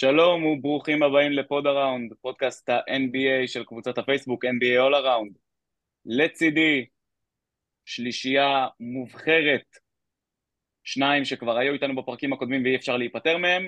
[0.00, 5.38] שלום וברוכים הבאים לפוד הראונד, פודקאסט ה-NBA של קבוצת הפייסבוק NBA All Around.
[6.06, 6.86] לצידי
[7.84, 9.78] שלישייה מובחרת,
[10.84, 13.66] שניים שכבר היו איתנו בפרקים הקודמים ואי אפשר להיפטר מהם,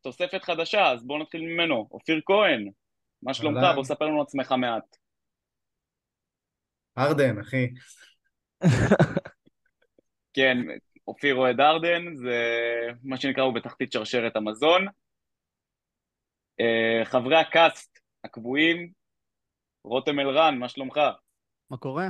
[0.00, 1.88] ותוספת חדשה, אז בואו נתחיל ממנו.
[1.90, 2.70] אופיר כהן,
[3.22, 3.60] מה שלומך?
[3.74, 4.96] בוא ספר לנו עצמך מעט.
[6.98, 7.66] ארדן, אחי.
[10.34, 10.58] כן,
[11.08, 12.40] אופיר אוהד ארדן, זה
[13.04, 14.86] מה שנקרא, הוא בתחתית שרשרת המזון.
[16.60, 18.90] Uh, חברי הקאסט הקבועים,
[19.84, 21.00] רותם אלרן, מה שלומך?
[21.70, 22.08] מה קורה?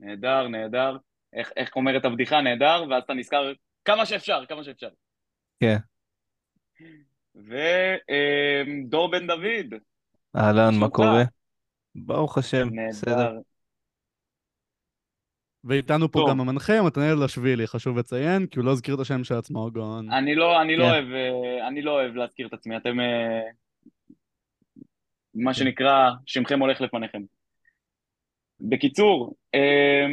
[0.00, 0.96] נהדר, נהדר.
[1.32, 2.40] איך, איך אומרת הבדיחה?
[2.40, 3.52] נהדר, ואז אתה נזכר
[3.84, 4.88] כמה שאפשר, כמה שאפשר.
[5.60, 5.76] כן.
[7.34, 9.80] ודור uh, בן דוד.
[10.36, 11.22] אהלן, מה קורה?
[11.94, 13.32] ברוך השם, בסדר.
[15.66, 19.34] ואיתנו פה גם המנחה, מתנאל השבילי, חשוב לציין, כי הוא לא הזכיר את השם של
[19.34, 20.12] עצמו, גאון.
[20.12, 20.90] אני לא, אני לא כן.
[20.90, 23.40] אוהב, אה, אני לא אוהב להזכיר את עצמי, אתם, אה,
[25.34, 25.58] מה כן.
[25.58, 27.22] שנקרא, שמכם הולך לפניכם.
[28.60, 30.06] בקיצור, אה,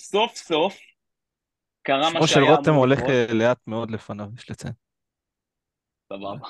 [0.00, 0.78] סוף סוף
[1.82, 2.12] קרה מה שהיה...
[2.12, 3.00] שמו של רותם הולך
[3.32, 4.74] לאט מאוד לפניו, יש לציין.
[6.08, 6.48] סבבה.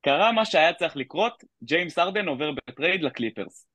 [0.00, 3.73] קרה מה שהיה צריך לקרות, ג'יימס הרדן עובר ב trade לקליפרס.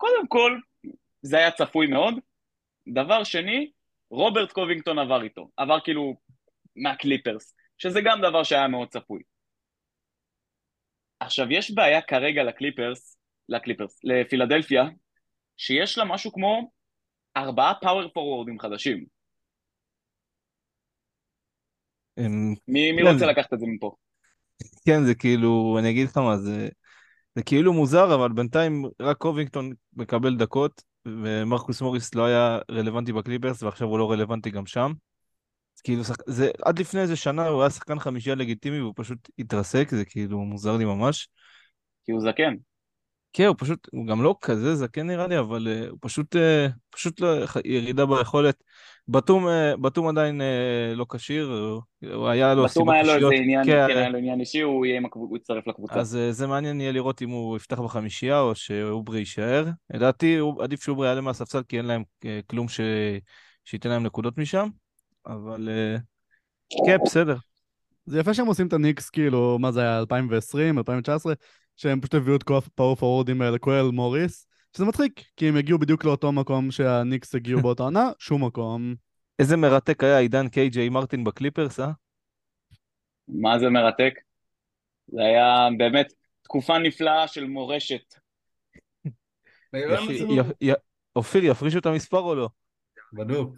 [0.00, 0.58] קודם כל,
[1.22, 2.14] זה היה צפוי מאוד.
[2.88, 3.70] דבר שני,
[4.10, 6.16] רוברט קובינגטון עבר איתו, עבר כאילו
[6.76, 9.22] מהקליפרס, שזה גם דבר שהיה מאוד צפוי.
[11.20, 13.16] עכשיו, יש בעיה כרגע לקליפרס,
[13.48, 14.84] לקליפרס, לפילדלפיה,
[15.56, 16.70] שיש לה משהו כמו
[17.36, 19.04] ארבעה פאוור פורורדים חדשים.
[22.68, 23.12] מי, מי כן.
[23.12, 23.94] רוצה לקחת את זה מפה?
[24.86, 26.68] כן, זה כאילו, אני אגיד לך מה, זה
[27.34, 33.62] זה כאילו מוזר, אבל בינתיים רק קובינגטון מקבל דקות, ומרקוס מוריס לא היה רלוונטי בקליפרס,
[33.62, 34.92] ועכשיו הוא לא רלוונטי גם שם.
[35.84, 40.04] כאילו, זה, עד לפני איזה שנה הוא היה שחקן חמישייה לגיטימי, והוא פשוט התרסק, זה
[40.04, 41.28] כאילו מוזר לי ממש.
[42.06, 42.54] כי הוא זקן.
[43.32, 46.38] כן, הוא פשוט, הוא גם לא כזה זקן נראה לי, אבל uh, הוא פשוט, uh,
[46.90, 47.28] פשוט לא,
[47.64, 48.62] ירידה ביכולת.
[49.10, 51.76] בתום, uh, בתום עדיין uh, לא כשיר,
[52.14, 53.06] הוא היה לו סיבות אישיות.
[53.06, 55.66] בתום היה לו איזה עניין, כן, כן, היה לו עניין אישי, הוא, יהיה, הוא יצטרף
[55.66, 56.00] לקבוצה.
[56.00, 59.66] אז זה מעניין יהיה לראות אם הוא יפתח בחמישייה או שאוברי יישאר.
[59.94, 62.02] לדעתי, עדיף שאוברי יעלה מהספסל, כי אין להם
[62.46, 62.80] כלום ש...
[63.64, 64.68] שייתן להם נקודות משם,
[65.26, 65.68] אבל
[66.86, 67.36] כן, בסדר.
[68.06, 71.32] זה יפה שהם עושים את הניקס, כאילו, מה זה היה, 2020, 2019?
[71.76, 75.56] שהם פשוט הביאו את כל ה power forwardים האלה, כולל מוריס, שזה מצחיק, כי הם
[75.56, 78.94] הגיעו בדיוק לאותו מקום שהניקס הגיעו באותה עונה, שום מקום.
[79.38, 81.90] איזה מרתק היה עידן קיי-ג'יי מרטין בקליפרס, אה?
[83.28, 84.14] מה זה מרתק?
[85.06, 88.14] זה היה באמת תקופה נפלאה של מורשת.
[91.16, 92.48] אופיר, יפרישו את המספר או לא?
[93.12, 93.56] בדוק.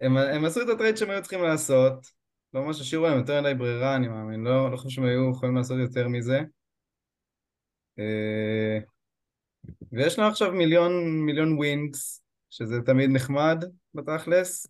[0.00, 2.06] הם עשו את ה trade שהם היו צריכים לעשות,
[2.54, 5.56] לא ממש השאירו להם יותר מדי ברירה, אני מאמין, לא, לא חושב שהם היו יכולים
[5.56, 6.40] לעשות יותר מזה.
[9.94, 14.66] ויש לו עכשיו מיליון, מיליון wings, שזה תמיד נחמד בתכלס,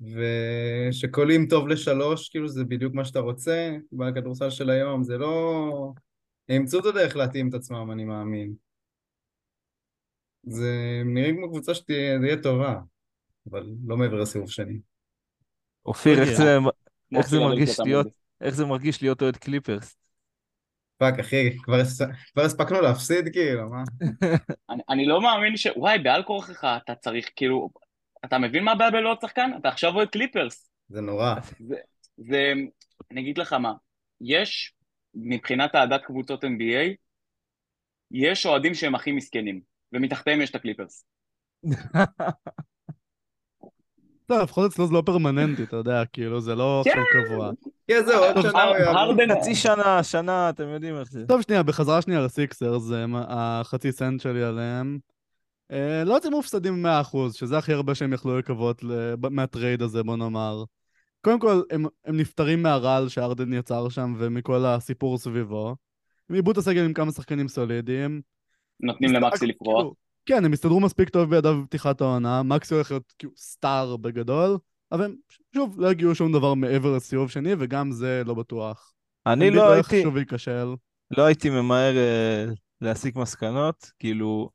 [0.00, 5.92] שקולעים טוב לשלוש, כאילו זה בדיוק מה שאתה רוצה, בכדורסל של היום, זה לא...
[6.48, 8.54] הם ימצאו את הדרך להתאים את עצמם, אני מאמין.
[10.42, 12.80] זה נראה כמו קבוצה שתהיה טובה,
[13.50, 14.78] אבל לא מעבר לסיבוב שני.
[15.86, 16.58] אופיר, איך זה,
[17.16, 18.06] איך זה מרגיש להיות,
[18.40, 19.96] איך זה מרגיש להיות אוהד קליפרס?
[21.02, 21.58] fuck, אחי,
[22.32, 23.82] כבר הספקנו להפסיד, כאילו, מה?
[24.88, 25.66] אני לא מאמין ש...
[25.76, 27.70] וואי, בעל כורחך אתה צריך, כאילו...
[28.24, 29.50] אתה מבין מה הבעיה בלעוד שחקן?
[29.60, 30.70] אתה עכשיו אוהד קליפרס.
[30.88, 31.34] זה נורא.
[32.16, 32.52] זה...
[33.10, 33.72] אני אגיד לך מה,
[34.20, 34.74] יש,
[35.14, 36.94] מבחינת אהדת קבוצות NBA,
[38.10, 39.60] יש אוהדים שהם הכי מסכנים,
[39.92, 41.04] ומתחתיהם יש את הקליפרס.
[44.30, 47.24] לא, לפחות אצלו זה לא פרמננטי, אתה יודע, כאילו, זה לא עכשיו כן.
[47.24, 47.50] קבוע.
[47.88, 49.36] כן, זהו, עוד שנה הוא יעבור.
[49.38, 51.26] חצי שנה, שנה, אתם יודעים איך זה.
[51.26, 52.82] טוב, שנייה, בחזרה שנייה לסיקסרס,
[53.14, 54.98] החצי סנט שלי עליהם.
[55.72, 56.88] אה, לא יוצאים מופסדים 100%,
[57.32, 58.84] שזה הכי הרבה שהם יכלו לקוות
[59.30, 60.64] מה trade הזה, בוא נאמר.
[61.20, 65.76] קודם כל, הם, הם נפטרים מהרעל שהרדן יצר שם ומכל הסיפור סביבו.
[66.30, 68.20] הם עיבו את הסגל עם כמה שחקנים סולידיים.
[68.80, 69.94] נותנים למקסי לפרוח.
[70.26, 74.58] כן, הם הסתדרו מספיק טוב בלעדיו בפתיחת העונה, מקסי הולך להיות כאילו star בגדול,
[74.92, 75.14] אבל הם
[75.54, 78.92] שוב לא הגיעו שום דבר מעבר לסיבוב שני, וגם זה לא בטוח.
[79.26, 80.02] אני לא הייתי...
[80.02, 80.74] שוב ייכשל.
[81.16, 84.50] לא הייתי ממהר אה, להסיק מסקנות, כאילו,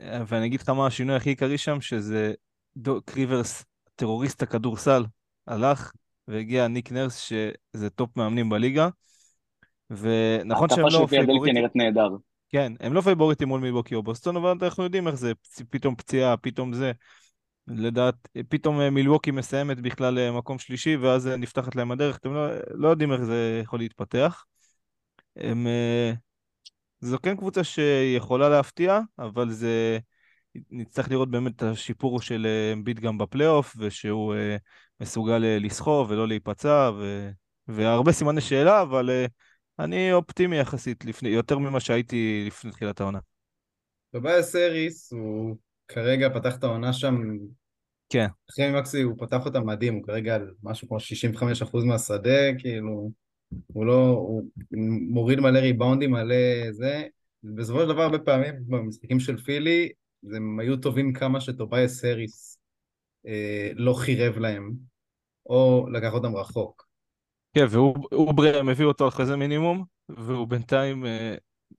[0.00, 2.32] אה, ואני אגיד לך מה השינוי הכי עיקרי שם, שזה
[2.76, 3.64] דוק ריברס,
[3.94, 5.04] טרוריסט הכדורסל,
[5.46, 5.92] הלך,
[6.28, 8.88] והגיע ניק נרס, שזה top מאמנים בליגה,
[9.90, 10.86] ונכון שהם לא...
[10.86, 12.08] ההתקפה שלהם נראית נהדר.
[12.54, 15.32] כן, הם לא פייבוריטים מול מילבוקי או בוסטון, אבל אנחנו יודעים איך זה,
[15.70, 16.92] פתאום פציעה, פתאום זה.
[17.66, 22.34] לדעת, פתאום אה, מילווקי מסיימת בכלל אה, מקום שלישי, ואז אה, נפתחת להם הדרך, אתם
[22.34, 24.44] לא, לא יודעים איך זה יכול להתפתח.
[25.36, 25.66] הם,
[27.00, 29.98] זו כן קבוצה שיכולה להפתיע, אבל זה...
[30.70, 34.34] נצטרך לראות באמת את השיפור של אמביט גם בפלייאוף, ושהוא
[35.00, 37.30] מסוגל לסחוב ולא להיפצע, ו...
[37.68, 39.10] והרבה סימני שאלה, אבל
[39.78, 43.18] אני אופטימי יחסית, לפני, יותר ממה שהייתי לפני תחילת העונה.
[44.12, 45.56] טובייס האריס, הוא
[45.88, 47.16] כרגע פתח את העונה שם,
[48.08, 48.26] כן.
[48.50, 53.10] אחרי מקסי הוא פתח אותה מדהים, הוא כרגע על משהו כמו 65% מהשדה, כאילו,
[53.66, 54.42] הוא לא, הוא
[55.10, 57.06] מוריד מלא ריבאונדים, מלא זה,
[57.42, 59.88] בסופו של דבר הרבה פעמים במשחקים של פילי,
[60.34, 62.58] הם היו טובים כמה שטובייס האריס
[63.26, 64.72] אה, לא חירב להם,
[65.46, 66.83] או לקח אותם רחוק.
[67.54, 71.34] כן, והוא הם הביא אותו אחרי זה מינימום, והוא בינתיים אה,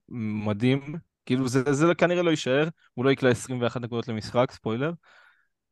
[0.08, 0.94] מדהים.
[1.26, 4.92] כאילו זה, זה כנראה לא יישאר, הוא לא יקלע 21 נקודות למשחק, ספוילר,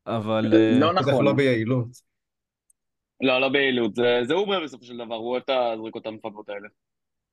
[0.07, 0.53] אבל...
[0.53, 1.25] אה, לא נכון.
[1.25, 1.87] לא ביעילות.
[3.21, 6.67] לא, לא ביעילות, זה, זה עובר בסופו של דבר, הוא אוהב את הזריקות המפגרות האלה.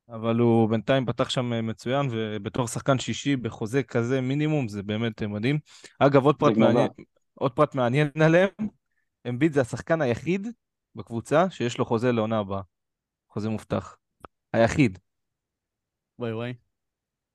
[0.08, 5.22] אבל הוא בינתיים פתח שם אה, מצוין, ובתור שחקן שישי בחוזה כזה מינימום, זה באמת
[5.22, 5.58] מדהים.
[5.98, 6.88] אגב, עוד פרט, מעניין,
[7.34, 8.48] עוד פרט מעניין עליהם,
[9.28, 10.48] אמביט זה השחקן היחיד
[10.94, 12.60] בקבוצה שיש לו חוזה לעונה הבאה.
[13.28, 13.96] חוזה מובטח.
[14.52, 14.98] היחיד.
[16.18, 16.54] וואי וואי.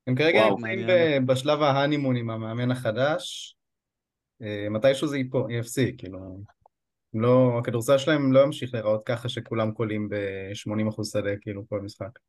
[0.07, 3.55] הם כרגע נמצאים בשלב ההנימון עם המאמן החדש.
[4.41, 5.17] אה, מתישהו זה
[5.49, 6.43] יפסיק, כאילו...
[7.13, 12.19] לא, הכדורסל שלהם לא ימשיך להיראות ככה שכולם קולים ב-80% שדה, כאילו, כל משחק.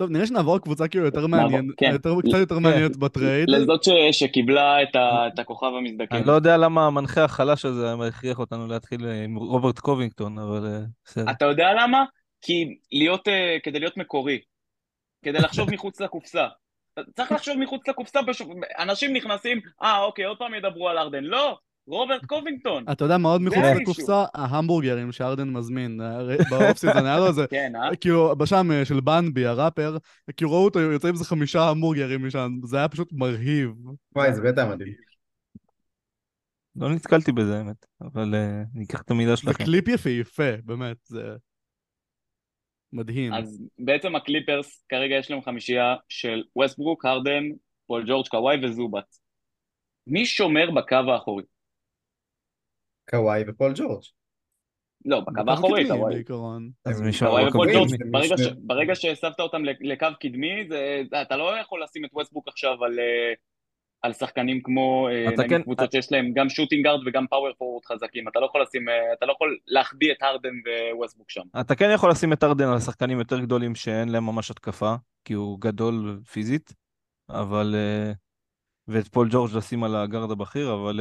[0.00, 1.90] טוב, נראה שנעבור קבוצה כאילו יותר מעניין, כן.
[1.92, 2.62] יותר, קצת יותר כן.
[2.62, 3.50] מעניינת בטרייד.
[3.50, 3.80] לזאת
[4.12, 6.16] שקיבלה את, ה, את הכוכב המזדקן.
[6.16, 10.78] אני לא יודע למה המנחה החלש הזה הכריח אותנו להתחיל עם רוברט קובינגטון, אבל אה,
[11.04, 11.30] בסדר.
[11.30, 12.04] אתה יודע למה?
[12.42, 14.40] כי להיות, אה, כדי להיות מקורי,
[15.24, 16.46] כדי לחשוב מחוץ לקופסה.
[17.16, 18.20] צריך לחשוב מחוץ לקופסה,
[18.78, 21.24] אנשים נכנסים, אה אוקיי, עוד פעם ידברו על ארדן.
[21.24, 21.58] לא,
[21.90, 22.84] רוברט קובינגטון.
[22.92, 24.24] אתה יודע מה עוד מחוץ לקופסה?
[24.34, 26.00] ההמבורגרים שארדן מזמין.
[26.50, 27.46] באוף סיזון היה לו איזה...
[27.50, 27.96] כן, אה?
[27.96, 29.96] כאילו, בשם אה, של בנבי, הראפר,
[30.36, 33.70] כאילו ראו אותו יוצא עם איזה חמישה המבורגרים משם, זה היה פשוט מרהיב.
[34.16, 34.94] וואי, זה בטח מדהים.
[36.76, 39.52] לא נתקלתי בזה, האמת, אבל אה, אני אקח את המילה שלכם.
[39.58, 41.22] זה קליפ יפהפה, באמת, זה
[42.92, 43.32] מדהים.
[43.34, 47.42] אז בעצם הקליפרס, כרגע יש להם חמישייה של ווסטברוק, הרדן,
[47.86, 49.16] פול ג'ורג' קוואי וזובאץ.
[50.06, 51.44] מי שומר בקו האחורי?
[53.10, 54.02] קוואי ופול ג'ורג'.
[55.04, 56.24] לא, בקו האחורי קוואי.
[56.84, 57.28] אז מישהו...
[57.52, 57.92] ג'ורג',
[58.56, 60.68] ברגע שהסבת אותם לקו קדמי,
[61.22, 62.98] אתה לא יכול לשים את ווסטברוק עכשיו על...
[62.98, 63.32] אה,
[64.02, 67.84] על שחקנים כמו אה, נגיד כן, קבוצות שיש להם גם shooting guard וגם power forward
[67.84, 70.54] חזקים, אתה לא יכול לשים, אה, אתה לא יכול להחביא את הרדן
[70.94, 71.42] וווסטברוק שם.
[71.60, 75.32] אתה כן יכול לשים את הרדן על שחקנים יותר גדולים שאין להם ממש התקפה, כי
[75.32, 76.72] הוא גדול פיזית,
[77.30, 77.74] אבל...
[78.88, 81.00] ואת פול ג'ורג' לשים על ה guard הבכיר, אבל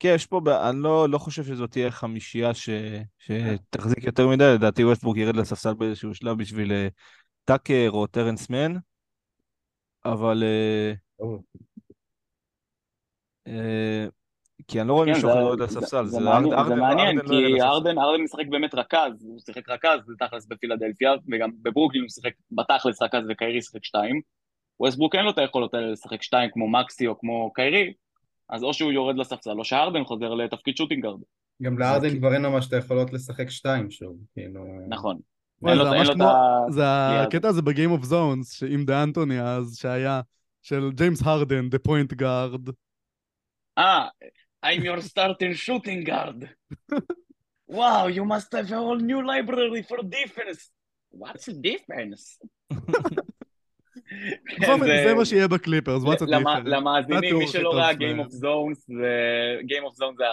[0.00, 2.70] כן, יש פה, אני לא, לא חושב שזאת תהיה חמישייה ש,
[3.18, 6.88] שתחזיק יותר מדי, לדעתי ווסטברוק ירד לספסל באיזשהו שלב בשביל אה,
[7.44, 8.74] טאקר או טרנס מן,
[10.04, 10.42] אבל...
[10.42, 10.92] אה,
[13.46, 14.06] אה,
[14.68, 16.04] כי אני לא רואה כן, מישהו אחר יורד לספסל.
[16.04, 17.94] זה מעניין, כי ארדן
[18.24, 23.62] משחק באמת רכז, הוא שיחק רכז תכלס בפילדלפיה, וגם בברוקלין הוא שיחק בתכלס רכז וקיירי
[23.62, 24.20] שיחק שתיים.
[24.80, 27.92] ווסטברוק אין לו את היכולות האלה לשחק שתיים כמו מקסי או כמו קיירי,
[28.50, 31.20] אז או שהוא יורד לספסל, או שהארדן חוזר לתפקיד shooting guard.
[31.62, 34.64] גם לארדן כבר אין ממש את היכולות לשחק שתיים שוב, כאילו...
[34.88, 35.18] נכון.
[36.70, 40.20] זה הקטע הזה ב Game of Zones, עם דה אנטוני אז, שהיה,
[40.62, 42.68] של ג'יימס הרדן, the point guard.
[43.78, 44.08] אה,
[44.66, 46.48] I'm your starting shooting guard.
[47.78, 50.70] wow, you must have a whole new library for defense.
[51.10, 52.38] What's defense?
[55.04, 56.64] זה מה שיהיה בקליפרס, what's defense?
[56.64, 58.90] למאזינים, מי שלא ראה Game of Zones,
[59.62, 60.24] Game of Zones זה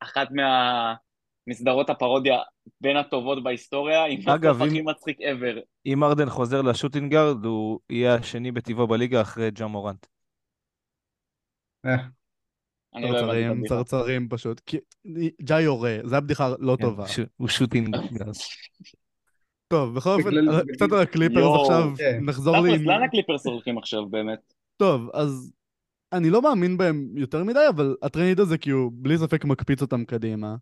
[0.00, 2.38] אחת מהסדרות הפרודיה
[2.80, 5.60] בין הטובות בהיסטוריה, עם הסוף הכי מצחיק ever.
[5.86, 10.06] אם ארדן חוזר ל shooting guard, הוא יהיה השני בטיבו בליגה אחרי ג'ה מורנט.
[11.86, 11.96] אה.
[13.00, 14.60] צרצרים, לא צרצרים פשוט.
[15.42, 17.04] ג'ה יורה, זו הבדיחה לא כן, טובה.
[17.36, 17.96] הוא shooting.
[19.74, 20.30] טוב, בכל אופן,
[20.72, 22.20] קצת על הקליפרס עכשיו, כן.
[22.22, 22.84] נחזור לי...
[22.84, 24.54] לאן הקליפרס הולכים עכשיו באמת?
[24.76, 25.52] טוב, אז
[26.12, 30.56] אני לא מאמין בהם יותר מדי, אבל הטרייד הזה כאילו בלי ספק מקפיץ אותם קדימה.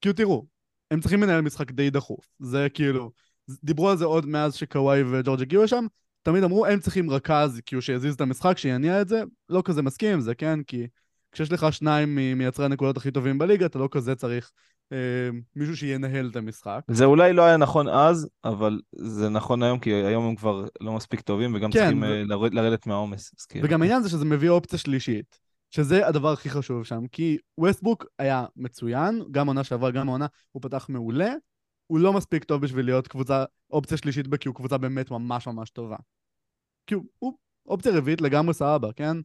[0.00, 0.46] כאילו תראו,
[0.90, 2.28] הם צריכים לנהל משחק די דחוף.
[2.38, 3.10] זה כאילו,
[3.64, 5.86] דיברו על זה עוד מאז שקוואי וג'ורג' הגיעו לשם,
[6.22, 10.12] תמיד אמרו הם צריכים רכז כאילו שיזיז את המשחק, שיניע את זה, לא כזה מסכים
[10.12, 10.62] עם זה, כן?
[10.62, 10.86] כי
[11.32, 14.71] כשיש לך שניים ממייצרי הנקודות הכי טובים בליגה, אתה לא כזה צריך אה,
[15.56, 16.80] מישהו שינהל את המשחק.
[16.88, 20.92] זה אולי לא היה נכון אז, אבל זה נכון היום, כי היום הם כבר לא
[20.92, 22.06] מספיק טובים, וגם כן, צריכים ו...
[22.06, 23.46] אה, לרדת מהעומס.
[23.48, 23.66] כאילו.
[23.66, 25.38] וגם העניין זה שזה מביא אופציה שלישית,
[25.70, 30.62] שזה הדבר הכי חשוב שם, כי ווסטבוק היה מצוין, גם עונה שעברה, גם העונה, הוא
[30.62, 31.34] פתח מעולה,
[31.86, 35.70] הוא לא מספיק טוב בשביל להיות קבוצה, אופציה שלישית כי הוא קבוצה באמת ממש ממש
[35.70, 35.96] טובה.
[36.86, 39.16] כי הוא, הוא אופציה רביעית לגמרי סבבה, כן?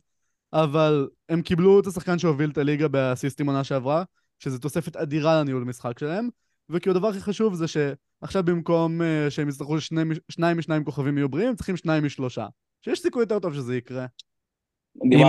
[0.53, 4.03] אבל הם קיבלו את השחקן שהוביל את הליגה באסיסטים עונה שעברה,
[4.39, 6.29] שזו תוספת אדירה לניהול משחק שלהם,
[6.69, 11.29] וכי הדבר הכי חשוב זה שעכשיו במקום uh, שהם יצטרכו שני, שניים משניים כוכבים יהיו
[11.29, 12.47] בריאים, צריכים שניים משלושה.
[12.81, 14.05] שיש סיכוי יותר טוב שזה יקרה.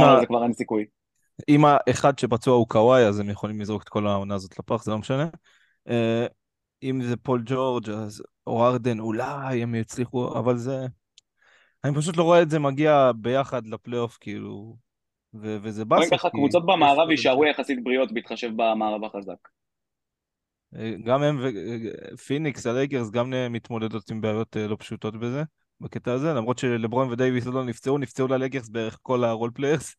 [0.05, 0.87] על זה כבר, אין סיכוי.
[1.49, 4.91] אם האחד שפצוע הוא קוואי, אז הם יכולים לזרוק את כל העונה הזאת לפח, זה
[4.91, 5.29] לא משנה.
[5.88, 6.27] אה,
[6.83, 10.87] אם זה פול ג'ורג' אז, או ארדן, אולי הם יצליחו, אבל זה...
[11.85, 14.77] אני פשוט לא רואה את זה מגיע ביחד לפלייאוף, כאילו,
[15.35, 16.17] ו- וזה בואי באסה.
[16.17, 17.11] ככה, קבוצות במערב.
[17.11, 19.49] יישארו יחסית בריאות בהתחשב במערב החזק.
[20.77, 21.41] אה, גם הם
[22.15, 25.43] ופיניקס, הלייקרס, גם אה, מתמודדות עם בעיות אה, לא פשוטות בזה,
[25.81, 29.97] בקטע הזה, למרות שלברון ודייוויס לא נפצעו, נפצעו ללייקרס בערך כל ה role players.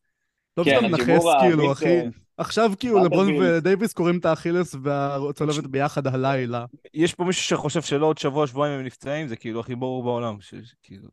[0.56, 1.98] לא כן, שאתה מנחס כאילו, אחי.
[2.36, 3.34] עכשיו כאילו לברון?
[3.42, 6.64] ודייוויס קורעים את האכילס והצולבת ביחד הלילה.
[6.94, 10.36] יש פה מישהו שחושב שלא עוד שבוע, שבועיים הם נפצעים, זה כאילו הכי ברור בעולם.
[10.82, 11.08] כאילו,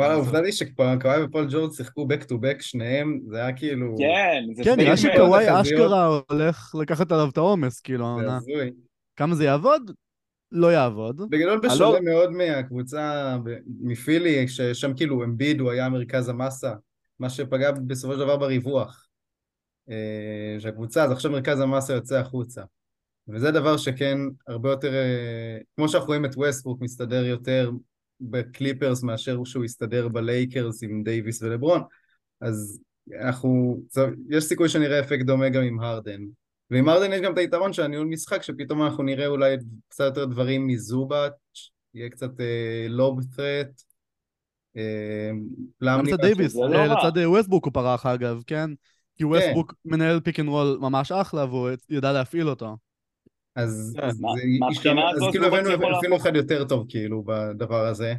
[0.00, 3.94] וואלה, העובדה היא שקוואי ופול ג'ורג' שיחקו back to back שניהם, זה היה כאילו...
[3.98, 5.60] כן, זה כן, נראה שקוואי.
[5.60, 8.38] אשכרה הולך לקחת עליו את העומס, כאילו, העונה.
[9.16, 9.90] כמה זה יעבוד?
[10.52, 11.30] לא יעבוד.
[11.30, 11.60] בגדול?
[11.60, 13.36] בשונה מאוד מהקבוצה
[13.80, 16.72] מפילי, ששם כאילו אמביד הוא היה מרכז המסה,
[17.18, 19.06] מה שפגע בסופו של דבר בריווח.
[19.90, 22.62] אה, שהקבוצה, אז עכשיו מרכז המסה יוצא החוצה.
[23.28, 27.70] וזה דבר שכן הרבה יותר, אה, כמו שאנחנו רואים את ווסטברוק מסתדר יותר
[28.20, 31.82] בקליפרס מאשר שהוא יסתדר בלייקרס עם דייוויס ולברון,
[32.40, 32.80] אז
[33.20, 33.80] אנחנו,
[34.30, 36.20] יש סיכוי שנראה אפקט דומה גם עם הרדן.
[36.70, 39.56] ועם הרדן יש גם את היתרון של הניהול משחק, שפתאום אנחנו נראה אולי
[39.88, 41.32] קצת יותר דברים מזובאץ',
[41.94, 42.30] יהיה קצת
[42.88, 43.84] lob threat,
[44.76, 45.30] אה,
[45.80, 47.06] לצד דייוויס, לא אה, רע.
[47.06, 48.70] לצד אה, ווסטברוק הוא פרח אגב, כן?
[49.16, 52.76] כי ווסטברוק מנהל pick and roll ממש אחלה והוא ידע להפעיל אותו.
[53.56, 53.96] אז
[54.82, 56.16] כן, הזאת כאילו זובאץ' הבאנו אפילו.
[56.16, 58.14] אחד יותר טוב כאילו בדבר הזה.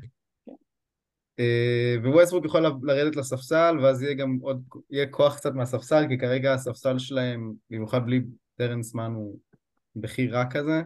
[1.40, 6.54] אה, וווסטברוק יכול לרדת לספסל ואז יהיה גם עוד, יהיה כוח קצת מהספסל כי כרגע
[6.54, 8.22] הספסל שלהם, במיוחד בלי
[8.56, 9.38] טרנס מן הוא
[9.96, 10.82] בכי רע כזה.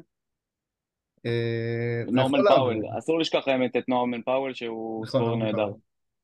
[1.26, 2.82] אה, נורמן פאוול.
[2.98, 5.72] אסור לשכוח האמת את נורמן פאוול שהוא נכון, נורמן נהדר.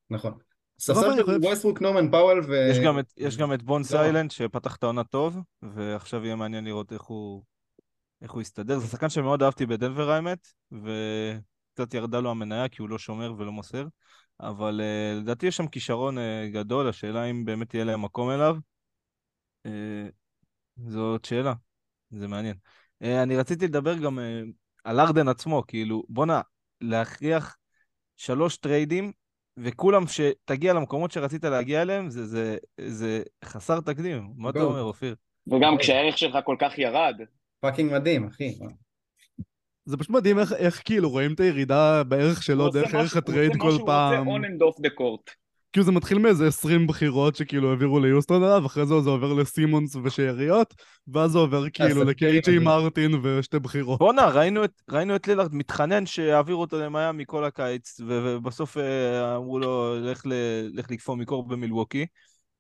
[0.10, 0.34] נכון.
[0.80, 2.68] סבבה, ספסל של ווסטברוק, נורמן פאוול ו...
[2.72, 3.88] יש גם את- יש גם את בונז לא.
[3.88, 7.44] היילנד שפתח את העונה טוב, ועכשיו יהיה מעניין לראות איך הוא
[8.22, 8.80] איך הוא יסתדר.
[8.80, 13.52] זה שחקן שמאוד אהבתי בדנבר האמת, וקצת ירדה לו המניה כי הוא לא שומר ולא
[13.52, 13.88] מוסר,
[14.40, 18.56] אבל אה, לדעתי יש שם כישרון אה, גדול, השאלה אם באמת יהיה להם מקום אליו.
[19.66, 20.08] אה,
[20.88, 21.54] זאת שאלה,
[22.10, 22.56] זה מעניין.
[23.04, 24.42] אה, אני רציתי לדבר גם אה,
[24.84, 26.42] על ארדן עצמו, כאילו, בואנה,
[26.82, 27.58] להכריח
[28.18, 29.12] שלוש טריידים,
[29.58, 34.34] וכולם שתגיע למקומות שרצית להגיע אליהם, זה, זה, זה חסר תקדים.
[34.38, 34.62] מה אתה.
[34.62, 35.16] אומר, אופיר?
[35.48, 37.16] וגם כשהערך שלך כל כך ירד,
[37.62, 38.54] fucking מדהים, אחי.
[39.86, 43.22] זה פשוט מדהים איך, איך כאילו רואים את הירידה בערך שלו הוא דרך ערך שהוא-
[43.26, 44.28] הוא הטרייד עושה מה כל שהוא פעם.
[44.28, 45.36] רוצה on and off the court.
[45.74, 49.96] כאילו זה מתחיל מאיזה 20 בחירות שכאילו העבירו ליוסטון עליו, אחרי זה זה עובר לסימונס
[50.04, 50.74] ושאריות,
[51.08, 52.60] ואז זה עובר כאילו לקיי.ג'יי.
[52.60, 54.00] מרטין ושתי בחירות.
[54.00, 59.60] בואנה, ראינו את, ראינו את לילארד מתחנן שיעבירו אותו למיאמי כל הקיץ, ובסוף אה, אמרו
[59.60, 60.22] לו, לך
[60.90, 62.06] לקפוא מקור במילווקי,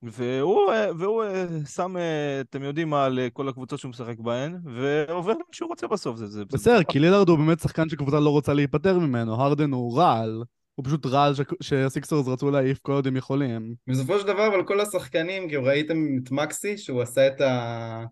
[0.03, 4.57] והוא, והוא אה, שם, אה, אתם יודעים מה, על אה, כל הקבוצות שהוא משחק בהן,
[4.63, 6.17] ועובר לאן שהוא רוצה בסוף.
[6.17, 9.97] זה, זה, בסדר, כי לילארד הוא באמת שחקן שקבוצה לא רוצה להיפטר ממנו, הרדן הוא
[9.97, 10.43] רעל,
[10.75, 13.75] הוא פשוט רעל שהסיקסרס רצו להעיף כל עוד הם יכולים.
[13.87, 18.05] בסופו של דבר, אבל כל השחקנים, כאילו ראיתם את מקסי, שהוא עשה את ה...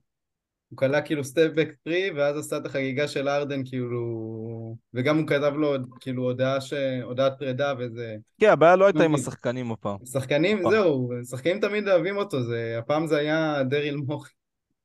[0.70, 4.76] הוא קלע כאילו step back three, ואז עשה את החגיגה של ארדן, כאילו...
[4.94, 6.74] וגם הוא כתב לו כאילו הודעה ש...
[7.04, 8.16] הודעת פרידה וזה...
[8.42, 9.16] כן, הבעיה לא הייתה עם.
[9.16, 9.98] השחקנים הפעם.
[10.06, 10.72] שחקנים, נכון.
[10.72, 12.76] זהו, שחקנים תמיד אוהבים אותו, זה...
[12.80, 14.32] הפעם זה היה דריל מורי.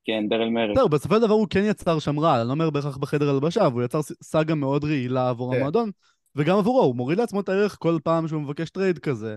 [0.04, 0.72] כן, דריל מורי.
[0.72, 3.66] בסדר, בסופו של דבר הוא כן יצר שם רעל, אני לא אומר בהכרח בחדר הלבשה,
[3.66, 5.58] אבל הוא יצר סאגה מאוד רעילה עבור כן.
[5.58, 5.90] המועדון,
[6.36, 9.36] וגם עבורו, הוא מוריד לעצמו את הערך כל פעם שהוא מבקש טרייד כזה.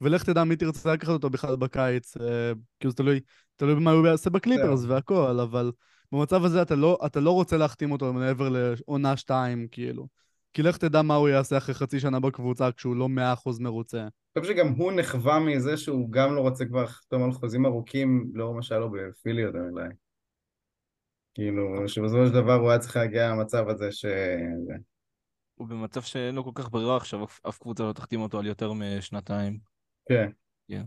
[0.00, 3.20] ולך תדע מי תרצה לקחת אותו בכלל בקיץ, אה, כאילו זה תלוי,
[3.58, 4.84] תלוי במה הוא יעשה בקליפרס.
[4.84, 5.72] והכל, אבל
[6.12, 10.06] במצב הזה אתה לא, אתה לא רוצה להחתים אותו מעבר לעונה שתיים, כאילו.
[10.52, 14.00] כי לך תדע מה הוא יעשה אחרי חצי שנה בקבוצה כשהוא לא מאה אחוז מרוצה.
[14.00, 18.30] אני חושב שגם הוא נכווה מזה שהוא גם לא רוצה כבר לחתום על חוזים ארוכים
[18.34, 19.94] לאור מה שהיה לו בפילי יותר מדי.
[21.34, 24.04] כאילו, שבסופו של דבר הוא היה צריך להגיע למצב הזה ש...
[25.54, 28.46] הוא במצב שאין לו כל כך ברירה עכשיו, אף, אף קבוצה לא תחתים אותו על
[28.46, 29.58] יותר משנתיים.
[30.08, 30.82] כן.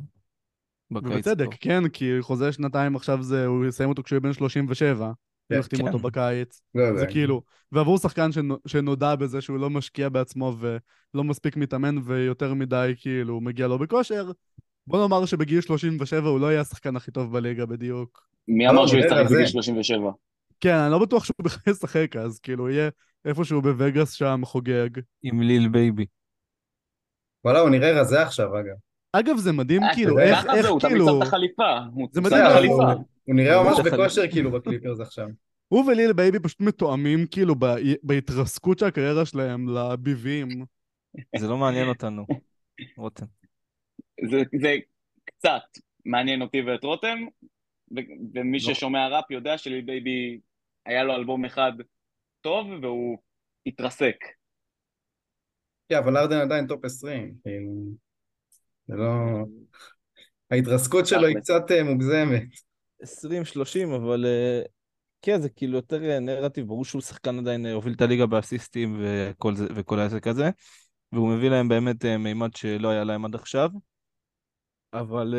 [0.91, 1.47] בקיץ ובצדק.
[1.59, 5.13] כן, כי חוזה שנתיים עכשיו זה, הוא יסיים אותו כשהוא יהיה בן 37, הוא
[5.49, 5.87] כן, יחתים כן.
[5.87, 6.61] אותו בקיץ.
[6.75, 11.95] לא, זה כאילו, ועבור שחקן שנו- שנודע בזה שהוא לא משקיע בעצמו ולא מספיק מתאמן
[12.03, 14.31] ויותר מדי כאילו מגיע לו בכושר,
[14.87, 18.27] בוא נאמר שבגיל 37 הוא לא יהיה השחקן הכי טוב בליגה בדיוק.
[18.47, 19.35] מי לא, אמר שהוא נראה ישחק רזה.
[19.35, 20.11] בגיל 37?
[20.59, 22.89] כן, אני לא בטוח שהוא בכלל ישחק אז, כאילו, יהיה
[23.25, 24.89] איפשהו בווגאס שם חוגג.
[25.23, 26.05] עם ליל בייבי.
[27.45, 28.75] וואלה, הוא נראה רזה עכשיו, אגב.
[29.13, 31.77] אגב, זה מדהים, אה, כאילו, איך, איך, זה, הוא תמיד כאילו, שם את החליפה.
[32.11, 32.71] זה מדהים.
[32.71, 35.27] הוא- נראה ממש בכושר כאילו בקליפרס עכשיו.
[35.67, 40.47] הוא וליל בייבי פשוט מתואמים, כאילו, ב- בהתרסקות של הקריירה שלהם לביבים.
[41.39, 42.25] זה לא מעניין אותנו,
[42.97, 43.25] רותם.
[44.31, 44.75] זה, זה
[45.25, 45.61] קצת
[46.05, 47.17] מעניין אותי ואת רותם,
[48.33, 48.73] ומי לא.
[48.73, 50.39] ששומע ראפ יודע שליל בייבי
[50.85, 51.71] היה לו אלבום אחד
[52.41, 53.17] טוב והוא
[53.65, 54.15] התרסק.
[55.89, 57.71] כן, אבל הארדן עדיין top 20, כאילו...
[58.91, 59.45] זה לא...
[60.51, 61.35] ההתרסקות שלו היא.
[61.35, 62.43] קצת אה, מוגזמת.
[63.03, 63.05] 20-30,
[63.95, 64.61] אבל אה,
[65.21, 69.55] כן, זה כאילו יותר אה, נרטיב, ברור שהוא שחקן עדיין הוביל את הליגה באסיסטים וכל
[69.55, 70.49] זה, וכל העסק הזה,
[71.11, 73.69] והוא מביא להם באמת מימד שלא היה להם עד עכשיו,
[74.93, 75.35] אבל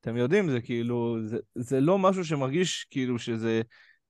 [0.00, 3.62] אתם יודעים, זה כאילו, זה, זה לא משהו שמרגיש כאילו שזה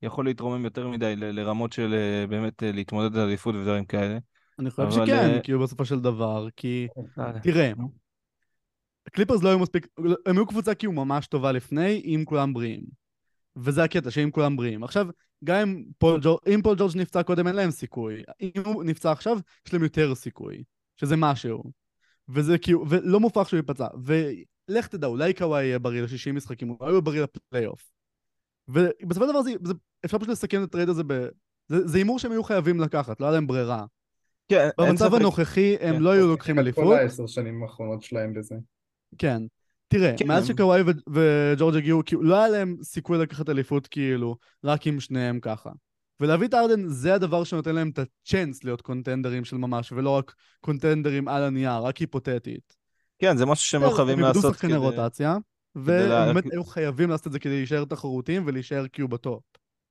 [0.02, 1.94] יכול להתרומם יותר מדי ל- לרמות של
[2.28, 4.18] באמת להתמודד על אליפות ודברים כאלה.
[4.58, 6.88] אני חושב אבל, שכן, כאילו, בסופו של דבר, כי...
[7.18, 7.72] אה, תראה.
[9.08, 9.86] הקליפרס לא היו מספיק,
[10.26, 12.82] הם היו קבוצה כאילו ממש טובה לפני, אם כולם בריאים.
[13.56, 14.84] וזה הקטע, שאם כולם בריאים.
[14.84, 15.06] עכשיו,
[15.44, 16.38] גם אם פול, ג'ור...
[16.54, 18.22] אם פול ג'ורג' נפצע קודם, אין להם סיכוי.
[18.42, 20.62] אם הוא נפצע עכשיו, יש להם יותר סיכוי.
[21.00, 21.62] שזה משהו.
[22.28, 23.86] וזה כאילו, ולא מופרך שהוא ייפצע.
[24.04, 27.90] ולך תדע, אולי קוואי יהיה בריא ל-60 משחקים, אולי הוא יהיה בריא לפלייאוף.
[28.68, 29.72] ובסופו של דבר זה, זה,
[30.04, 31.26] אפשר פשוט לסכם את הטרייד הזה ב...
[31.68, 33.84] זה הימור שהם היו חייבים לקחת, לא היה להם ברירה.
[34.48, 35.14] כן, במצב.
[35.14, 36.02] הנוכחי הם כן.
[36.02, 36.84] לא היו לוקחים אליפות.
[36.84, 38.54] כל העשר שנים האחרונות שלהם בזה.
[39.18, 39.42] כן.
[39.88, 44.36] תראה, כן, מאז שקוואי ו- וג'ורג' הגיעו, כאילו, לא היה להם סיכוי לקחת אליפות, כאילו,
[44.64, 45.70] רק עם שניהם ככה.
[46.20, 50.34] ולהביא את ארדן זה הדבר שנותן להם את הצ'אנס להיות קונטנדרים של ממש, ולא רק
[50.60, 52.76] קונטנדרים על הנייר, רק היפותטית.
[53.18, 54.78] כן, זה משהו שהם לא חייבים הם איבדו לעשות שחקני כדי...
[54.78, 55.38] רוטציה, לה-
[55.74, 59.42] והם באמת היו חייבים לעשות את זה כדי להישאר תחרותיים ולהישאר כאילו בטופ.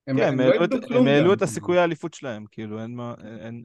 [0.07, 3.13] הם כן, לא העלו את- הסיכויי האליפות שלהם, כאילו, אין מה...
[3.41, 3.63] אין...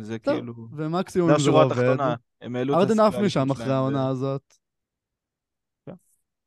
[0.00, 0.54] זה כאילו...
[0.72, 1.78] ומקסימום זה אם זה השורה לא עובד.
[1.78, 4.54] התחתונה, הם העלו את ארדן עף משם אחרי העונה הזאת.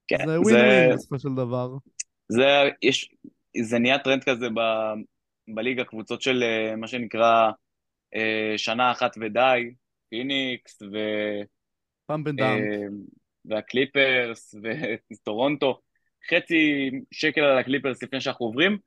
[0.07, 1.69] כן, זה ווין ווין בסופו של דבר.
[2.29, 3.09] זה, יש,
[3.61, 4.59] זה נהיה טרנד כזה ב,
[5.47, 7.51] בליגה, קבוצות של אה, מה שנקרא
[8.15, 9.73] אה, שנה אחת ודי,
[10.09, 10.97] פיניקס ו...
[12.05, 12.61] pump and dump.
[13.45, 14.55] והקליפרס
[15.11, 15.79] וטורונטו,
[16.29, 18.77] חצי שקל על הקליפרס לפני שאנחנו עוברים.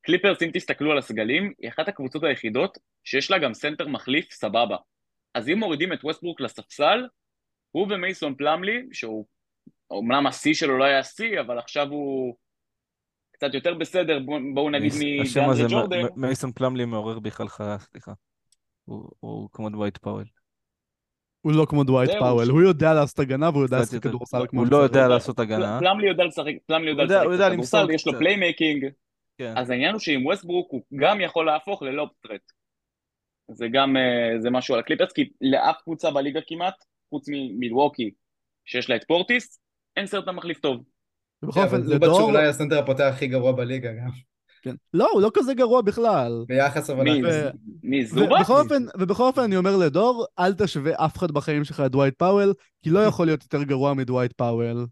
[0.00, 4.76] קליפרס, אם תסתכלו על הסגלים, היא אחת הקבוצות היחידות שיש לה גם סנטר מחליף סבבה.
[5.34, 7.06] אז אם מורידים את ווסטברוק לספסל,
[7.70, 9.26] הוא ומייסון פלמלי, שהוא,
[9.90, 12.36] אומנם השיא שלו לא היה שיא, אבל עכשיו הוא
[13.32, 16.02] קצת יותר בסדר, בואו בוא נגיד השם הזה, מדיאנדרה ג'ורדן.
[16.16, 18.12] מייסון פלמלי מעורר בי חלחלה, סליחה.
[18.84, 20.24] הוא- כמו דווייט פאוול.
[21.40, 24.68] הוא לא כמו דווייט פאוול, הוא יודע לעשות הגנה והוא יודע יותר- כדורסל כמו הוא
[24.70, 25.08] לא יודע.
[25.08, 25.78] לעשות הגנה.
[25.80, 28.18] פלמלי יודע לשחק, פלמלי יודע לשחק הוא יודע קצת למסור כדורסל, יש לו קצת.
[28.20, 28.84] playmaking,
[29.38, 29.54] כן.
[29.56, 32.52] אז העניין הוא שעם ווסטברוק הוא גם יכול להפוך ל lob threat.
[33.50, 36.74] זה גם, אה, זה משהו על הקליפרס, כי לאף קבוצה בליגה כמעט,
[37.10, 38.10] חוץ ממילווקי,
[38.64, 39.60] שיש לה את פורטיס,
[39.96, 40.82] אין סנטר המחליף טוב.
[41.42, 42.20] ובכל כן, אופן, אבל זובץ לדור...
[42.20, 44.10] שאולי הסנטר הפותח הכי גרוע בליגה גם.
[44.62, 44.74] כן.
[44.94, 46.44] לא, הוא לא כזה גרוע בכלל.
[46.48, 47.04] ביחס אבל...
[47.04, 47.50] מי, ו-
[47.82, 48.40] מי ו- זובה?
[48.40, 52.52] בכל אופן, ובכל אופן אני אומר לדור, אל תשווה אף אחד בחיים שלך לדווייט פאוול,
[52.82, 54.86] כי לא יכול להיות יותר גרוע מדווייט פאוול.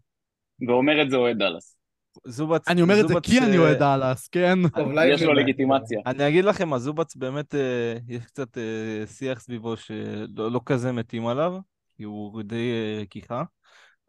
[0.67, 1.77] ואומר את זה אוהד דאלאס.
[2.25, 2.67] זובץ...
[2.67, 4.59] אני אומר את זה זובץ, כי אני אה, אוהד דאלאס, כן?
[5.07, 5.43] יש לו אולי.
[5.43, 5.99] לגיטימציה.
[6.05, 11.27] אני אגיד לכם, הזובץ באמת, אה, יש קצת אה, שיח סביבו שלא לא כזה מתים
[11.27, 11.57] עליו,
[11.97, 13.43] כי הוא די אה, רכיכה,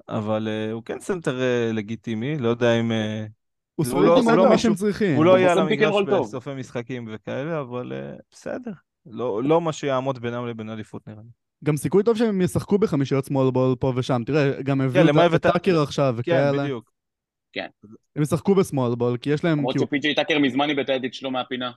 [0.08, 2.92] אבל אה, הוא כן סנטר אה, לגיטימי, לא יודע אם...
[2.92, 3.26] אה,
[3.74, 5.16] הוא סולידי לא- מאוד לא במה משהו- שהם צריכים.
[5.16, 5.94] הוא לא יהיה על המגרש.
[6.20, 7.92] בסופי משחקים וכאלה, אבל
[8.32, 8.72] בסדר.
[9.06, 11.28] לא לא מה שיעמוד בינם לבין אליפות נראה לי.
[11.64, 14.22] גם סיכוי טוב שהם ישחקו בחמישיות small ball פה ושם.
[14.26, 16.62] תראה, גם הביאו למעט את את ה- טאקר עכשיו כן, וכאלה.
[16.62, 16.92] בדיוק.
[18.16, 19.76] הם ישחקו ב small ball, כי יש להם למרות.
[19.80, 21.70] שפי.ג'יי טאקר מזמן איבד את שלו מהפינה.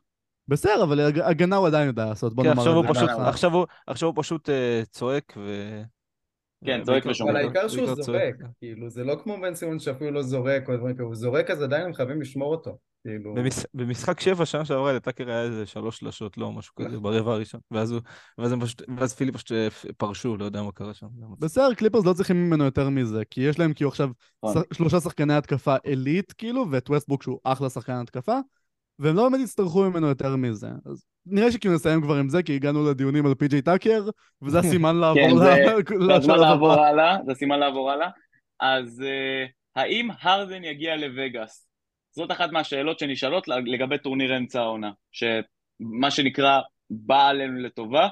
[0.48, 3.30] בסדר, אבל הג- הגנה הוא עדיין יודע לעשות, בוא כן, נאמר עכשיו הוא את זה.
[3.30, 3.66] עכשיו הוא-
[4.16, 4.50] פשוט
[4.90, 5.82] צועק ו...
[6.66, 7.32] כן, צועק בעיקר- ושומר.
[7.32, 8.36] אבל העיקר שהוא זורק.
[8.60, 11.62] כאילו, זה לא כמו בן סימון שאפילו לא זורק או דברים כאלה, הוא זורק אז
[11.62, 13.66] עדיין הם חייבים לשמור אותו, כאילו, במש...
[13.74, 17.60] במשחק שבע שנה שעברה לטאקר היה איזה שלוש שלשות, לא משהו כזה, ברבע הראשון.
[17.72, 18.02] ואז, הוא...
[18.38, 18.82] ואז, הם פשוט...
[18.98, 19.68] ואז פיליפ פשוט אה,
[19.98, 21.08] פרשו, לא יודע מה קרה שם.
[21.40, 24.10] בסדר, קליפרס לא צריכים ממנו יותר מזה, כי יש להם כאילו עכשיו
[24.44, 24.64] נכון.
[24.74, 28.38] ש- שלושה שחקני התקפה עילית, כאילו, ואת ווסטבוק שהוא אחלה שחקן התקפה,
[29.00, 30.68] והם לא באמת יצטרכו ממנו יותר מזה.
[30.86, 34.10] אז נראה שכאילו נסיים כבר עם זה, כי הגענו לדיונים על פי.ג'יי טאקר,
[34.42, 35.66] וזה הסימן לעבור כן, ל- זה-
[36.08, 36.72] זה הזמן לשלב לעבור.
[36.74, 38.10] הלאה, זה סימן לעבור הלאה.
[38.60, 41.68] אז אה, האם הרדן יגיע לווגאס?
[42.12, 46.60] זאת אחת מהשאלות שנשאלות לגבי טורניר אמצע העונה, שמה שנקרא
[46.90, 48.08] בא עלינו לטובה.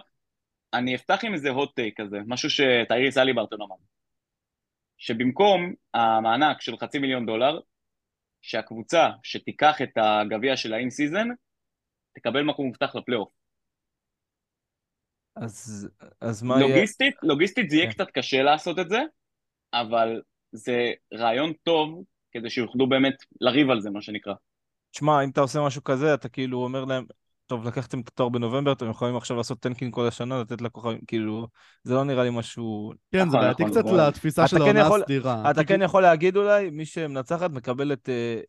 [0.73, 3.75] אני אפתח עם איזה hot take כזה, משהו שטייריס אליברטון אמר.
[4.97, 7.59] שבמקום המענק של חצי מיליון דולר,
[8.41, 11.27] שהקבוצה שתיקח את הגביע של ה in season,
[12.13, 13.29] תקבל מקום מובטח לפלייאוף.
[15.35, 15.89] אז,
[16.21, 16.67] אז מה יהיה?
[16.67, 17.93] לוגיסטית, לוגיסטית זה יהיה כן.
[17.93, 18.99] קצת קשה לעשות את זה,
[19.73, 20.21] אבל
[20.51, 24.33] זה רעיון טוב כדי שיוכלו באמת לריב על זה, מה שנקרא.
[24.91, 27.05] תשמע, אם אתה עושה משהו כזה, אתה כאילו אומר להם,
[27.47, 31.47] טוב, לקחתם את התואר בנובמבר, אתם יכולים עכשיו לעשות tanking כל השנה, לתת לכוכבים, כאילו,
[31.83, 32.93] זה לא נראה לי משהו...
[33.11, 33.99] כן, זה נכון, בעייתי נכון, קצת נכון.
[33.99, 35.51] לתפיסה אתה של כן העונה יכול- הסדירה.
[35.51, 38.39] אתה כן יכול להגיד אולי, מי שמנצחת מקבלת אה,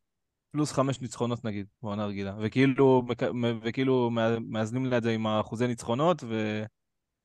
[0.52, 4.10] פלוס חמש ניצחונות נגיד, בעונה רגילה, וכאילו,
[4.48, 6.62] מאזנים לה את זה עם האחוזי ניצחונות, ו...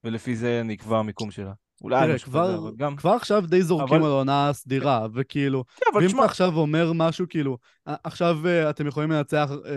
[0.04, 1.52] ולפי זה נקבע המיקום שלה.
[1.84, 2.96] אולי תראה, כזה, כבר, גם...
[2.96, 6.92] כבר עכשיו די זורקים אבל- על העונה הסדירה, וכאילו, כן, אבל ואם אתה עכשיו אומר
[6.96, 7.58] משהו, כאילו,
[7.90, 9.72] "ע- עכשיו אה, אתם יכולים לנצח אה,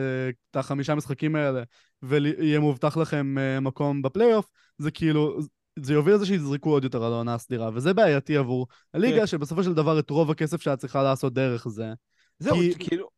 [0.50, 1.62] את החמישה משחקים האלה,
[2.02, 5.38] ויהיה מובטח לכם אה, מקום בפלייאוף, זה כאילו,
[5.78, 9.26] זה יוביל לזה שיזרקו עוד יותר על העונה הסדירה, וזה בעייתי עבור הליגה, כן.
[9.26, 11.92] שבסופו של דבר את רוב הכסף שאת צריכה לעשות דרך זה.
[12.38, 13.09] זהו, כי- כאילו,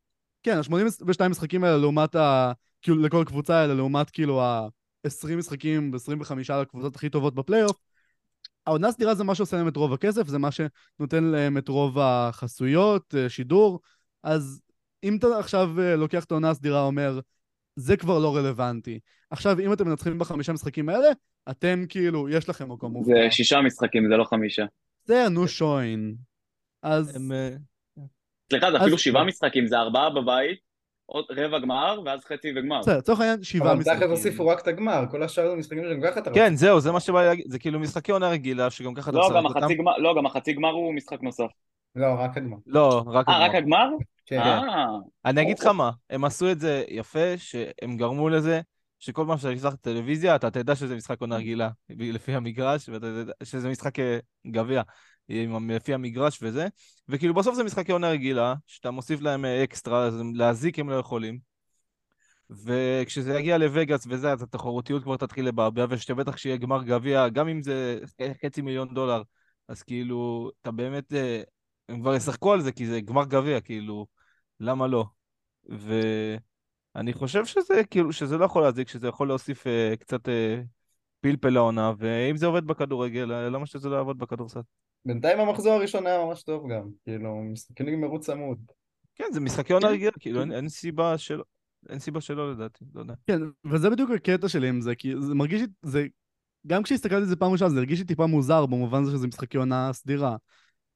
[0.43, 2.53] כן, ה-82 משחקים האלה לעומת ה...
[2.83, 7.77] כאילו, לכל קבוצה האלה, לעומת כאילו ה-20 משחקים, 25 לקבוצות הכי טובות בפלייאוף,
[8.67, 11.99] העונה הסדירה זה מה שעושה להם את רוב הכסף, זה מה שנותן להם את רוב
[11.99, 13.81] החסויות, אה, שידור,
[14.23, 14.61] אז
[15.05, 17.21] אם אתה עכשיו אה, לוקח את העונה הסדירה, אומר,
[17.79, 18.99] זה כבר לא רלוונטי.
[19.31, 21.09] עכשיו, אם אתם מנצחים בחמישה משחקים האלה,
[21.51, 23.13] אתם כאילו, יש לכם מקום מובטח.
[23.15, 24.65] זה שישה משחקים, זה לא חמישה.
[25.05, 26.15] זה נו שוין.
[26.83, 27.17] אז...
[27.17, 27.33] הם...
[27.33, 27.51] אה,
[28.51, 30.59] סליחה, זה אז- אפילו שבעה משחקים, זה ארבעה בבית,
[31.07, 32.81] עוד רבע גמר, ואז חצי וגמר.
[32.81, 34.01] בסדר, לצורך העניין, שבעה אבל משחקים.
[34.01, 36.93] תכף הוסיפו רק את הגמר, כל השאר זה משחקים שגם ככה אתה כן, זהו, זה
[36.93, 39.47] מה שבא לי להגיד, זה כאילו משחקי עונה רגילה, שגם ככה אתה לא, גם.
[39.47, 41.49] החצי גמר, לא, גם החצי גמר הוא משחק נוסף.
[41.97, 42.57] לא, רק הגמר.
[42.67, 43.89] לא, רק אה, רק הגמר.
[44.29, 44.39] כן.
[44.39, 44.87] אה,
[45.25, 48.61] אני אגיד לך או- מה, הם עשו את זה יפה, שהם גרמו לזה
[48.99, 52.91] שכל פעם שאתה תפתח את הטלוויזיה, אתה תדע שזה משחק עונה רגילה, לפי המגרש,
[53.43, 54.83] שזה משחק אה, גביע,
[55.69, 56.69] לפי המגרש וזה,
[57.09, 60.95] וכאילו בסוף זה משחקי עונה רגילה, שאתה מוסיף להם אה, אקסטרה, אז להזיק הם לא
[60.95, 61.39] יכולים.
[62.51, 67.63] וכשזה יגיע לווגאס וזה, אז התחרותיות כבר תתחיל לבעבע, ושבטח כשיהיה גמר גביע, גם אם
[67.63, 67.99] זה
[68.45, 69.23] חצי מיליון דולר,
[69.69, 71.13] אז כאילו, אתה באמת,
[71.89, 74.07] הם כבר ישחקו על זה, כי זה גמר גביע, כאילו,
[74.61, 75.05] למה לא?
[75.65, 80.61] ואני חושב שזה, כאילו, שזה לא יכול להזיק, שזה יכול להוסיף אה, קצת אה,
[81.21, 84.61] פלפל לעונה, ואם זה עובד בכדורגל, אה, למה שזה לא יעבוד בכדורסל?
[85.05, 88.59] בינתיים המחזור הראשון היה ממש טוב גם, כאילו, משחקים נגמרו צמוד.
[89.15, 89.93] כן, זה משחקי עונה כן.
[89.93, 91.45] רגילה, כאילו, אין, אין סיבה שלא,
[91.89, 93.15] אין סיבה שלא לדעתי, לא יודע.
[93.27, 96.07] כן, וזה בדיוק הקטע שלי עם זה, כי זה מרגיש לי, זה,
[96.67, 99.57] גם כשהסתכלתי על זה פעם ראשונה, זה הרגיש לי טיפה מוזר במובן זה שזה משחקי
[99.57, 100.37] עונה סדירה.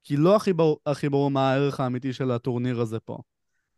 [0.03, 3.17] כי לא הכי ברור, הכי ברור מה הערך האמיתי של הטורניר הזה פה.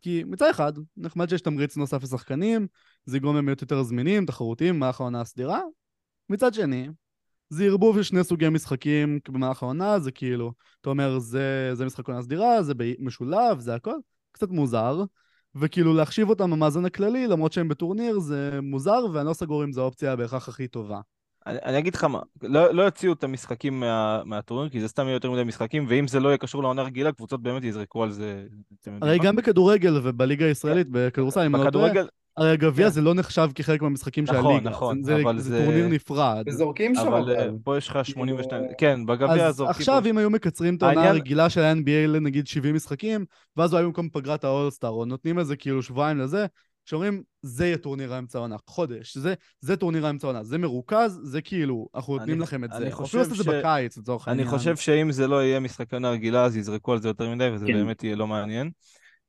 [0.06, 2.68] כי מצד אחד, נחמד שיש תמריץ נוסף לשחקנים,
[3.06, 5.62] זה יגרום להם להיות יותר זמינים, תחרותיים במהלך העונה הסדירה.
[6.30, 6.90] מצד שני,
[7.50, 12.08] זה ערבוב של שני סוגי משחקים במהלך העונה, זה כאילו, אתה אומר, זה, זה משחק
[12.08, 13.96] עונה סדירה, זה משולב, זה הכל,
[14.32, 15.04] קצת מוזר.
[15.56, 19.82] וכאילו להחשיב אותם במאזן הכללי, למרות שהם בטורניר, זה מוזר, ואני לא סגור אם זו
[19.82, 21.00] האופציה בהכרח הכי טובה.
[21.48, 25.04] אני, אני אגיד לך מה, לא, לא יוציאו את המשחקים מה, מהטורניר, כי זה סתם
[25.06, 28.12] יהיה יותר מדי משחקים, ואם זה לא יהיה קשור לעונה רגילה, קבוצות באמת יזרקו על
[28.12, 28.44] זה.
[29.02, 29.20] הרי?
[29.20, 31.92] גם בכדורגל ובליגה הישראלית, בכדורסל, אם אני לא טועה,
[32.38, 32.92] הרי הגביע כן.
[32.92, 34.70] זה לא נחשב כחלק מהמשחקים של נכון, הליגה.
[34.70, 36.44] נכון, זה, אבל זה זה- טורניר נפרד.
[36.48, 37.48] וזורקים שם אבל אה.
[37.64, 40.84] פה יש לך 82, כאילו- כן, בגביע אז זורקים עכשיו פה- אם היו מקצרים את
[40.84, 43.26] העונה העניין- הרגילה של ה-NBA לנגיד 70 משחקים,
[43.58, 46.46] ואז הוא היה במקום פגרת האולסטאר, או נותנים איזה כאילו שבועיים לזה,
[46.86, 51.42] שאומרים, זה יהיה טורניר האמצע העונה, חודש, זה, זה טורניר האמצע העונה, זה מרוכז, זה
[51.42, 52.92] כאילו, אנחנו נותנים אני- לכם את אני זה.
[52.96, 54.58] חושב אפילו לעשות את זה בקיץ, לצורך אני העניין.
[54.58, 57.66] חושב שאם זה לא יהיה משחקי עונה רגילה, אז יזרקו על זה יותר מדי, וזה
[57.68, 57.74] כן.
[57.74, 58.72] באמת יהיה לא מעניין.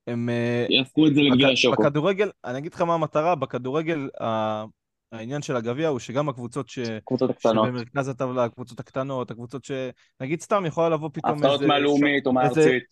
[0.07, 0.29] הם...
[0.29, 1.83] אה, יהפכו את זה לגביע השוקו.
[1.83, 4.64] בכדורגל, אני אגיד לך מה המטרה, בכדורגל ה-
[5.12, 6.79] העניין של הגביע הוא שגם הקבוצות ש...
[7.05, 7.66] קבוצות הקטנות.
[7.66, 9.71] שבמרכז הטבלה, הקבוצות הקטנות, הקבוצות ש...
[10.21, 11.47] נגיד סתם יכולה לבוא פתאום איזה...
[11.47, 12.83] הפתעות מהלאומית או מהארצית.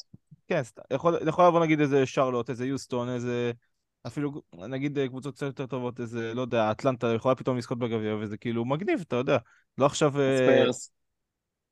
[0.48, 0.60] כן,
[0.92, 3.52] יכול, יכול לבוא נגיד איזה שרלוט, איזה יוסטון, איזה...
[4.06, 8.14] אפילו נגיד אה, קבוצות קצת יותר טובות, איזה, לא יודע, אטלנטה יכולה פתאום לזכות בגביע,
[8.20, 9.38] וזה כאילו מגניב, אתה יודע.
[9.78, 10.20] לא עכשיו...
[10.20, 10.90] אה, ספיירס.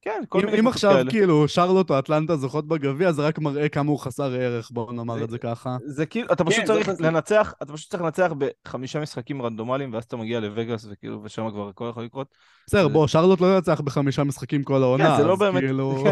[0.04, 1.10] כן, כל אם, מיני אם עכשיו כאלה.
[1.10, 5.24] כאילו שרלוט או אטלנטה זוכות בגביע, זה רק מראה כמה הוא חסר ערך, בואו נאמר
[5.24, 5.76] את זה ככה.
[5.86, 6.88] זה כאילו, אתה פשוט כן, צריך.
[7.00, 11.68] לנצח, אתה פשוט צריך לנצח בחמישה משחקים רנדומליים, ואז אתה מגיע לווגאס, וכאילו, ושם כבר
[11.68, 12.34] הכל יכול לקרות.
[12.66, 15.60] בסדר, זה- בוא, שרלוט לא ינצח בחמישה משחקים כל העונה, כן, זה לא אז באמת...
[15.60, 16.04] כאילו...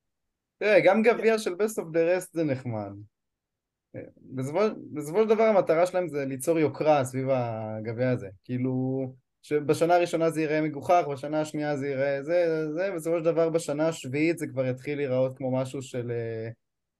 [0.58, 2.92] תראה, גם גביע של best of the rest זה נחמד.
[4.34, 4.60] בסופו
[4.92, 8.28] בסופו של דבר המטרה שלהם זה ליצור יוקרה סביב הגביע הזה.
[8.44, 9.04] כאילו,
[9.42, 13.88] שבשנה הראשונה זה ייראה מגוחך, בשנה השנייה זה ייראה זה, זה, בסופו של דבר בשנה
[13.88, 16.48] השביעית זה כבר יתחיל להיראות כמו משהו של אה,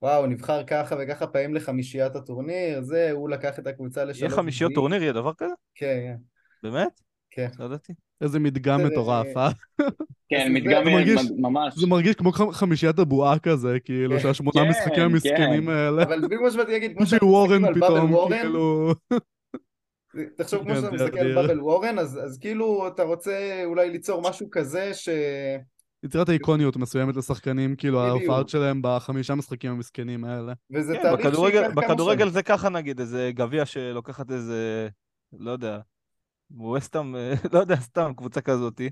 [0.01, 4.21] וואו, נבחר ככה וככה פעמים לחמישיית הטורניר, זה, הוא לקח את הקבוצה לשלוש...
[4.21, 4.73] יהיה חמישיות.
[4.73, 5.53] טורניר, יהיה דבר כזה?
[5.75, 6.15] כן, כן.
[6.69, 7.01] באמת?
[7.31, 7.47] כן.
[7.59, 7.93] לא ידעתי.
[8.21, 9.49] איזה מדגם מטורף, אה?
[10.29, 11.77] כן, מדגם מרגיש- ממש.
[11.77, 15.69] זה מרגיש כמו חמישיית הבועה כזה, כאילו, כן, שהשמונה כן, משחקים המסכנים כן.
[15.69, 16.03] האלה.
[16.03, 18.93] אבל בדיוק מה שבאתי להגיד, כמו שאתה מסתכל וורן פתאום, וורן, כאילו...
[20.37, 21.35] תחשוב כמו שאתה מסתכל על.
[21.35, 25.09] באבל וורן, אז אז כאילו אתה רוצה אולי ליצור משהו כזה ש...
[26.03, 27.99] יצירת איקוניות מסוימת לשחקנים, כאילו.
[28.01, 30.53] ההופעות שלהם בחמישה משחקים המסכנים האלה.
[30.71, 32.29] וזה תהליך כמה בכדורגל.
[32.29, 34.87] זה ככה נגיד, איזה גביע שלוקחת איזה,
[35.39, 35.79] לא יודע,
[36.51, 37.15] ווסטאם,
[37.53, 38.89] לא יודע, סתם, קבוצה כזאתי.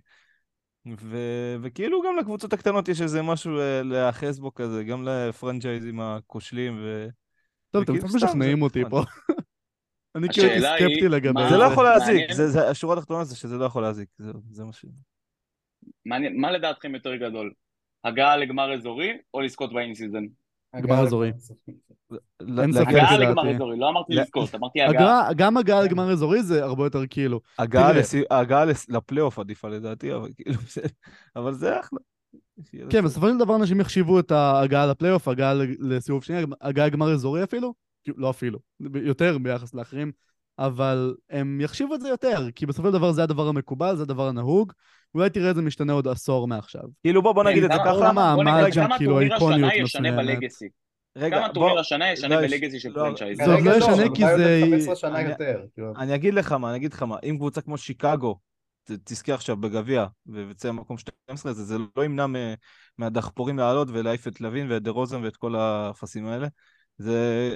[1.00, 1.18] ו...
[1.62, 7.08] וכאילו גם לקבוצות הקטנות יש איזה משהו אה, להיאחז בו כזה, גם לפרנצ'ייזים הכושלים ו...
[7.72, 8.84] טוב, אתם קצת משכנעים אותי.
[8.90, 9.02] פה.
[10.16, 12.30] אני כאילו הייתי סקפטי לגבי זה לא יכול להזיק,
[12.70, 14.10] השורה התחתונה זה שזה לא יכול להזיק,
[14.50, 14.86] זה מה ש...
[16.42, 17.54] מה לדעתכם יותר גדול?
[18.04, 20.26] הגעה לגמר אזורי או לזכות ב in season?
[20.82, 21.32] גמר אזורי.
[22.58, 22.88] אין ספק.
[22.88, 25.34] הגעה לגמר אזורי, לא אמרתי לזכות, אמרתי הגעה.
[25.34, 27.40] גם הגעה לגמר אזורי זה הרבה יותר כאילו.
[27.60, 27.92] הגעה.
[28.90, 30.82] לפלייאוף עדיפה לדעתי, אבל כאילו, זה...
[31.36, 32.00] אבל זה אחלה.
[32.90, 33.04] כן.
[33.04, 37.74] בסופו של דבר אנשים יחשיבו את ההגעה לפלייאוף, הגעה לסיבוב שני, הגעה לגמר אזורי אפילו,
[38.04, 38.60] כאילו, לא אפילו,
[39.04, 40.12] יותר ביחס לאחרים,
[40.60, 44.28] אבל הם יחשיבו את זה יותר, כי בסופו של דבר זה הדבר המקובל, זה הדבר
[44.28, 44.74] הנהוג,
[45.16, 46.82] אולי תראה את זה משתנה עוד עשור מעכשיו.
[47.04, 48.10] כאילו בוא, בוא נגיד את זה כמה- ככה.
[48.12, 50.28] כמה המאג' כמה כאילו, טורניר האיקוניות השנה ישנה מסוימת.
[50.40, 50.66] ב legacy?
[51.18, 53.38] רגע, כמה טורניר השנה ישנה לא, יש- ב legacy של לא, franchise?
[53.38, 55.66] זה עוד לא ישנה כי זה- 15 שנה אני- יותר.
[55.74, 55.94] כאילו.
[55.98, 58.40] אני אגיד לך מה, אני אגיד לך מה, אם קבוצה כמו שיקגו
[59.04, 62.26] תזכה עכשיו בגביע ותצא במקום 12, זה, זה לא ימנע
[62.98, 66.48] מהדחפורים לעלות ולהעיף את לוין ואת דה רוזן ואת כל האפסים האלה.
[66.98, 67.56] זה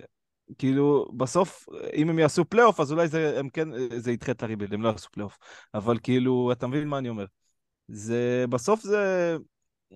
[0.58, 4.47] כאילו, בסוף, אם הם יעשו פלייאוף, אז אולי זה, הם כן, זה ידחה את ה
[4.47, 5.38] rebuild, הם לא יעשו פלייאוף.
[5.74, 7.26] אבל כאילו, אתה מבין מה אני אומר.
[7.88, 9.36] זה, בסוף זה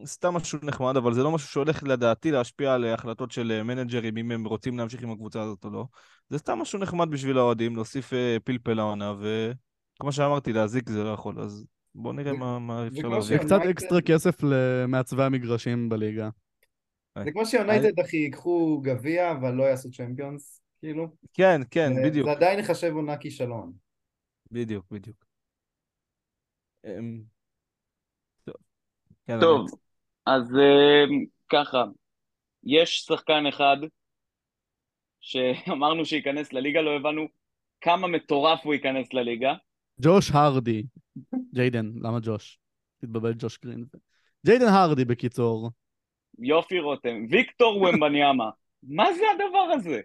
[0.05, 4.31] סתם משהו נחמד, אבל זה לא משהו שהולך לדעתי להשפיע על החלטות של מנג'רים, אם
[4.31, 5.85] הם רוצים להמשיך עם הקבוצה הזאת או לא.
[6.29, 11.09] זה סתם משהו נחמד בשביל האוהדים, להוסיף אה, פלפל לעונה, וכמו שאמרתי, להזיק זה לא
[11.09, 13.21] יכול, אז בואו נראה מה, מה אפשר להביא.
[13.21, 16.29] זה קצת אקסטרה כסף למעצבי המגרשים בליגה.
[17.23, 21.07] זה כמו שיונייטד אחי ייקחו גביע אבל לא יעשו צ'מפיונס, כאילו.
[21.33, 23.73] כן, כן, זה- בדיוק, זה עדיין ייחשב עונה כישלון.
[24.51, 25.25] בדיוק, בדיוק.
[29.27, 31.03] טוב, כן, טוב, אני- אז אה,
[31.49, 31.83] ככה,
[32.63, 33.77] יש שחקן אחד
[35.19, 37.27] שאמרנו שייכנס לליגה, לא הבנו
[37.81, 39.53] כמה מטורף הוא ייכנס לליגה.
[40.01, 40.83] ג'וש הרדי.
[41.53, 42.59] ג'יידן, למה ג'וש?
[42.97, 43.85] תתבלבל ג'וש גרין.
[44.45, 45.71] ג'יידן הרדי בקיצור.
[46.39, 48.49] יופי רותם, ויקטור ומבניאמה.
[48.83, 50.01] מה זה הדבר הזה?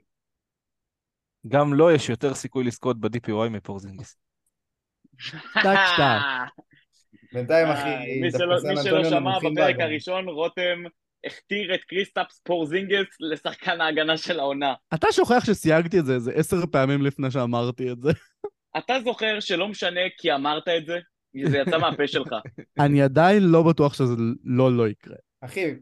[1.48, 4.16] גם לו יש יותר סיכוי לזכות ב- DPOY מפורזינגיס.
[5.18, 5.38] שטק
[5.94, 6.20] שטק.
[7.32, 8.56] בינתיים אה, אחי, מי שלא-
[8.98, 9.76] מי שמע בפרק.
[9.80, 10.82] הראשון, רותם
[11.26, 14.74] הכתיר את קריסטאפס פורזינגס לשחקן ההגנה של העונה.
[14.94, 18.10] אתה שוכח שסייגתי את זה איזה עשר פעמים לפני שאמרתי את זה.
[18.78, 20.98] אתה זוכר שלא משנה כי אמרת את זה?
[21.44, 22.28] זה יצא מהפה שלך.
[22.84, 24.14] אני עדיין לא בטוח שזה
[24.44, 25.16] לא לא יקרה.
[25.40, 25.74] אחי,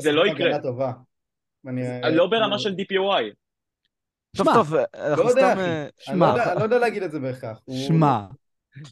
[0.00, 0.46] זה לא יקרה.
[0.46, 0.92] הגנה טובה.
[1.66, 3.34] אני- לא ברמה של DPOI.
[4.36, 5.40] טוב, שמע, טוב, אנחנו לא סתם.
[5.58, 7.60] אה, לא שמע, יודע- אני לא יודע להגיד את זה בהכרח.
[7.86, 8.20] שמע,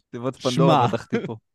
[0.09, 0.35] תיבות.
[0.35, 1.35] פנדורה פתחתי פה.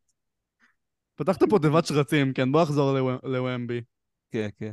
[1.19, 3.81] פתחת פה תיבת שרצים, כן, בוא נחזור לוו- לוומבי.
[4.31, 4.71] כן, כן.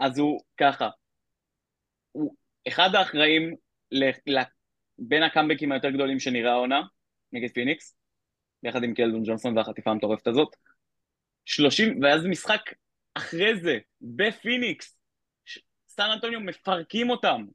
[0.00, 0.88] אז הוא ככה.
[2.12, 2.34] הוא
[2.68, 3.54] אחד האחראים
[3.90, 4.42] ל- ל-
[4.98, 6.80] בין הקאמבקים היותר גדולים שנראה העונה,
[7.32, 7.96] נגד פיניקס,
[8.62, 10.56] יחד עם קלדון ג'ונסון והחטיפה המטורפת הזאת.
[11.44, 12.60] 30, ואז משחק
[13.14, 14.98] אחרי זה, בפיניקס,
[15.44, 17.46] ש- סן אנטוניו מפרקים אותם.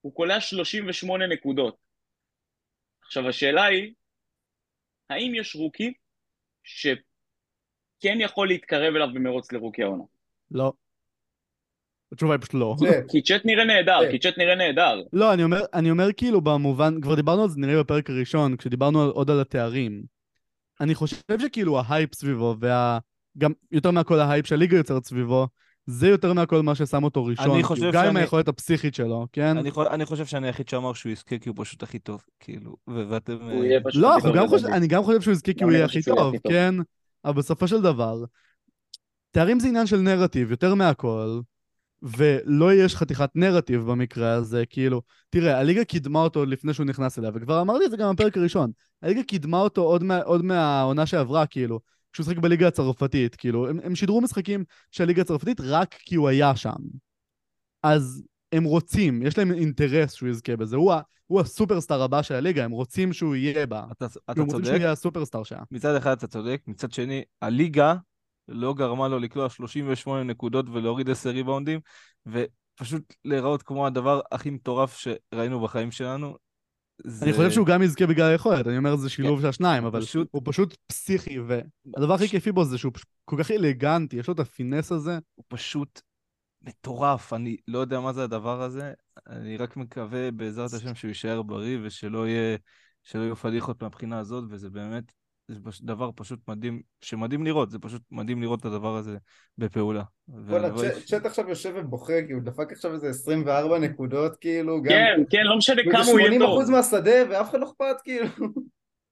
[0.00, 1.76] הוא קולע 38 נקודות.
[3.02, 3.94] עכשיו השאלה היא,
[5.10, 5.92] האם יש רוקי
[6.68, 10.02] שכן יכול להתקרב אליו במרוץ לרוקי העונה?
[10.50, 10.72] לא.
[12.12, 12.76] התשובה היא פשוט לא.
[13.10, 14.10] כי צ'אט נראה נהדר.
[14.10, 15.02] כי צ'אט נראה נהדר.
[15.12, 19.02] לא, אני אומר, אני אומר כאילו במובן, כבר דיברנו על זה נראה בפרק הראשון, כשדיברנו
[19.02, 20.02] על- עוד על התארים.
[20.80, 22.98] אני חושב שכאילו ההייפ סביבו, וה...
[23.38, 25.48] גם יותר מהכל ההייפ שהליגה יוצרת סביבו,
[25.90, 27.44] זה יותר מהכל מה ששם אותו ראשון.
[27.44, 29.56] אני כאילו, חושב גם עם היכולת הפסיכית שלו, כן?
[29.58, 32.76] אני חו- אני חושב שאני היחיד שאמר שהוא יזכה כי הוא פשוט הכי טוב, כאילו,
[32.88, 33.36] ו- ואתם...
[33.40, 34.66] הוא אה, יהיה פשוט לא, הכי טוב גם חושב.
[34.66, 36.34] אני גם חושב שהוא יזכה כי הוא יהיה הכי טוב.
[36.48, 36.74] כן?
[37.24, 38.24] אבל בסופו של דבר,
[39.30, 41.40] תארים זה עניין של נרטיב, יותר מהכל,
[42.02, 47.18] ולו יש חתיכת נרטיב במקרה הזה, כאילו, תראה, הליגה קידמה אותו עוד לפני שהוא נכנס
[47.18, 48.70] אליה, וכבר אמרתי את זה גם בפרק הראשון,
[49.02, 51.80] הליגה קידמה אותו עוד, מה, עוד מהעונה שעברה, כאילו,
[52.18, 56.28] כשהוא שיחק בליגה הצרפתית, כאילו, הם, הם שידרו משחקים של הליגה הצרפתית רק כי הוא
[56.28, 56.76] היה שם.
[57.82, 60.92] אז הם רוצים, יש להם אינטרס שהוא יזכה בזה, הוא,
[61.26, 63.84] הוא הסופרסטאר הבא של הליגה, הם רוצים שהוא יהיה בה.
[63.92, 65.62] אתה אתה הם רוצים שהוא צודק, יהיה הסופרסטאר שלה.
[65.70, 67.94] מצד אחד אתה צודק, מצד שני, הליגה
[68.48, 71.80] לא גרמה לו לקלוע 38 נקודות ולהוריד 10 ריבאונדים,
[72.26, 76.36] ופשוט להיראות כמו הדבר הכי מטורף שראינו בחיים שלנו.
[77.04, 77.24] זה...
[77.24, 80.28] אני חושב שהוא גם יזכה בגלל היכולת, אני אומר זה שילוב של השניים, אבל פשוט-
[80.30, 84.34] הוא פשוט פסיכי, והדבר הכי כיפי בו זה שהוא פשוט כל כך אלגנטי, יש לו
[84.34, 85.18] את הפינס הזה.
[85.34, 86.00] הוא פשוט
[86.62, 88.92] מטורף, אני לא יודע מה זה הדבר הזה,
[89.26, 92.56] אני רק מקווה בעזרת השם שהוא יישאר בריא ושלא יהיה,
[93.02, 95.12] שלא יהיו פדיחות מהבחינה הזאת, וזה באמת,
[95.48, 99.16] זה דבר פשוט מדהים, שמדהים לראות, זה פשוט מדהים לראות את הדבר הזה
[99.58, 100.02] בפעולה.
[100.28, 104.88] וואלה, צ'אט- ש- עכשיו יושב ובוכה, כי הוא דפק עכשיו איזה 24 נקודות, כאילו, גם...
[104.88, 106.50] כן, כן, לא משנה כמה הוא יהיה 80 טוב.
[106.50, 108.26] אחוז מהשדה, ואף אחד לא אכפת, כאילו.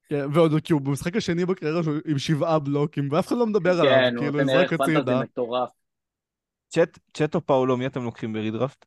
[0.08, 3.72] כן, ועוד כי הוא במשחק השני בקריירה שלו עם שבעה בלוקים, ואף אחד לא מדבר
[3.74, 5.20] כן, עליו, הוא כאילו נזרק פנטזי הצידה.
[6.68, 8.84] צ'אט, צ'אט או פאולו, מי אתם לוקחים ברידרפט?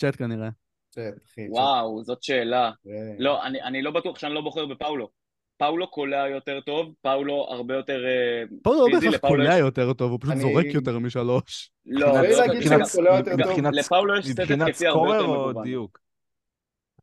[0.00, 0.48] צ'אט כנראה.
[0.90, 1.46] צ'אט, אחי.
[1.50, 2.70] וואו, זאת שאלה.
[2.84, 2.92] צ'אט.
[3.18, 5.21] לא, אני, אני לא בטוח שאני לא בוחר בפאולו.
[5.62, 8.04] פאולו קולע יותר טוב, פאולו הרבה יותר...
[8.06, 11.70] אה, הוא לא בהכרח קולע יש- יותר טוב, הוא פשוט אני- זורק יותר משלוש.
[11.86, 13.40] לא, אפשר לא, מבחינת- שהוא קולע יותר טוב.
[13.40, 15.86] מבחינת- לפאולו יש סט התקפי הרבה סקורר יותר או מגוון.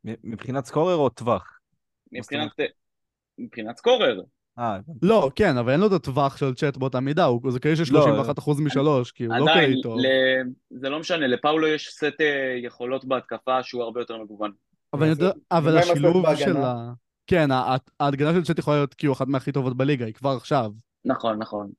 [0.04, 1.58] מבחינת סקורר או טווח?
[2.12, 2.50] מבחינת...
[3.38, 4.20] מבחינת סקורר.
[4.58, 4.78] אה.
[5.02, 8.06] לא, כן, אבל אין לו את הטווח של צ'אט באותה מידה, זה כאלה של לא,
[8.38, 9.44] 31% משלוש, כי הוא לא
[9.82, 9.98] טוב.
[9.98, 10.04] ל...
[10.70, 14.52] זה לא משנה, לפאולו יש סט אה, יכולות בהתקפה שהוא הרבה יותר מגוון.
[14.92, 15.06] אבל
[15.78, 16.34] אני השילוב?
[16.36, 16.92] של ה...
[17.30, 17.48] כן,
[18.00, 20.70] ההגנה של צ'אט יכולה להיות כאילו אחת מהכי טובות בליגה, היא כבר עכשיו.
[21.04, 21.70] נכון, נכון.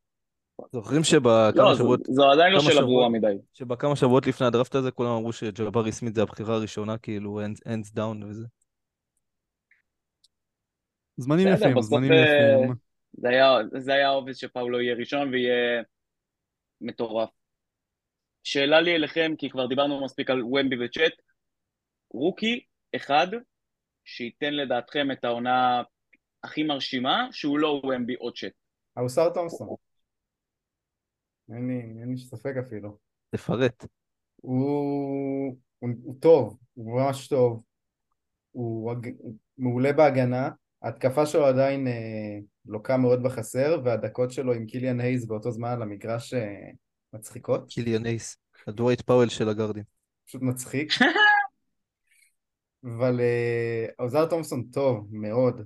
[0.71, 3.09] זוכרים שבכמה לא, שבועות, זו עדיין לא שאלה ברורה?
[3.09, 3.37] מדי.
[3.53, 8.25] שבכמה שבועות לפני הדראפט הזה כולם אמרו שג'בארי סמית זה הבחירה הראשונה, כאילו hands down
[8.25, 8.45] וזה.
[11.17, 12.75] זמנים יפים, זמנים יפים.
[13.13, 15.83] זה היה, זה היה obvious שפאולו יהיה ראשון ויהיה
[16.81, 17.29] מטורף.
[18.43, 21.13] שאלה לי אליכם, כי כבר דיברנו מספיק על ומבי וצ'אט,
[22.13, 22.63] rookie
[22.95, 23.27] אחד
[24.05, 25.81] שייתן לדעתכם את העונה
[26.43, 28.51] הכי מרשימה, שהוא לא ומבי או צ'אט.
[28.95, 29.67] אוסר תומסון.
[31.49, 32.97] אין לי, אין לי ספק אפילו.
[33.29, 33.85] תפרט.
[34.35, 37.63] הוא, הוא, הוא טוב, הוא ממש טוב.
[38.51, 40.49] הוא, הג- הוא מעולה בהגנה.
[40.81, 45.81] ההתקפה שלו עדיין אה, לוקה מאוד בחסר, והדקות שלו עם קיליאן הייז באותו זמן על
[45.81, 46.69] המגרש אה,
[47.13, 47.69] מצחיקות.
[47.69, 49.83] קיליאן הייז, הדווייט פאוול של הגארדים.
[50.27, 50.89] פשוט מצחיק.
[52.84, 55.62] אבל אה, אוסר תומסון טוב מאוד.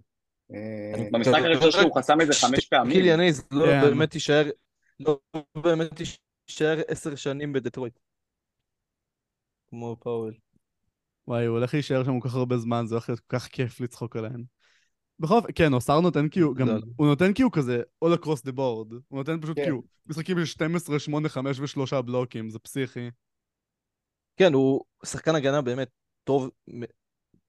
[0.54, 2.94] אה, במשחק הראשון שלו הוא חסם איזה חמש פעמים.
[2.94, 3.20] קיליאן
[3.52, 3.82] לא כן.
[3.82, 4.50] באמת יישאר,
[5.00, 5.20] לא
[5.64, 8.00] באמת יישאר עשר שנים בדטרויט.
[9.68, 10.34] כמו פאוול.
[11.28, 13.80] וואי, הוא הולך להישאר שם כל כך הרבה זמן, זה הולך להיות כל כך כיף
[13.80, 14.44] לצחוק עליהן.
[15.20, 16.68] בכל אופן, כן, אוסר נותן כאילו, גם.
[16.96, 18.94] הוא נותן כאילו כזה all across the board.
[19.08, 19.64] הוא נותן פשוט כן.
[19.64, 23.10] כאילו, משחקים של 12, 8, 5 ושלושה בלוקים, זה פסיכי.
[24.38, 25.90] כן, הוא שחקן הגנה באמת
[26.24, 26.50] טוב,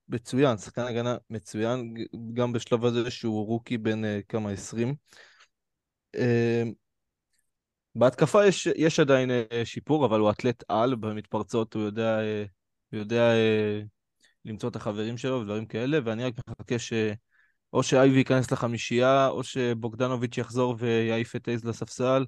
[0.09, 1.95] מצוין, שחקן הגנה מצוין,
[2.35, 4.95] גם בשלב הזה שהוא רוקי בן אה, כמה, 20.
[6.15, 6.63] אה,
[7.95, 12.45] בהתקפה יש, יש עדיין אה, שיפור, אבל הוא אתלט על, במתפרצות הוא יודע, אה,
[12.93, 13.81] הוא יודע אה,
[14.45, 16.93] למצוא את החברים שלו ודברים כאלה, ואני רק מחכה ש...
[17.73, 22.27] או שאייבי ייכנס לחמישייה, או שבוגדנוביץ' יחזור ויעיף את אייז לספסל,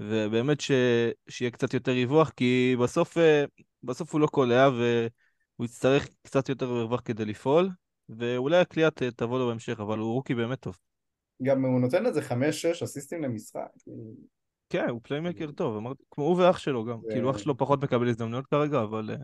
[0.00, 0.70] ובאמת ש...
[1.28, 3.16] שיהיה קצת יותר ריווח, כי בסוף,
[3.82, 4.68] בסוף הוא לא קולע,
[5.62, 7.68] והוא יצטרך קצת יותר מרווח כדי לפעול,
[8.08, 10.78] ואולי הקליעה ת- תבוא לו בהמשך, אבל הוא רוקי באמת טוב.
[11.42, 13.66] גם הוא נותן איזה חמש-שש אסיסטים למשחק.
[13.82, 13.96] כאילו,
[14.70, 16.98] כן, הוא playmaker טוב, אמרתי, כמו הוא ואח שלו גם.
[17.02, 19.10] זה- כאילו, אח שלו פחות מקבל הזדמנויות כרגע, אבל...
[19.10, 19.16] אה,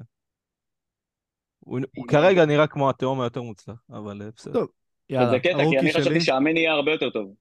[1.59, 4.53] הוא, הוא כרגע נראה כמו התאום היותר מוצלח, אבל אה, בסדר.
[4.53, 4.69] טוב,
[5.11, 7.35] יאללה, וזה קטע, כי ה rookie אני שלי, חשבתי שאמן יהיה הרבה יותר טוב.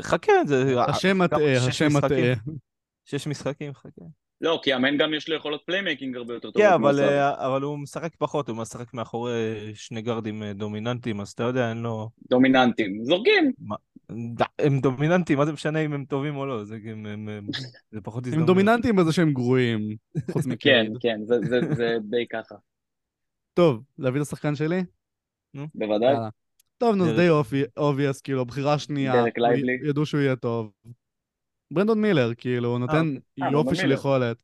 [0.00, 0.80] חכה, זה...
[0.88, 1.86] השם מטעה, השם?
[1.96, 2.08] מטעה.
[3.04, 4.04] שש משחקים, חכה.
[4.40, 6.68] לא, כי אמן גם יש לו יכולות playmaking הרבה יותר טובות.
[6.68, 7.00] כן, אבל.
[7.00, 9.32] אה, אבל הוא משחק פחות, הוא משחק מאחורי
[9.74, 12.10] שני גארדים אה, דומיננטיים, אז אתה יודע, אין לו...
[12.30, 13.04] דומיננטים.
[13.04, 13.52] זורקים.
[14.58, 17.46] הם דומיננטיים, מה זה משנה אם הם טובים או לא, זה, הם, הם, הם,
[17.90, 18.46] זה פחות הם הזדמנות.
[18.46, 19.96] דומיננטיים בזה שהם גרועים,
[20.30, 20.92] חוץ כן, מקייד.
[21.00, 22.54] כן, זה- זה- זה די ככה.
[23.54, 24.80] טוב, להביא את השחקן שלי?
[25.74, 26.12] בוודאי.
[26.12, 26.28] יאללה.
[26.78, 27.16] טוב, נו, זה.
[27.16, 27.28] די
[27.76, 29.78] אובייס, כאילו, הבחירה השנייה, דרק הוא- לייבלי.
[29.88, 30.70] ידעו שהוא יהיה טוב.
[31.70, 33.94] ברנדון מילר, כאילו, הוא נותן אה, יופי ברנדון של מילר.
[33.94, 34.36] יכולת.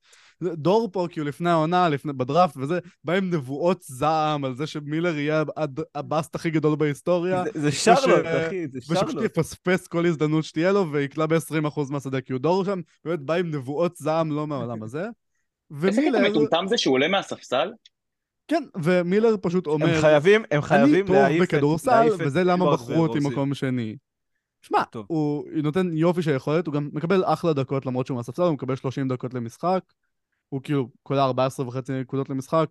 [0.43, 5.19] דור פה, כאילו, לפני העונה, לפני- בדראפט וזה, בא עם נבואות זעם על זה שמילר
[5.19, 9.25] יהיה הד- הבאסט הכי גדול בהיסטוריה, זה, זה שרלוט, וש- אחי, זה ושפשוט שרלוט.
[9.25, 13.51] יפספס כל הזדמנות שתהיה לו, ויקלע ב-20% מהשדה, כי הוא דור שם, באמת בא עם
[13.51, 15.05] נבואות זעם לא מהעולם הזה.
[15.85, 17.73] איזה קטע ומילר, מטומטם זה שהוא עולה מהספסל?
[18.49, 21.49] כן, ומילר פשוט אומר, הם חייבים, הם אני חייבים טוב להעיף את...
[21.55, 23.19] בכדורסל, להעיף את וזה למה בחרו אותי.
[23.23, 23.97] מקום שני.
[24.67, 24.83] שמע.
[25.07, 28.77] הוא נותן יופי של יכולת, הוא גם מקבל אחלה דקות למרות שהוא מהספסל, הוא מקבל
[28.77, 29.81] 30 דקות למשחק,
[30.49, 32.69] הוא כאילו קולע 14 וחצי נקודות למשחק,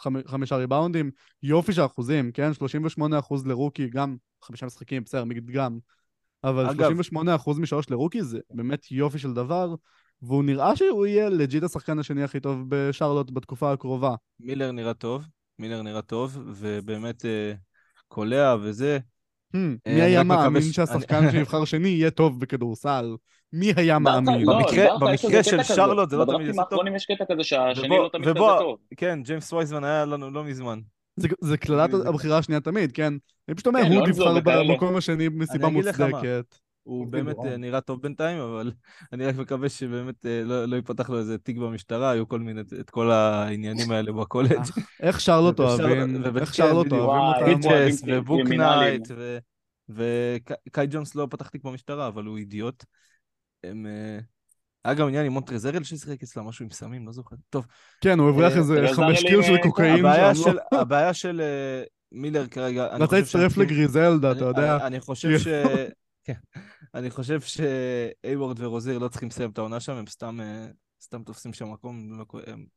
[0.00, 1.10] חמ- חמישה ריבאונדים,
[1.42, 2.54] יופי של אחוזים, כן?
[2.54, 5.78] 38 אחוז ל rookie, גם חמישה משחקים, בסדר, מדגם,
[6.44, 9.74] אבל אגב- 38 אחוז משלוש ל rookie זה באמת יופי של דבר,
[10.22, 14.14] והוא נראה שהוא יהיה legit השחקן השני הכי טוב בשרלוט בתקופה הקרובה.
[14.40, 15.24] מילר נראה טוב,
[15.58, 17.52] מילר נראה טוב, ובאמת, אה,
[18.08, 18.98] קולע וזה.
[19.56, 23.16] Hmm, אה, מי אני היה מאמין ש- שהשחקן שיבחר שני יהיה טוב בכדורסל?
[23.52, 24.42] מי היה מאמין?
[24.46, 25.62] לא, במקרה- של.
[25.62, 26.78] שרלוט זה לא תמיד יעשה טוב.
[26.96, 28.76] יש קטע כזה שהשני לא תמיד כזה ובוא- טוב.
[28.96, 30.78] כן, ג'יימס וייזמן היה לנו לא מזמן.
[31.16, 33.12] זה- קללת הבחירה השנייה תמיד, כן?
[33.48, 34.72] אני פשוט אומר, כן, הוא לונזו נבחר וכאלה.
[34.72, 35.68] במקום השני מסיבה.
[35.68, 36.54] מוצדקת.
[36.82, 37.48] הוא זה באמת גרוע.
[37.50, 38.72] אה, נראה טוב בינתיים, אבל
[39.12, 42.60] אני רק מקווה שבאמת אה, לא לא ייפתח לו איזה תיק במשטרה, היו כל מיני,
[42.80, 44.60] את כל העניינים האלה בקולג'.
[45.02, 46.92] איך שרלוט ובשאר- אוהבים, ובכן, איך שרלוט.
[46.92, 47.68] אוהבים אותם.
[47.68, 48.78] אוהבים ריצ'ס ובוק קרימינלים.
[48.78, 49.08] נייט,
[49.88, 52.84] וקאי ג'ונס לא פתח תיק במשטרה, אבל הוא אידיוט.
[53.64, 53.86] הם...
[53.86, 54.18] אה,
[54.84, 57.36] היה גם עניין עם מונטרזרל ששיחק אצלה, משהו עם סמים, לא זוכר.
[57.50, 57.66] טוב,
[58.00, 60.80] כן, הוא הבריח אה, איזה חמש אלי, קילו של אה, קוקאין הבעיה שם, של, לא?
[60.80, 64.76] הבעיה של אה, מילר כרגע, רצה חושב להצטרף לגריזלדה, אתה יודע.
[64.76, 65.46] אני- אני חושב ש...
[66.24, 66.34] כן.
[66.94, 70.66] אני חושב שאייוורד ורוזיר לא צריכים לסיים את העונה שם, הם סתם, אה,
[71.02, 72.24] סתם תופסים שם מקום, לא-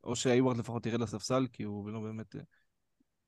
[0.04, 2.36] או שאייוורד לפחות ירד לספסל, כי הוא לא באמת...
[2.36, 2.42] אה,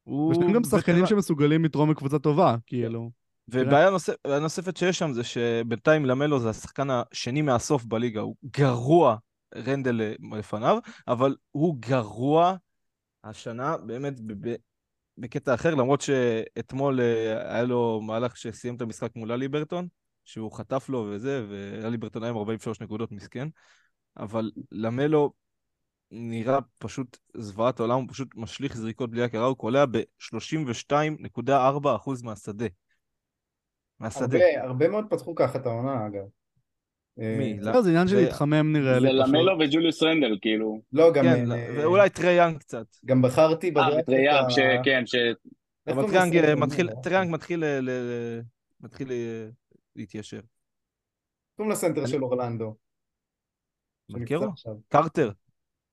[0.03, 1.05] הוא יש להם גם שחקנים.
[1.05, 3.11] שמסוגלים לתרום לקבוצה טובה, כאילו.
[3.47, 4.25] ובעיה נוספ...
[4.41, 9.17] נוספת שיש שם זה שבינתיים למלו זה השחקן השני מהסוף בליגה, הוא גרוע,
[9.55, 12.55] רנדל אה, לפניו, אבל הוא גרוע
[13.23, 14.55] השנה באמת ב- ב-
[15.17, 19.87] בקטע אחר, למרות שאתמול היה לו מהלך שסיים את המשחק מול אלי ברטון,
[20.27, 23.47] שהוא חטף לו וזה, ואלי ברטון היה עם 43 נקודות מסכן,
[24.17, 25.33] אבל למלו
[26.11, 31.49] נראה פשוט זוועת עולם, הוא פשוט משליך זריקות בלי הכרה, הוא קולע ב-32.4%
[32.23, 32.65] מהשדה.
[33.99, 34.37] מהשדה.
[34.37, 36.23] הרבה, הרבה מאוד פתחו ככה את העונה, אגב.
[37.17, 37.59] מי?
[37.67, 39.35] אה, זה עניין של זה- להתחמם נראה זה לי פשוט.
[39.35, 40.81] למלו וג'וליוס רנדל, כאילו.
[40.93, 41.23] לא, גם...
[41.23, 42.85] כן, אה, ואולי טרי יאנג קצת.
[43.05, 45.15] גם בחרתי אה, בדראפט וטרי יאנג, את ה- שכן, ש...
[45.87, 46.37] אבל טרי יאנג?
[46.37, 47.31] אה, מתחיל, אה, טרי יאנג
[48.81, 49.11] מתחיל
[49.97, 50.39] להתיישר.
[51.55, 52.75] קוראים לסנטר של אורלנדו.
[54.51, 54.73] עכשיו.
[54.87, 55.31] קרטר.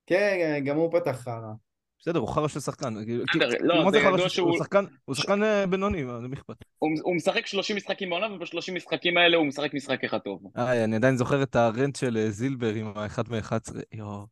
[0.06, 1.52] כן, גם הוא פתח חרא.
[1.98, 3.04] בסדר, הוא חרא של שחקן.
[3.04, 4.56] כאילו, כאילו, לא, מה זה זה ידוע של- שהוא-
[5.04, 6.54] הוא שחקן- אה, בינוני, מה למי אכפת?
[6.78, 10.42] הוא, משחק 30 משחקים בעונה, וב-30 משחקים האלה הוא משחק משחק אחד טוב.
[10.56, 13.80] אה, אני עדיין זוכר את הרנט של אה, זילבר עם האחד מ-11.
[13.92, 14.26] יואו.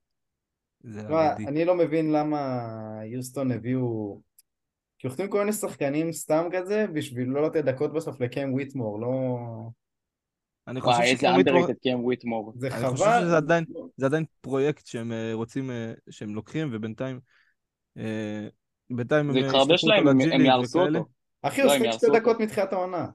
[0.80, 1.20] זה לא.
[1.48, 2.38] אני לא מבין למה
[3.04, 4.20] יוסטון הביאו...
[5.02, 9.38] כי החתימו כל מיני שחקנים סתם כזה בשביל לא לתת דקות בסוף לקיים וויטמור, לא...
[10.68, 10.98] אני חושב
[11.82, 12.52] קם וויטמור.
[12.56, 12.90] זה אני חבל.
[12.90, 13.64] חושב שזה עדיין-
[13.96, 17.20] זה עדיין פרויקט שהם אה, רוצים, אה, שהם לוקחים, ובינתיים...
[17.98, 18.48] אה,
[18.90, 20.80] בינתיים הם זה יתחרבש להם, הם- יהרסו.
[20.86, 21.04] אותו.
[21.42, 22.20] אחי, לא, הוא יהרסו שתי.
[22.20, 23.06] דקות מתחילת העונה.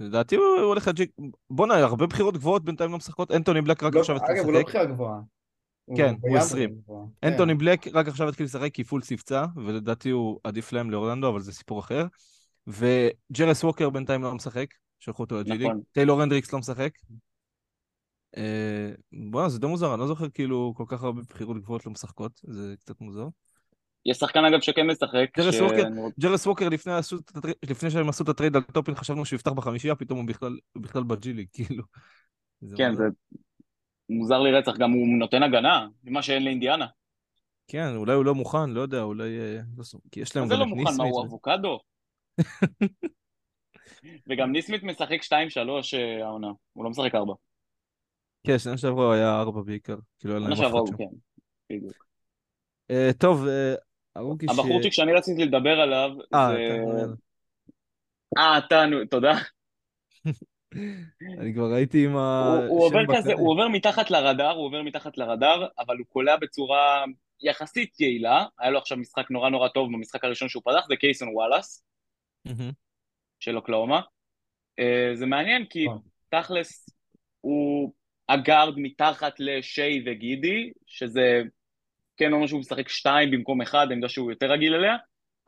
[0.00, 1.06] לדעתי הוא הולך לג'י...
[1.50, 3.30] בואנה, הרבה בחירות גבוהות בינתיים לא משחקות.
[3.30, 4.62] אנטוני בלק רק לא- עכשיו אגב, הוא לא.
[4.62, 5.20] בחירה גבוהה.
[5.96, 6.70] כן, הוא ביאנדרי 20.
[6.70, 7.04] גבוה.
[7.20, 7.28] כן.
[7.28, 11.40] אנטוני בלק רק עכשיו התחיל לשחק כי פול צפצה, ולדעתי הוא עדיף להם לאורלנדו, אבל
[11.40, 12.06] זה סיפור אחר.
[12.66, 14.66] וג'רס ווקר בינתיים לא משחק,
[14.98, 15.62] שלחו אותו ל G League.
[15.62, 15.80] נכון.
[15.92, 16.90] טיילור הנדריקס לא משחק.
[18.36, 18.90] אה,
[19.30, 22.40] בואנה, זה די מוזר, אני לא זוכר כאילו כל כך הרבה בחירות גבוהות לא משחקות,
[22.44, 23.28] זה קצת מוזר.
[24.06, 25.26] יש שחקן אגב שכן משחק.
[25.36, 25.88] ג'רס ווקר.
[26.20, 30.18] ג'רס ווקר לפני, שהם עשו את ה trade על טופין חשבנו שהוא יפתח בחמישייה, פתאום
[30.18, 30.26] הוא
[30.76, 31.84] בכלל, ב G League, כאילו.
[32.76, 32.94] כן.
[32.94, 33.04] זה
[34.08, 36.86] מוזר לי רצח, גם הוא נותן הגנה, מה שאין לאינדיאנה.
[37.68, 39.38] כן, אולי הוא לא מוכן, לא יודע, אולי...
[39.38, 40.82] אה, לא כי יש מה להם זה גם לא את מוכן?
[40.82, 41.12] מה, ניסמית.
[41.12, 41.80] הוא ו- אבוקדו?
[44.28, 45.32] וגם ניסמית משחק 2-3
[45.94, 47.34] אה, העונה, הוא לא משחק 4.
[48.46, 49.96] כן, שנה שעברה הוא היה ארבע בעיקר.
[50.18, 50.96] כאילו, היה להם אף אחד הוא שם.
[50.96, 51.04] כן,
[51.70, 52.06] בדיוק.
[52.90, 53.46] אה, טוב,
[54.16, 54.50] הרוקי ש...
[54.50, 56.76] הבחורצ'יק שאני רציתי לדבר עליו, אה, זה...
[58.32, 58.40] אתה.
[58.40, 59.32] אה, אתה, תודה.
[61.38, 63.32] אני כבר ראיתי עם הוא, הוא עובר כזה.
[63.32, 67.04] הוא עובר מתחת לרדאר, הוא עובר מתחת לרדאר, אבל הוא קולע בצורה
[67.40, 68.44] יחסית יעילה.
[68.58, 71.84] היה לו עכשיו משחק נורא נורא טוב במשחק הראשון שהוא פתח, זה קייסון וואלאס.
[73.40, 74.00] של אוקלאומה.
[74.78, 76.00] אה, זה מעניין כי נכון.
[76.28, 76.90] תכלס
[77.40, 77.92] הוא
[78.28, 81.42] הגארד מתחת לשי וגידי, שזה
[82.16, 84.96] כן אומר שהוא משחק שתיים במקום אחד, עמדה שהוא יותר רגיל אליה,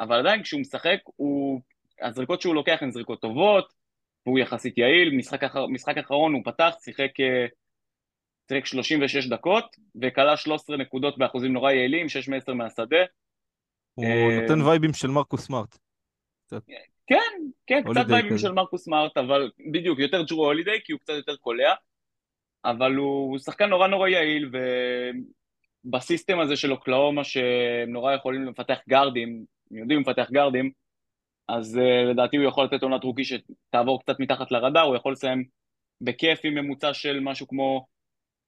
[0.01, 1.61] אבל עדיין כשהוא משחק, הוא...
[2.03, 3.73] הזריקות שהוא לוקח הן זריקות טובות,
[4.27, 5.67] והוא יחסית יעיל, משחק, אחר...
[5.67, 7.47] משחק אחרון הוא פתח, שיחק, אה,
[8.49, 13.05] שיחק 36 דקות, וכלה 13 נקודות באחוזים נורא יעילים, 6 מ-10 מהשדה.
[13.95, 15.79] הוא אה, נותן וייבים של מרקוס סמארט.
[17.07, 17.17] כן,
[17.67, 18.39] כן, קצת וייבים.
[18.39, 21.75] של מרקוס סמארט, אבל בדיוק, יותר ג'רו הולידיי, כי הוא קצת יותר קולע,
[22.65, 24.51] אבל הוא שחקן נורא נורא יעיל,
[25.85, 30.71] ובסיסטם הזה של אוקלאומה, שהם נורא יכולים לפתח גארדים, יודעים לפתח גארדים,
[31.57, 35.45] אז uh, לדעתי הוא יכול לתת עונת רוקי שתעבור קצת מתחת לרדאר, הוא יכול לסיים
[36.01, 37.87] בכיף עם ממוצע של משהו כמו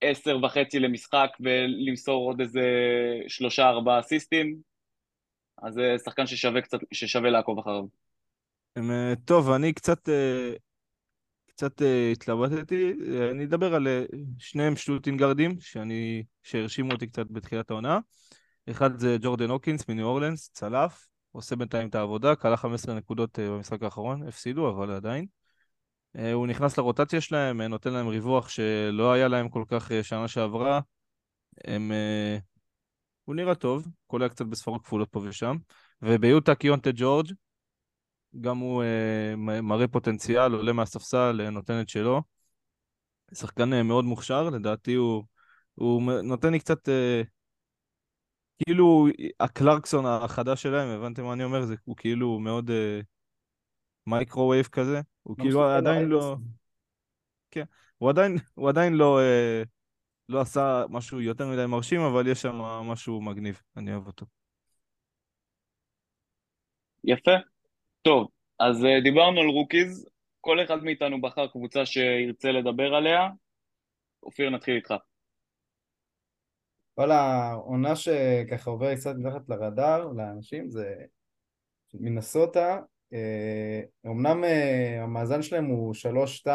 [0.00, 2.62] עשר וחצי למשחק ולמסור עוד איזה
[3.28, 4.56] שלושה ארבעה אסיסטים,
[5.62, 7.84] אז זה שחקן ששווה קצת, ששווה לעקוב אחריו.
[8.76, 10.52] אה, טוב, אני קצת, אה,
[11.46, 14.04] קצת אה, התלבטתי, אה, אני אדבר על אה,
[14.38, 17.98] שניהם שוטינגרדים, שאני, שהרשימו אותי קצת בתחילת העונה.
[18.70, 23.48] אחד זה ג'ורדן הוקינס מניו אורלנס, צלף, עושה בינתיים את העבודה, כלה 15 נקודות אה,
[23.48, 25.26] במשחק האחרון, הפסידו, אבל עדיין.
[26.16, 30.28] אה, הוא נכנס לרוטציה שלהם, אה, נותן להם ריווח שלא היה להם כל כך שנה
[30.28, 30.80] שעברה.
[31.64, 31.92] הם...
[33.24, 35.56] הוא נראה טוב, קולע קצת בספרות כפולות פה ושם.
[36.02, 37.32] וביוטה קיונטה ג'ורג',
[38.40, 42.22] גם הוא אה, מראה פוטנציאל, עולה מהספסל, נותן את שלו.
[43.34, 45.24] שחקן מאוד מוכשר, לדעתי הוא,
[45.74, 46.88] הוא נותן לי קצת...
[48.64, 49.06] כאילו
[49.40, 51.62] הקלרקסון החדש שלהם, הבנתם מה אני אומר?
[51.62, 53.00] זה, הוא כאילו מאוד אה,
[54.06, 55.00] microwave כזה.
[55.22, 56.22] הוא כאילו ממשיך עדיין על לא...
[56.22, 56.62] האיידס.
[57.98, 59.62] הוא עדיין, הוא עדיין לא, אה,
[60.28, 64.26] לא עשה משהו יותר מדי מרשים, אבל יש שם משהו מגניב, אני אוהב אותו.
[67.04, 67.36] יפה.
[68.02, 70.08] טוב, אז אה, דיברנו על rookies,
[70.40, 73.28] כל אחד מאיתנו בחר קבוצה שירצה לדבר עליה.
[74.22, 74.94] אופיר, נתחיל איתך.
[77.02, 80.94] כל העונה שככה עוברת קצת מתחת לרדאר לאנשים זה
[81.94, 82.80] מינסוטה,
[83.12, 86.46] אה, אמנם אה, המאזן שלהם הוא 3-2,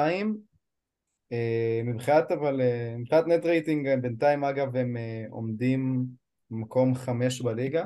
[1.31, 2.61] אה, מבחינת אבל,
[2.97, 4.95] מבחינת net rating בינתיים אגב הם
[5.29, 6.05] עומדים
[6.49, 7.85] במקום 5 בליגה,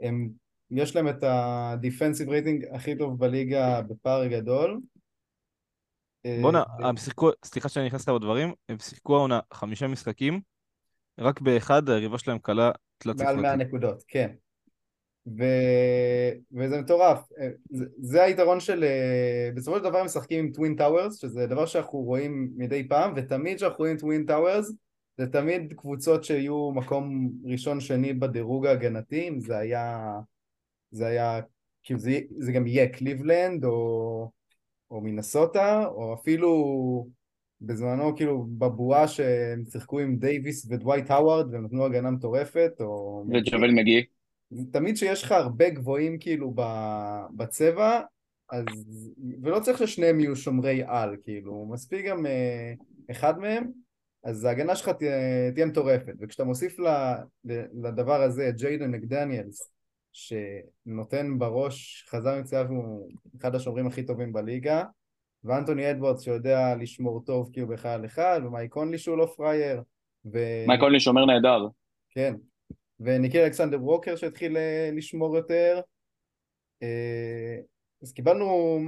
[0.00, 0.30] הם,
[0.70, 4.80] יש להם את ה defensive rating הכי טוב בליגה בפער גדול.
[6.42, 10.40] בואנה, הם שיחקו, סליחה שאני נכנס לך בדברים, הם שיחקו העונה חמישה משחקים,
[11.18, 13.64] רק באחד היריבה שלהם קלעה תלת מעל 100 ספרתי.
[13.64, 14.30] נקודות, כן.
[15.26, 15.44] ו...
[16.52, 17.32] וזה מטורף.
[17.38, 18.84] אה, זה, זה היתרון של...
[18.84, 23.12] אה, בסופו של דבר הם משחקים עם Twin Towers, שזה דבר שאנחנו רואים מדי פעם,
[23.16, 24.72] ותמיד כשאנחנו רואים Twin Towers,
[25.18, 30.12] זה תמיד קבוצות שיהיו מקום ראשון שני בדירוג ההגנתי, אם זה היה...
[30.90, 31.40] זה היה...
[31.82, 34.30] כאילו זה, זה גם יהיה קליבלנד או,
[34.90, 37.06] או מינסוטה, או אפילו
[37.60, 43.24] בזמנו כאילו בבועה שהם שיחקו עם דייוויס ודווייט האווארד והם נתנו הגנה מטורפת, או...
[43.30, 44.04] וג'אוול מגי.
[44.72, 46.54] תמיד שיש לך הרבה גבוהים כאילו
[47.36, 48.00] בצבע,
[48.50, 48.64] אז...
[49.42, 52.72] ולא צריך ששניהם יהיו שומרי על, כאילו, מספיק גם אה,
[53.10, 53.70] אחד מהם,
[54.24, 56.12] אז ההגנה שלך תהיה, תהיה מטורפת.
[56.20, 56.86] וכשאתה מוסיף ל,
[57.82, 59.72] לדבר הזה את ג'יידן מקדניאלס,
[60.12, 64.84] שנותן בראש, חזר מפציעה והוא אחד השומרים הכי טובים בליגה,
[65.46, 69.82] ואנטוני אדוורדס שיודע לשמור טוב כאילו באחד על אחד, ומייק קונלי שהוא לא פראייר,
[70.32, 70.38] ו...
[70.66, 71.66] מייק קונלי שומר נהדר.
[72.10, 72.34] כן.
[73.00, 75.80] וניקיל אלכסנדר ווקר שהתחיל אה, לשמור יותר.
[76.82, 77.56] אה,
[78.02, 78.78] אז קיבלנו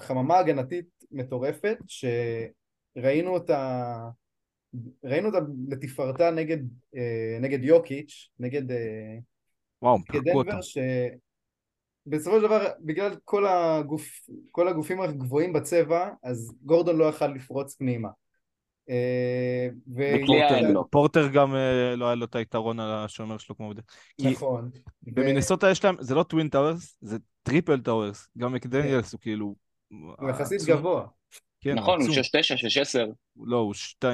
[0.00, 3.94] חומה הגנתית מטורפת, שראינו אותה,
[5.04, 5.38] ראינו אותה
[5.68, 6.58] לתפארתה נגד,
[6.96, 8.62] אה, נגד יוקיץ', נגד,
[9.82, 10.50] וואו, נגד פירקו אותם.
[10.50, 10.60] דנבר,
[12.08, 14.08] שבסופו של דבר, בגלל כל, הגוף,
[14.50, 18.08] כל הגופים הגבוהים בצבע, אז גורדון לא יכל לפרוץ פנימה.
[18.90, 20.90] אה, ו- וכלי פורטר- האנגלו.
[20.90, 23.84] פורטר גם אה, לא היה לו את היתרון על השומר שלו כמו בדרך.
[24.20, 24.70] נכון.
[25.02, 28.28] במינסוטה יש להם, זה לא Twin Towers, זה Triple Towers.
[28.38, 29.54] גם מקדניאלס הוא כאילו...
[29.88, 30.60] הוא יחסית.
[30.66, 31.06] גבוה.
[31.60, 32.22] כן, נכון, הוא עצום.
[32.40, 33.12] 6-9, 6-10.
[33.46, 34.04] לא, הוא 2-6.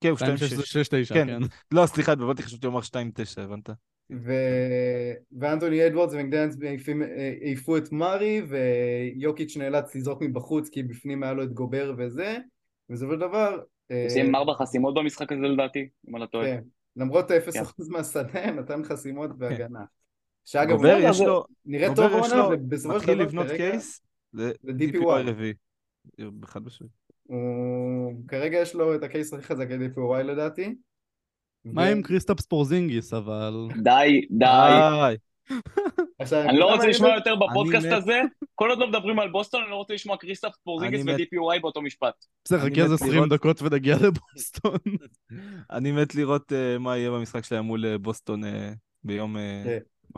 [0.00, 0.22] כן, הוא 2-6.
[0.22, 1.26] 2-6-9, כן.
[1.26, 1.38] כן.
[1.72, 2.90] לא, סליחה, התבלבלתי, חשבתי לומר 2-9,
[3.40, 3.70] הבנת?
[4.10, 4.32] ו...
[5.38, 11.52] ואנטוני אדוורדס אה, העיפו את מארי ויוקיץ' נאלץ לזרוק מבחוץ כי בפנים היה לו את
[11.52, 12.36] גובר וזה
[12.90, 16.46] בסופו של דבר אה, סיים ארבע חסימות במשחק הזה לדעתי, אם אני לא טועה.
[16.46, 16.62] כן,
[16.96, 17.62] למרות 0% כן.
[17.88, 19.84] מהשדה נתן חסימות בהגנה
[20.44, 24.02] שאגב גובר יש לו, נראה טוב לו, ובסופו של מתחיל דבר לבנות כרגע case
[24.32, 25.30] זה ל-DPOY DPOY.
[25.30, 25.52] רביעי.
[26.40, 26.92] בחד משמעית.
[27.22, 30.74] הוא כרגע יש לו את ה case הכי חזק ל-DPOY לדעתי
[31.72, 33.68] מה עם קריסטפס פורזינגיס, אבל...
[33.82, 35.14] די, די.
[36.32, 38.20] אני לא רוצה לשמוע אומר- יותר בפודקאסט הזה,
[38.54, 42.14] כל עוד לא מדברים על בוסטון, אני לא רוצה לשמוע קריסטף פורזינגיס ו-DPOY באותו משפט.
[42.44, 44.78] בסדר, חכי איזה מת 20 לראות- דקות ונגיע לבוסטון.
[45.76, 48.72] אני מת לראות אה, מה יהיה במשחק שלהם מול אה, בוסטון אה,
[49.04, 49.36] ביום...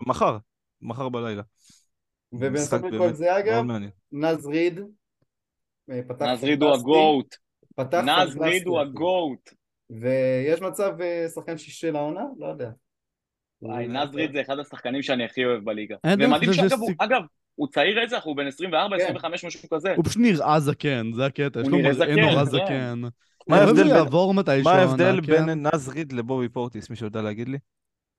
[0.06, 0.36] מחר,
[0.82, 1.42] מחר בלילה.
[2.32, 3.64] ובנוסף לכל זה אגב.
[4.12, 4.80] נז ריד
[6.20, 6.74] נאז ריד הוא.
[6.74, 7.34] הגוט.
[7.78, 8.80] נאז פנטסטי, ריד הוא.
[8.80, 9.50] הגוט.
[9.90, 12.24] ויש מצב אה, שחקן שישי לעונה?
[12.38, 12.70] לא יודע.
[13.62, 15.96] וואי, נאז ריד זה אחד השחקנים שאני הכי אוהב בליגה.
[16.04, 17.22] לא ומדהים שאגב, אגב,
[17.54, 18.18] הוא צעיר איזה?
[18.18, 19.02] הוא בן 24, כן.
[19.04, 19.94] 25, משהו כזה.
[19.96, 22.44] הוא פשוט נראה זקן, זה הקטע, יש הוא לו נראה זקן, נורא כן.
[22.44, 23.00] זקן.
[23.48, 25.46] מה ההבדל שהוא בין- יעבור מתישהו מה העונה, ההבדל כן?
[25.46, 26.90] בין נאז ריד לבובי פורטיס?
[26.90, 27.58] מישהו יודע להגיד לי?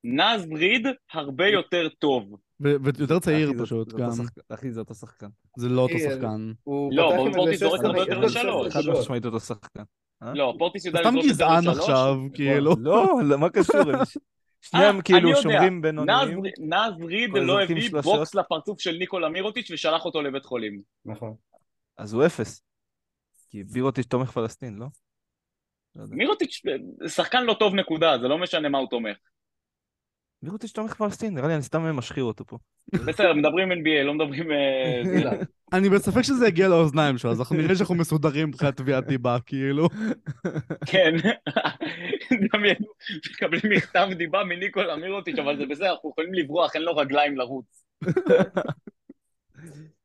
[0.03, 2.36] נאז ריד הרבה יותר טוב.
[2.59, 4.09] ויותר צעיר פשוט גם,
[4.49, 5.28] אחי, זה אותו שחקן.
[5.57, 6.51] זה לא אותו שחקן.
[6.91, 8.67] לא, בובי פורטיס זורק 16 הרבה יותר לשלוש.
[8.74, 8.99] 16 חד.
[9.01, 9.84] משמעית אותו שחקן.
[10.24, 10.34] אה?
[10.34, 11.80] לא, פורטיס יודע אתה סתם לזרוק יותר גזען לשלוש.
[11.80, 12.76] עכשיו, כאילו.
[12.80, 13.82] לא, לא, מה קשור?
[14.61, 15.36] שניהם אה, כאילו.
[15.36, 16.41] שומרים בינוניים.
[16.59, 17.89] נאז ריד לא הביא.
[18.03, 20.82] בוקס לפרצוף של ניקולה מירוטיץ' ושלח אותו לבית חולים.
[21.05, 21.36] נכון.
[21.97, 22.63] אז הוא אפס.
[23.49, 24.86] כי בירוטיץ' תומך פלסטין, לא?
[25.95, 26.03] לא.
[26.09, 26.61] מירוטיץ'
[27.07, 29.17] שחקן לא טוב נקודה, זה לא משנה מה הוא תומך.
[30.43, 32.57] מירוטיץ' תומך פלסטין, נראה לי אני סתם משחיר אותו פה.
[32.93, 35.01] בסדר, מדברים NBA, לא מדברים אה.
[35.73, 39.87] אני בספק שזה יגיע לאוזניים שלו, אז אנחנו נראה שאנחנו מסודרים מבחינת תביעת דיבה, כאילו.
[40.85, 41.15] כן.
[42.53, 42.85] דמיינו,
[43.31, 47.83] מקבלים מכתב דיבה מניקול אמירוטיץ', אבל זה בסדר, אנחנו יכולים לברוח, אין לו רגליים לרוץ.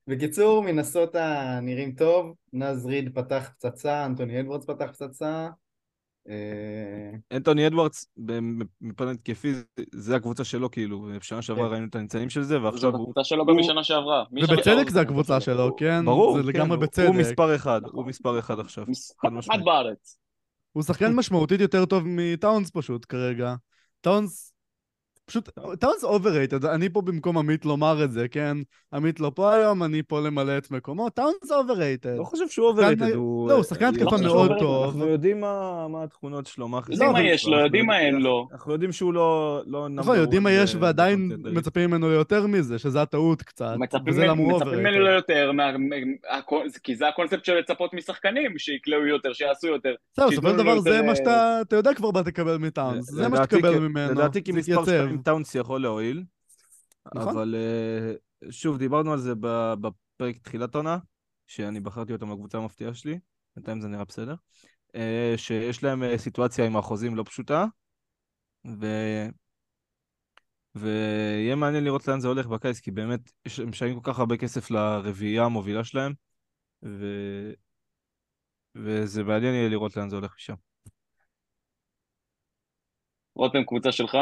[0.09, 5.49] בקיצור, מינסוטה נראים טוב, נאז ריד פתח פצצה, אנטוני אדוורדס פתח פצצה.
[6.29, 8.07] אה, אנטוני אדוארדס,
[8.81, 9.53] מפן התקפי,
[9.93, 11.73] זה הקבוצה שלו, כאילו, בשנה שעברה כן.
[11.73, 13.03] ראינו את הניצנים של זה, ועכשיו זאת הוא...
[13.03, 14.25] הקבוצה שלו גם משנה שעברה.
[14.33, 16.05] ובצדק זה זאת הקבוצה שלו, כן?
[16.05, 17.07] ברור, זה כן, לגמרי הוא- בצדק.
[17.07, 18.85] הוא מספר אחד, הוא מספר אחד עכשיו.
[18.89, 19.29] מספר.
[19.41, 20.19] אחד בארץ.
[20.73, 23.55] הוא שחקן משמעותית יותר טוב מטאונס פשוט כרגע.
[24.01, 24.56] טאונס...
[25.27, 25.49] פשוט,
[25.81, 28.57] טאונס overrated, אני פה במקום עמית לומר את זה, כן?
[28.95, 32.17] עמית לא פה היום, אני פה למלא את מקומו, טאונס overrated.
[32.19, 33.49] לא חושב שהוא overrated, הוא...
[33.49, 34.85] לא, הוא שחקן התקפה חושב שהוא מאוד טוב.
[34.85, 38.49] אנחנו יודעים מה מה התכונות שלו, מה יודעים מה יש לו, יודעים מה אין לו.
[38.53, 39.61] אנחנו יודעים שהוא לא...
[39.67, 41.33] לא נכון, יודעים מה יש ועדיין.
[41.45, 43.75] מצפים ממנו ליותר מזה, שזה הטעות קצת.
[43.79, 44.15] מצפים
[44.79, 45.01] ממנו.
[45.01, 45.51] ליותר,
[46.31, 49.95] הקו- כי זה הקונספט של לצפות משחקנים, שיקלעו יותר, שיעשו יותר.
[50.17, 51.59] זהו, שייתנו בסופו של דבר זה מה אה, שאתה...
[51.61, 53.11] אתה יודע כבר מה תקבל מטאונס.
[53.11, 54.13] זה מה שתקבל ממנו.
[54.13, 54.43] לדעתי
[55.21, 55.23] יתייצב.
[55.23, 56.25] שתיים טאונס יכול להועיל.
[57.15, 57.29] נכון.
[57.29, 58.13] אבל אה,
[58.51, 60.99] שוב, דיברנו על זה ב- בפרק תחילת עונה,
[61.47, 63.19] שאני בחרתי אותו מהקבוצה המפתיעה שלי,
[63.57, 64.35] בינתיים זה נראה בסדר,
[64.95, 67.65] אה, שיש להם אה, סיטואציה עם האחוזים לא פשוטה,
[68.67, 68.87] ו...
[70.75, 74.37] ויהיה מעניין לראות לאן זה הולך בקיץ, כי באמת יש- הם משלמים כל כך הרבה
[74.37, 76.13] כסף לרביעייה המובילה שלהם,
[76.85, 77.07] ו...
[78.75, 80.55] וזה מעניין יהיה לראות לאן זה הולך משם.
[83.35, 84.17] רותם, קבוצה שלך?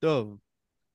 [0.00, 0.38] טוב.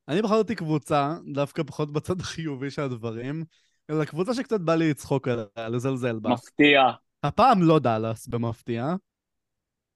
[0.08, 3.44] אני בחרתי קבוצה, דווקא פחות בצד החיובי של הדברים,
[3.90, 6.30] אלא קבוצה שקצת בא לי לצחוק עליה, לזלזל בה.
[6.30, 6.82] מפתיע.
[7.24, 8.96] הפעם לא דאלאס במפתיע,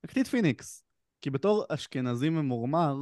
[0.03, 0.83] לקחתי את פיניקס.
[1.21, 2.95] כי בתור אשכנזי ממורמר,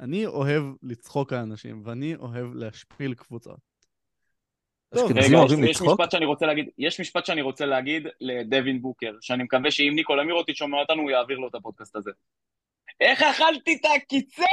[0.00, 3.58] אני אוהב לצחוק על אנשים, ואני אוהב להשפיל קבוצות.
[4.94, 5.82] טוב, אשכנזים רגע, יש, אוהבים יש?
[5.82, 10.20] משפט שאני רוצה להגיד, יש משפט שאני רוצה להגיד לדווין בוקר, שאני מקווה שאם ניקול
[10.20, 12.10] אמירוטיץ' שומע אותנו, הוא יעביר לו את הפודקאסט הזה.
[13.00, 14.44] איך אכלתי את העקיצה?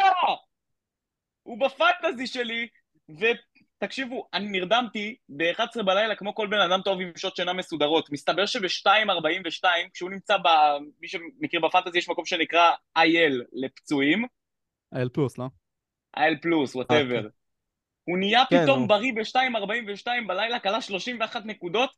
[1.49, 2.67] הוא בפנטזי שלי,
[3.09, 8.11] ותקשיבו, אני נרדמתי ב-11 בלילה כמו כל בן אדם טוב עם שעות שינה מסודרות.
[8.11, 10.47] מסתבר שב-2.42, כשהוא נמצא ב...
[11.01, 14.25] מי שמכיר בפנטזי, יש מקום שנקרא IL לפצועים,
[14.91, 15.45] האל פלוס, לא?
[16.17, 17.27] IL plus, whatever.
[18.03, 18.87] הוא נהיה כן, פתאום נו.
[18.87, 21.89] בריא ב-2.42 בלילה, קלע 31 נקודות,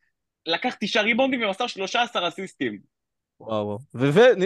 [0.46, 2.80] לקח תשעה ריבונדים ומסר 13 אסיסטים.
[3.40, 3.80] וואו וואו.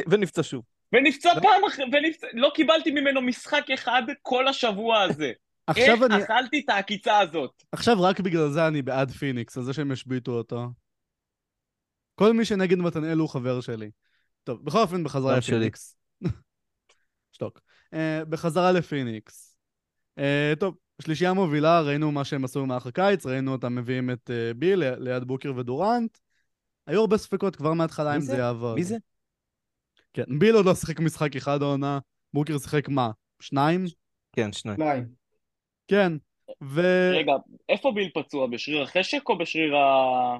[0.10, 0.75] ונפצע שוב.
[0.96, 2.28] ונפצע פעם אחרת, ונפצע...
[2.34, 5.32] לא קיבלתי ממנו משחק אחד כל השבוע הזה.
[5.68, 6.24] איך עכשיו אני...
[6.24, 7.64] אכלתי את העקיצה הזאת?
[7.72, 10.68] עכשיו רק בגלל זה אני בעד פיניקס, על זה שהם השביתו אותו.
[12.16, 13.90] כל מי שנגד מתנאל הוא חבר שלי.
[14.44, 15.38] טוב, בכל אופן בחזרה.
[15.38, 15.98] לפיניקס.
[17.32, 17.60] שתוק.
[17.94, 19.58] Uh, בחזרה לפיניקס.
[20.20, 24.58] Uh, טוב, שלישייה מובילה, ראינו מה שהם עשו במהלך הקיץ, ראינו אותם מביאים את uh,
[24.58, 26.18] ביל ל- ליד בוקר ודורנט.
[26.88, 28.36] היו הרבה ספקות כבר מההתחלה אם זה?
[28.36, 28.76] זה יעבוד.
[28.76, 28.98] מי זה?
[30.16, 32.00] כן, ביל עוד לא שיחק משחק אחד העונה,
[32.34, 33.12] בוקר שיחק מה?
[33.42, 33.86] שניים?
[34.36, 34.78] כן, שניים.
[34.78, 35.06] שניים.
[35.88, 36.14] כן.
[36.64, 36.82] ו...
[37.14, 37.34] רגע,
[37.70, 38.48] איפה ביל פצוע?
[38.48, 40.38] בשריר החשק או בשריר ה...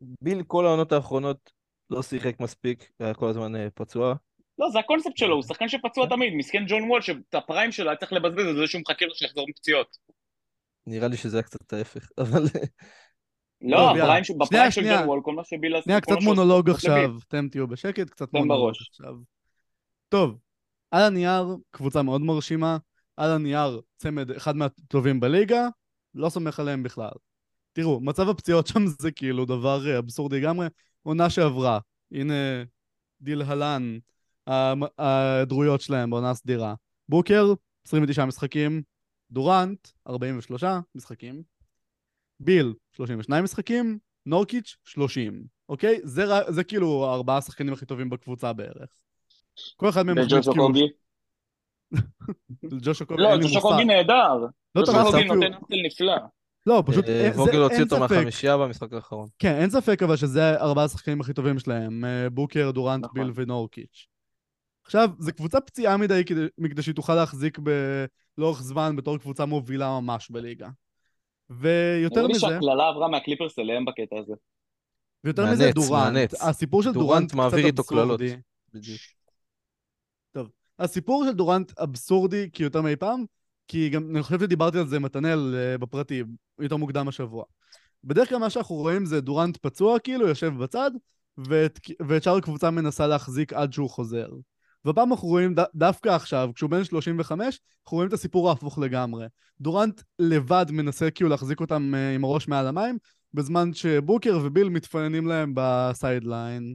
[0.00, 1.52] ביל כל העונות האחרונות
[1.90, 4.14] לא שיחק מספיק, היה כל הזמן אה, פצוע.
[4.58, 6.32] לא, זה הקונספט שלו, הוא שחקן שפצוע תמיד.
[6.34, 9.96] מסכן ג'ון וול, שאת הפריים שלו היה צריך לבזבז זה שהוא מחכה לו שיחזור מפציעות.
[10.86, 12.42] נראה לי שזה היה קצת ההפך, אבל...
[13.62, 14.24] לא, הפריים.
[14.24, 14.82] של- בפריים של.
[14.82, 15.84] ג'ון וול, כל מה שביל עשה...
[15.84, 16.70] שנייה, קצת מונולוג.
[16.70, 18.70] עכשיו, אתם תהיו בשקט, קצת מונולוג.
[18.90, 19.14] עכשיו.
[20.08, 20.38] טוב,
[20.90, 22.76] על הנייר, קבוצה מאוד מרשימה,
[23.16, 25.68] על הנייר, צמד אחד מהטובים בליגה,
[26.14, 27.10] לא סומך עליהם בכלל.
[27.72, 30.66] תראו, מצב הפציעות שם זה כאילו דבר אה, אבסורדי לגמרי.
[31.02, 31.78] עונה שעברה,
[32.12, 32.34] הנה
[33.20, 33.98] דלהלן,
[34.46, 36.74] המ- ההיעדרויות שלהם בעונה הסדירה.
[37.08, 37.52] בוקר,
[37.86, 38.82] 29 משחקים,
[39.30, 41.42] דורנט, 43 משחקים,
[42.44, 45.44] ביל, 32 משחקים, נורקיץ', 30.
[45.68, 46.00] אוקיי?
[46.02, 48.90] זה, ר- זה כאילו הארבעה השחקנים הכי טובים בקבוצה בערך.
[49.76, 50.66] כל אחד מהם וג'ושו כאילו...
[50.66, 50.86] קוגי?
[52.82, 53.68] ג'ושו קוגי, לא, אין לי ג'ושו מושג.
[53.68, 54.36] קוגי נהדר.
[54.74, 56.16] לא ג'ושו אפילו- נותן אצל נפלא.
[56.66, 57.04] לא, פשוט...
[57.04, 58.10] אה, אין- זה- ווגל הוציא אותו ספק.
[58.16, 59.28] מהחמישייה במשחק האחרון.
[59.38, 63.20] כן, אין ספק אבל שזה ארבעה השחקנים הכי טובים שלהם, אה, בוקר, דורנט, נכון.
[63.20, 64.06] ביל ונורקיץ'.
[64.84, 67.58] עכשיו, זו קבוצה פציעה מדי כדי, מכדי שהיא תוכל להחזיק.
[68.38, 70.68] לאורך זמן בתור קבוצה מובילה ממש בליגה.
[71.60, 74.32] ויותר נראה לי מזה, שהקללה עברה מהקליפרס אליהם בקטע הזה.
[75.24, 76.34] ויותר מזה דורנט.
[76.40, 78.20] הסיפור של דורנט דורנט קצת מעביר איתו קללות.
[78.20, 78.40] אבסורדי.
[78.74, 79.00] בדיוק.
[80.78, 83.24] הסיפור של דורנט אבסורדי כי יותר מאי פעם,
[83.68, 86.22] כי גם, אני חושב שדיברתי על זה עם מתנאל אה, בפרטי
[86.60, 87.44] יותר מוקדם השבוע.
[88.04, 90.90] בדרך כלל מה שאנחנו רואים זה דורנט פצוע כאילו, יושב בצד,
[91.38, 94.28] ואת, ואת שאר הקבוצה מנסה להחזיק עד שהוא חוזר.
[94.84, 99.26] והפעם אנחנו רואים ד- דווקא עכשיו, כשהוא בן 35, אנחנו רואים את הסיפור ההפוך לגמרי.
[99.60, 102.98] דורנט לבד מנסה כאילו להחזיק אותם אה, עם הראש מעל המים,
[103.34, 106.74] בזמן שבוקר וביל מתפננים להם ב sideline.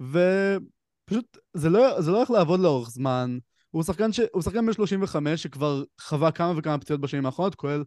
[0.00, 3.38] ופשוט, זה לא, זה לא הולך לעבוד לאורך זמן.
[3.70, 4.20] הוא שחקן, ש...
[4.32, 7.84] הוא שחקן בן 35 שכבר חווה כמה וכמה פציעות בשנים האחרונות, כולל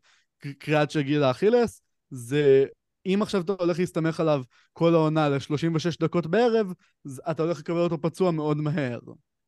[0.60, 1.82] קריאת שגיל האכילס.
[2.10, 2.66] זה...
[3.06, 4.42] אם עכשיו אתה הולך להסתמך עליו
[4.74, 6.74] כל העונה ל-36 דקות בערב,
[7.32, 9.00] אתה הולך לקבל אותו פצוע מאוד מהר.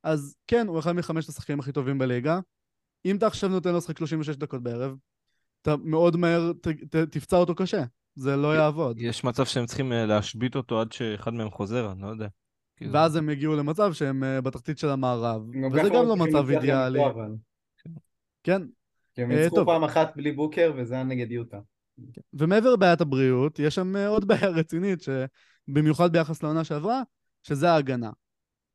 [0.04, 2.40] אז כן, הוא אחד מחמשת השחקנים הכי טובים בליגה.
[3.06, 4.96] אם אתה עכשיו נותן לו לשחק 36 דקות בערב,
[5.62, 7.84] אתה מאוד מהר ת, ת, תפצע אותו קשה.
[8.16, 8.98] זה לא יעבוד.
[9.00, 12.28] יש מצב שהם צריכים אה, להשבית אותו עד שאחד מהם חוזר, אני לא יודע.
[12.78, 15.42] כאילו, ואז הם הגיעו למצב שהם אה, בתחתית של המערב,
[15.74, 17.00] וזה גם לא מצב אידיאלי.
[18.44, 18.62] כן,
[19.14, 19.66] כי הם אה, ניצחו.
[19.66, 21.60] פעם אחת בלי בוקר, וזה היה נגד יוטה.
[22.34, 27.02] ומעבר לבעיית הבריאות, יש שם עוד בעיה רצינית, שבמיוחד ביחס לעונה שעברה,
[27.44, 28.10] שזה ההגנה.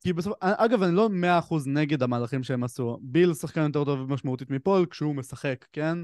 [0.01, 2.99] כי בסוף, אגב, אני לא מאה אחוז נגד המהלכים שהם עשו.
[3.03, 5.99] ביל שחקן יותר טוב משמעותית מפול כשהוא משחק, כן?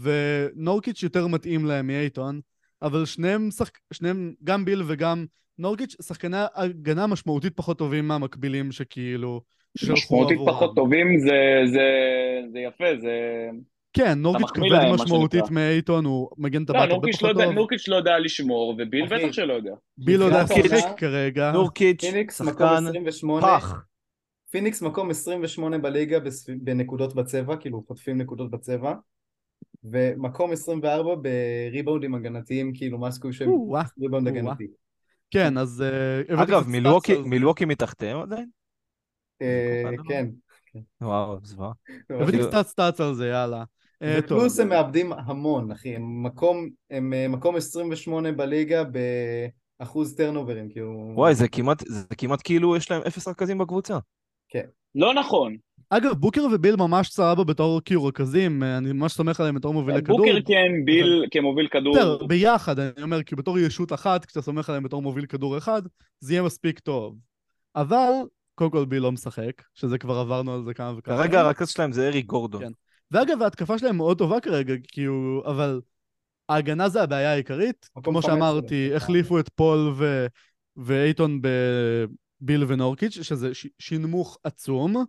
[0.00, 2.40] ונורקיץ' יותר מתאים להם מאייטון,
[2.82, 3.78] אבל שניהם, שחק...
[3.92, 5.26] שניהם, גם ביל וגם
[5.58, 9.40] נורקיץ', שחקני הגנה משמעותית פחות טובים מהמקבילים שכאילו
[9.92, 10.38] משמעותית.
[10.46, 11.88] פחות טובים זה, זה,
[12.52, 13.50] זה יפה, זה...
[13.94, 15.50] כן, נורקיץ' כבד משמעותית.
[15.50, 17.54] מאייטון, הוא מגן לא, טבעת הרבה לא פחות טוב.
[17.54, 19.74] נורקיץ' לא יודע לשמור, וביל בטח שלא יודע.
[19.98, 21.52] ביל לא יודע לשחק העונה, כרגע.
[21.52, 23.84] נורקיץ', שחקן 28, פח.
[24.50, 26.18] פיניקס מקום 28 בליגה
[26.62, 28.94] בנקודות בצבע, כאילו חוטפים נקודות בצבע,
[29.84, 32.98] ומקום 24 בריבאונדים הגנתיים, כאילו
[33.32, 34.28] שהם או-אה, ריבאונד.
[34.28, 34.66] הגנתי.
[35.30, 38.48] כן, אז אה, אגב, מילווקי- מתחתיהם עדיין?
[39.42, 40.26] אה, כן.
[41.00, 41.72] וואו, זוועה.
[42.10, 43.64] הבאתי כאילו- קצת סטאצ על זה, יאללה.
[44.02, 44.38] אה, טוב.
[44.38, 48.82] ופלוס הם מאבדים המון, אחי, הם מקום, הם אה, מקום 28 בליגה
[49.80, 51.12] באחוז טרנוברים, כאילו...
[51.14, 53.98] וואי, זה כמעט, זה כמעט כאילו יש להם אפס רכזים בקבוצה.
[54.94, 55.56] לא נכון.
[55.90, 60.02] אגב, בוקר וביל ממש סבבה בתור כאילו רכזים, אה, אני ממש סומך עליהם בתור מובילי
[60.02, 60.18] כדור.
[60.18, 61.94] בוקר כן, ביל כמוביל כדור.
[61.94, 65.82] בסדר, ביחד, אני אומר, כי בתור ישות אחת, כשאתה סומך עליהם בתור מוביל כדור אחד,
[66.20, 67.16] זה יהיה מספיק טוב.
[67.76, 68.12] אבל,
[68.54, 71.16] קודם כל ביל לא משחק, שזה כבר עברנו על זה כמה וכמה.
[71.16, 71.40] כרגע.
[71.40, 72.62] הרכז שלהם זה אריק גורדון.
[72.62, 72.72] כן.
[73.14, 75.80] ואגב, ההתקפה שלהם מאוד טובה כרגע, כאילו, אבל
[76.48, 77.88] ההגנה זה הבעיה העיקרית.
[78.02, 79.04] כמו 15 שאמרתי, דווקא.
[79.04, 80.26] החליפו את פול ו...
[80.76, 83.66] ואייטון בביל ונורקיץ', שזה ש...
[83.78, 85.04] שינמוך עצום,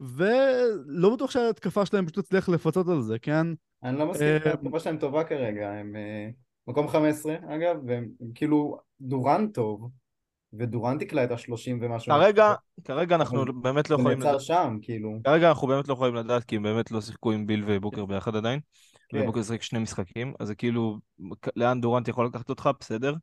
[0.00, 3.46] ולא בטוח שההתקפה שלהם פשוט תצליח לפצות על זה, כן?
[3.82, 6.28] אני לא מסכים, אה, התקופה שלהם טובה כרגע, הם אה,
[6.68, 9.90] מקום 15 אגב, והם הם כאילו דורן טוב,
[10.58, 12.12] ודורן תקלה את ה-30 ומשהו.
[12.12, 14.40] כרגע, כרגע אנחנו באמת לא זה יכולים נעצר לדעת.
[14.40, 15.18] שם, כאילו.
[15.24, 18.36] כרגע אנחנו באמת לא יכולים לדעת, כי הם באמת לא שיחקו עם ביל ובוקר ביחד
[18.36, 18.60] עדיין.
[19.08, 19.18] כן.
[19.22, 20.98] ובוקר שיחק שני משחקים, אז זה כאילו,
[21.56, 23.14] לאן דורנט יכול לקחת אותך, בסדר.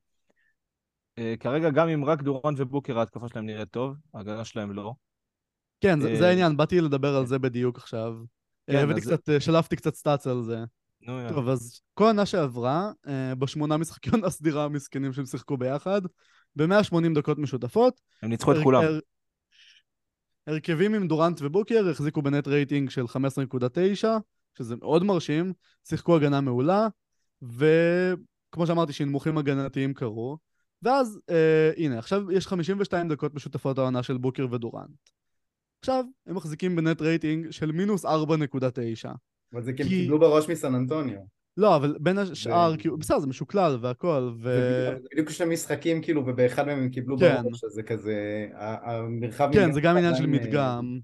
[1.18, 4.94] אה, כרגע גם אם רק דורנט ובוקר ההתקפה שלהם נראית טוב, ההגנה שלהם לא.
[5.82, 8.14] כן, זה, זה אה, העניין, באתי לדבר על זה בדיוק עכשיו.
[8.68, 10.58] כן, הבאתי אז- קצת, אה, שלפתי קצת stats על זה.
[11.02, 11.34] נו, יאללה.
[11.34, 16.02] טוב, אז כל עונה שעברה, אה, בשמונה משחקי עונה סדירה המסכנים שהם שיחקו ביחד,
[16.56, 18.82] ב-180 דקות משותפות, הם ניצחו את הר- כולם.
[18.84, 19.00] הר-
[20.48, 24.08] הרכבים עם דורנט ובוקר החזיקו ב net rating של 15.9,
[24.58, 26.88] שזה מאוד מרשים, שיחקו הגנה מעולה,
[27.42, 30.38] וכמו שאמרתי, שינמוכים הגנתיים קרו,
[30.82, 35.10] ואז, אה, הנה, עכשיו יש 52 דקות משותפות העונה של בוקר ודורנט.
[35.80, 39.12] עכשיו, הם מחזיקים בנט רייטינג של מינוס 4.9.
[39.54, 41.20] אבל זה כי הם קיבלו בראש מסן אנטוניו.
[41.58, 44.44] לא, אבל בין השאר, כאילו, בסדר, זה משוקלל והכל, ו...
[44.44, 47.42] זה בדיוק שני משחקים כאילו, ובאחד מהם הם קיבלו כן.
[47.44, 48.48] בראש, אז זה כזה,
[48.84, 49.50] המרחב...
[49.54, 51.00] כן, זה גם עניין של אה, מדגם,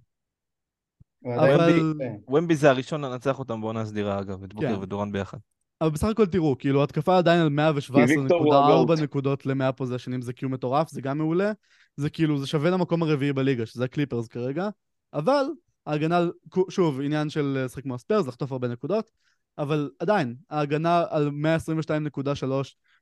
[1.26, 1.94] אבל-.
[2.28, 4.82] ומבי זה הראשון לנצח אותם בעונה סדירה, אגב, את בוקר כן.
[4.82, 5.38] ודורנט ביחד.
[5.82, 7.50] אבל בסך הכל תראו, כאילו, התקפה עדיין על
[7.84, 9.00] ויקטור הוא הגוט.
[9.00, 11.52] 117.4 נקודות ל-100 פוזיישנים, זה קיום מטורף, זה גם מעולה.
[11.96, 14.70] זה כאילו, זה שווה למקום הרביעי בליגה, שזה הקליפרס כרגע,
[15.14, 15.46] אבל
[15.86, 16.28] ההגנה,
[16.70, 19.12] שוב, עניין של אה, לשחק כמו הספיירס, לחטוף הרבה נקודות,
[19.58, 21.32] אבל עדיין, ההגנה על
[22.08, 22.48] 122.3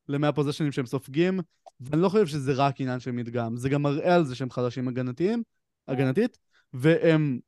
[0.10, 1.40] ל-100 פוזיישנים שהם סופגים,
[1.80, 4.88] ואני לא חושב שזה רק עניין של מדגם, זה גם מראה על זה שהם חלשים
[4.88, 5.44] הגנתיים,
[5.88, 6.38] הגנתית,
[6.74, 7.40] והם,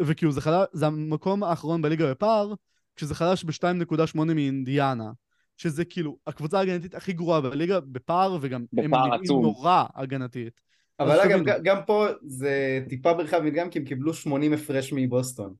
[0.00, 2.54] וכאילו זה חלש, זה המקום האחרון בליגה בפער,
[2.96, 5.10] כשזה חלש ב-2.8 מאינדיאנה,
[5.56, 9.42] שזה כאילו הקבוצה ההגנתית הכי גרועה בליגה בפער, וגם הם בפער נראים עצום.
[9.42, 10.60] נורא הגנתית.
[11.02, 15.54] אבל אגב, גם פה זה טיפה ברחב מדגם, כי הם קיבלו 80 הפרש מבוסטון.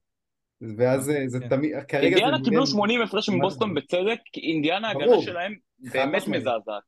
[0.79, 1.49] ואז זה- זה כן.
[1.49, 2.07] תמיד, כרגע זה...
[2.07, 3.81] אינדיאנה קיבלו נראה- 80 הפרש מבוסטון זה?
[3.81, 5.23] בצדק, כי אינדיאנה ההגנה ברור.
[5.23, 5.55] שלהם
[5.93, 6.29] באמת.
[6.29, 6.83] מזעזעת.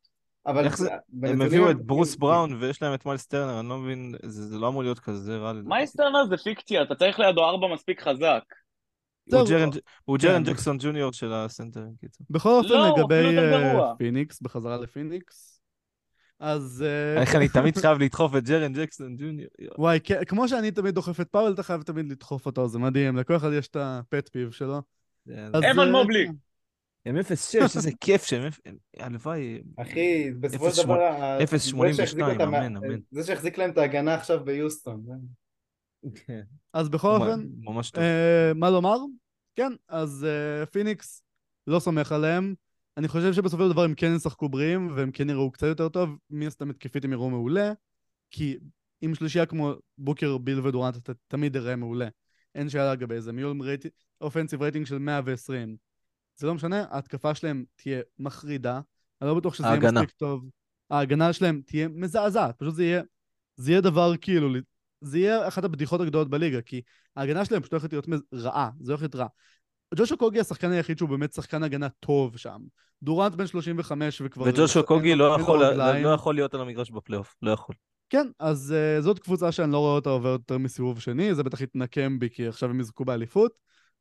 [0.47, 0.91] אבל איך זה-
[1.23, 4.43] הם הביאו את הם- ברוס בראון ויש להם את מיילס טרנר, אני לא מבין, זה
[4.43, 5.53] זה לא אמור להיות כזה רע.
[5.53, 5.69] לדעתי.
[5.69, 8.43] מיילס טרנר זה פיקציה, אתה צריך לידו ארבע מספיק חזק.
[9.33, 9.49] הוא.
[9.49, 9.69] ג'רן-
[10.05, 10.51] הוא ג'רן כן.
[10.53, 12.27] ג'קסון ג'וניור של הסנטרים, קיצור.
[12.31, 13.95] בכל אופן, לא, לגבי אה.
[13.99, 15.54] פיניקס, בחזרה לפיניקס,
[16.45, 16.85] אז...
[16.87, 19.49] אה, איך אני תמיד חייב לדחוף את ג'רן ג'קסון ג'וניור.
[19.79, 23.17] וואי, כן, כמו שאני תמיד דוחף את פאוול, אתה חייב תמיד לדחוף אותו, זה מדהים,
[23.17, 24.83] לכל אחד יש את ה pet peeve שלו.
[25.29, 26.27] אוון אה, מובלי.
[26.27, 26.35] כן.
[27.07, 27.21] הם 0-6,
[27.77, 28.49] איזה כיף שהם...
[28.97, 29.63] הלוואי...
[29.77, 31.47] אחי, בסופו של דבר, ה- 0.82,
[31.93, 32.99] זה שהחזיק אותם- אמן, אמן.
[33.11, 35.05] זה שהחזיק להם את ההגנה עכשיו ביוסטון.
[36.15, 36.41] כן.
[36.73, 37.47] אז בכל אופן.
[37.99, 38.97] אה, מה לומר?
[39.57, 41.23] כן, אז אה, פיניקס
[41.67, 42.55] לא סומך עליהם.
[42.97, 46.11] אני חושב שבסופו של דבר הם כן ישחקו בריאים, והם כן יראו קצת יותר טוב.
[46.31, 47.73] מן הסתם התקפית הם יראו מעולה,
[48.31, 48.59] כי
[49.01, 52.09] עם שלישייה כמו בוקר, ביל ודורנט, אתה תמיד תראה מעולה.
[52.55, 53.31] אין שאלה לגבי זה.
[53.61, 55.77] rating, offensive rating של 120.
[56.37, 58.81] זה לא משנה, ההתקפה שלהם תהיה מחרידה.
[59.23, 60.01] אני לא בטוח שזה יהיה ההגנה.
[60.01, 60.51] מספיק טוב.
[60.91, 62.59] ההגנה שלהם תהיה מזעזעת.
[62.59, 63.03] פשוט זה יהיה,
[63.57, 64.49] זה יהיה דבר כאילו,
[65.01, 66.83] זה יהיה אחת הבדיחות הגדולות בליגה, כי
[67.17, 69.27] ההגנה שלהם פשוט הולכת להיות רעה, זה הולך להיות רע.
[69.97, 72.61] ג'וש אוקוגי השחקן היחיד שהוא באמת שחקן הגנה טוב שם.
[73.03, 74.45] דורנט בן 35 וכבר...
[74.49, 75.65] וג'וש אוקוגי לא לו יכול-.
[76.03, 77.75] לא יכול להיות על המגרש בפלייאוף, לא יכול.
[78.11, 81.61] כן, אז uh, זאת קבוצה שאני לא רואה אותה עוברת יותר מסיבוב שני, זה בטח
[81.61, 83.53] יתנקם בי כי עכשיו הם יזכו באליפות,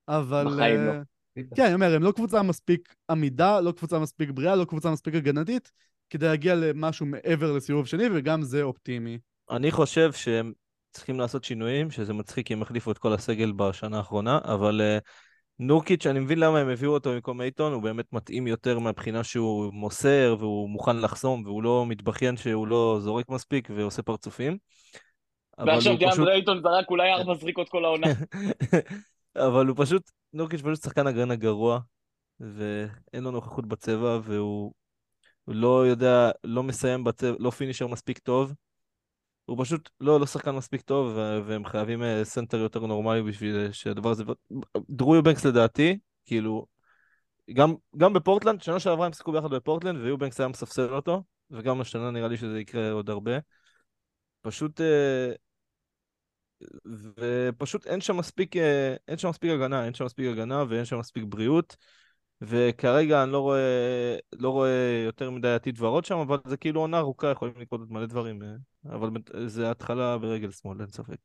[0.08, 0.46] אבל...
[0.48, 0.92] בחיים לא.
[0.92, 4.92] אה, כן, אני אומר, הם לא קבוצה מספיק עמידה, לא קבוצה מספיק בריאה, לא קבוצה
[4.92, 5.72] מספיק הגנתית,
[6.10, 9.20] כדי להגיע למשהו מעבר לסיבוב שני, וגם זה אופטימי.
[9.50, 10.54] אני חושב שהם
[10.92, 15.02] צריכים לעשות שינויים, שזה מצחיק כי הם החליפו את כל הסגל בשנה האחרונה, אבל uh,
[15.68, 19.74] נורקיץ', אני מבין למה הם הביאו אותו במקום אייטון, הוא באמת מתאים יותר מהבחינה שהוא
[19.74, 24.58] מוסר והוא מוכן לחסום והוא לא מתבכיין שהוא לא זורק מספיק ועושה פרצופים.
[25.58, 28.08] ועכשיו דיאנדרה פשוט- רייטון זרק אולי ארבע זריקות כל העונה.
[29.48, 31.80] אבל הוא פשוט, נורקיץ' פשוט שחקן הגנה גרוע,
[32.40, 34.74] ואין לו נוכחות בצבע, והוא
[35.46, 38.54] הוא לא יודע, לא מסיים בצבע, לא finisher מספיק טוב.
[39.46, 44.10] הוא פשוט לא, לא שחקן מספיק טוב, והם חייבים אה, סנטר יותר נורמלי בשביל שהדבר
[44.10, 44.24] הזה...
[44.90, 46.66] דרו יובנקס לדעתי, כאילו,
[47.54, 52.12] גם, גם בפורטלנד, שנה שעברה הם שיחקו ביחד בפורטלנד, ויובנקס היה מספסל אותו, וגם השנה
[52.12, 53.32] נראה לי שזה יקרה עוד הרבה.
[54.42, 54.82] פשוט...
[54.82, 55.32] אה,
[57.18, 61.00] ופשוט אין שם מספיק, אה, אין שם מספיק הגנה, אין שם מספיק הגנה ואין שם
[61.00, 61.78] מספיק בריאות.
[62.42, 66.98] וכרגע אני לא רואה, לא רואה יותר מדי עתיד ורוד שם, אבל זה כאילו עונה
[66.98, 68.42] ארוכה, יכולים לקרות עוד מלא דברים.
[68.86, 69.10] אבל
[69.46, 71.18] זה התחלה ברגל שמאל, אין ספק.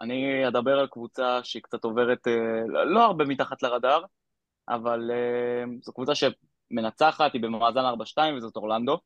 [0.00, 4.02] אני אדבר על קבוצה שהיא קצת עוברת אה, לא הרבה מתחת לרדאר,
[4.68, 8.98] אבל אה, זו קבוצה שמנצחת, היא במאזן 4-2 וזאת אורלנדו,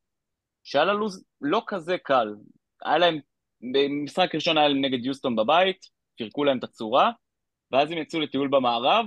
[0.65, 2.35] שהיה לה לוז לא כזה קל.
[2.85, 3.19] היה להם,
[3.73, 7.11] במשחק ראשון היה להם נגד יוסטון בבית, פירקו להם את הצורה,
[7.73, 9.07] ואז הם יצאו לטיול במערב,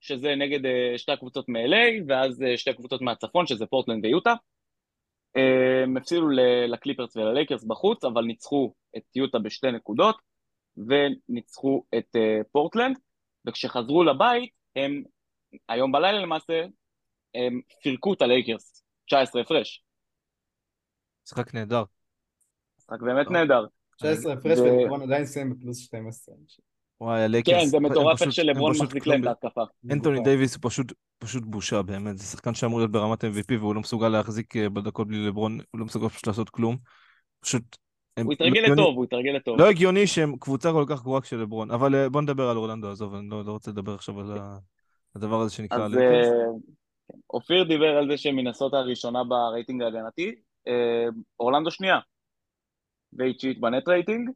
[0.00, 4.34] שזה נגד אה, שתי הקבוצות מ-LA, ואז שתי הקבוצות מהצפון, שזה פורטלנד ויוטה.
[5.38, 6.28] אה, הם הפסידו
[6.68, 10.28] לקליפרס וללייקרס בחוץ, אבל ניצחו את יוטה בשתי נקודות.
[10.78, 12.98] וניצחו את uh, פורטלנד,
[13.46, 15.02] וכשחזרו לבית, הם,
[15.68, 16.64] היום בלילה למעשה,
[17.34, 19.84] הם פירקו את הלייקרס, 19 הפרש.
[21.26, 21.82] משחק נהדר.
[22.78, 23.30] משחק באמת.
[23.30, 23.66] נהדר.
[23.96, 26.34] 19 הפרש ו- ולברון עדיין סיים בפלוס 12.
[27.00, 27.54] וואי, הלייקרס...
[27.54, 29.62] כן, זה מטורף איך שלברון מחזיק להם את ב- ההתקפה.
[29.92, 30.30] אנטוני מבוקר.
[30.30, 34.08] דייוויס הוא פשוט, פשוט בושה באמת, זה שחקן שאמור להיות ברמת MVP והוא לא מסוגל
[34.08, 36.76] להחזיק אה, בדקות בלי לברון, הוא לא מסוגל פשוט לעשות כלום.
[37.40, 37.62] פשוט...
[38.18, 39.60] הוא לא התרגל לטוב, הוא התרגל לטוב.
[39.60, 43.14] לא הגיוני שהם קבוצה כל כך גרועה כשלברון, אבל אה, בוא נדבר על אורלנדו, עזוב,
[43.14, 44.38] אני לא, לא רוצה לדבר עכשיו על
[45.16, 45.94] הדבר הזה שנקרא אז.
[45.94, 46.22] אה,
[47.08, 50.34] כן, אופיר דיבר על זה שמנסות הראשונה ברייטינג ההגנתי,
[51.40, 51.98] אורלנדו שנייה,
[53.12, 54.30] והיא תשיעית ב net rating,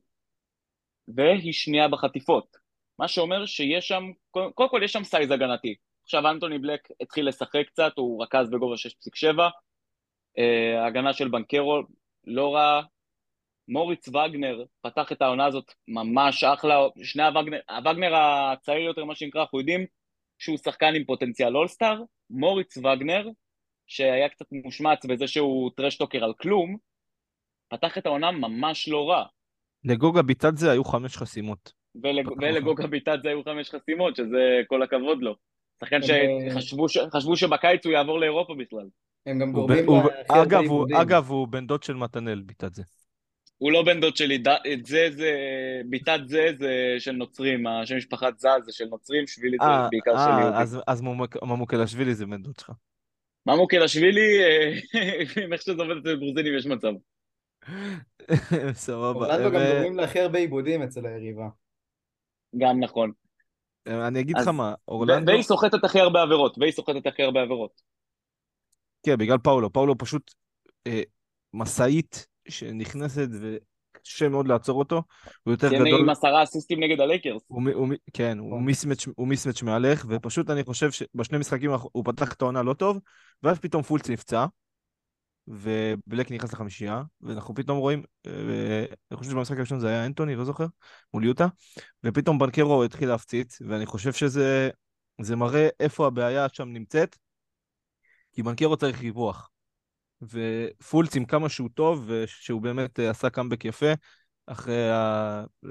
[1.09, 2.57] והיא שנייה בחטיפות.
[2.99, 5.75] מה שאומר שיש שם, קודם כל יש שם size הגנתי.
[6.03, 9.51] עכשיו אנטוני בלק התחיל לשחק קצת, הוא רכז בגובה 6.7,
[10.39, 11.83] אה, ההגנה של בנקרו
[12.25, 12.83] לא רע,
[13.69, 19.41] מוריץ וגנר פתח את העונה הזאת ממש אחלה, שני הווגנר, הווגנר הצעיר יותר מה שנקרא,
[19.41, 19.87] אנחנו יודעים
[20.39, 23.29] שהוא שחקן עם פוטנציאל אולסטאר, מוריץ וגנר,
[23.87, 26.77] שהיה קצת מושמץ בזה שהוא טרשטוקר על כלום,
[27.69, 29.27] פתח את העונה ממש לא רע.
[29.85, 31.73] לגוגה ביטדזה היו חמש חסימות.
[32.03, 32.29] ולג...
[32.41, 35.35] ולגוגה ביטת זה היו חמש חסימות, שזה כל הכבוד לו.
[35.85, 36.99] שחקן שחשבו ש...
[37.13, 38.87] חשבו שבקיץ הוא יעבור לאירופה בכלל.
[39.27, 39.79] הם גם גורמים
[40.29, 40.97] אגב, הוא- עיבודים.
[40.97, 42.83] אגב, הוא בן דוד של מתנאל ביטדזה.
[43.59, 44.43] הוא לא בן דוד שלי.
[44.75, 45.33] את זה זה,
[45.87, 50.13] ביטת זה זה של נוצרים, השם משפחת זז זה של נוצרים, שבילי זה אה, בעיקר
[50.13, 50.61] של אה, יהודים.
[50.61, 52.71] אז- אז ממוק- ממוקלשווילי זה בן דוד שלך.
[53.47, 54.73] ממוקלשווילי, אה,
[55.53, 56.93] איך שזה עובד אצל גרוזינים יש מצב.
[58.73, 59.19] סבבה.
[59.19, 61.49] אורלנדו גם ו- גורמים להכי הרבה עיבודים אצל היריבה.
[62.59, 63.13] גם נכון.
[63.87, 67.83] אני אגיד לך מה, אורלנדו, והיא סוחטת הכי הרבה עבירות, והיא סוחטת הכי הרבה עבירות.
[69.03, 70.35] כן, בגלל פאולו, פאולו פשוט
[70.87, 71.03] אה,
[71.55, 75.03] משאית שנכנסת וקשה מאוד לעצור אותו,
[75.43, 77.43] הוא יותר כן, גדול, עם עשרה אסיסטים נגד הלייקרס.
[77.47, 78.65] הוא, הוא, כן, הוא נכון.
[78.65, 82.99] מיסמץ' הוא מיסמץ' מהלך, ופשוט אני חושב שבשני משחקים הוא פתח את העונה לא טוב,
[83.43, 84.47] ואז פתאום פולץ נפצע,
[85.49, 90.45] ובלק נכנס לחמישייה, ואנחנו פתאום רואים, אה, אני חושב שבמשחק הראשון זה היה אנטוני, לא
[90.45, 90.67] זוכר,
[91.15, 91.47] מול יוטה,
[92.05, 94.71] ופתאום בנקרו התחיל להפציץ, ואני חושב שזה
[95.21, 97.17] זה מראה איפה הבעיה שם נמצאת,
[98.33, 99.51] כי בנקרו צריך ריווח.
[100.23, 103.93] ופולץ עם כמה שהוא טוב, ושהוא באמת אה, עשה קאמבק יפה,
[104.47, 104.89] אחרי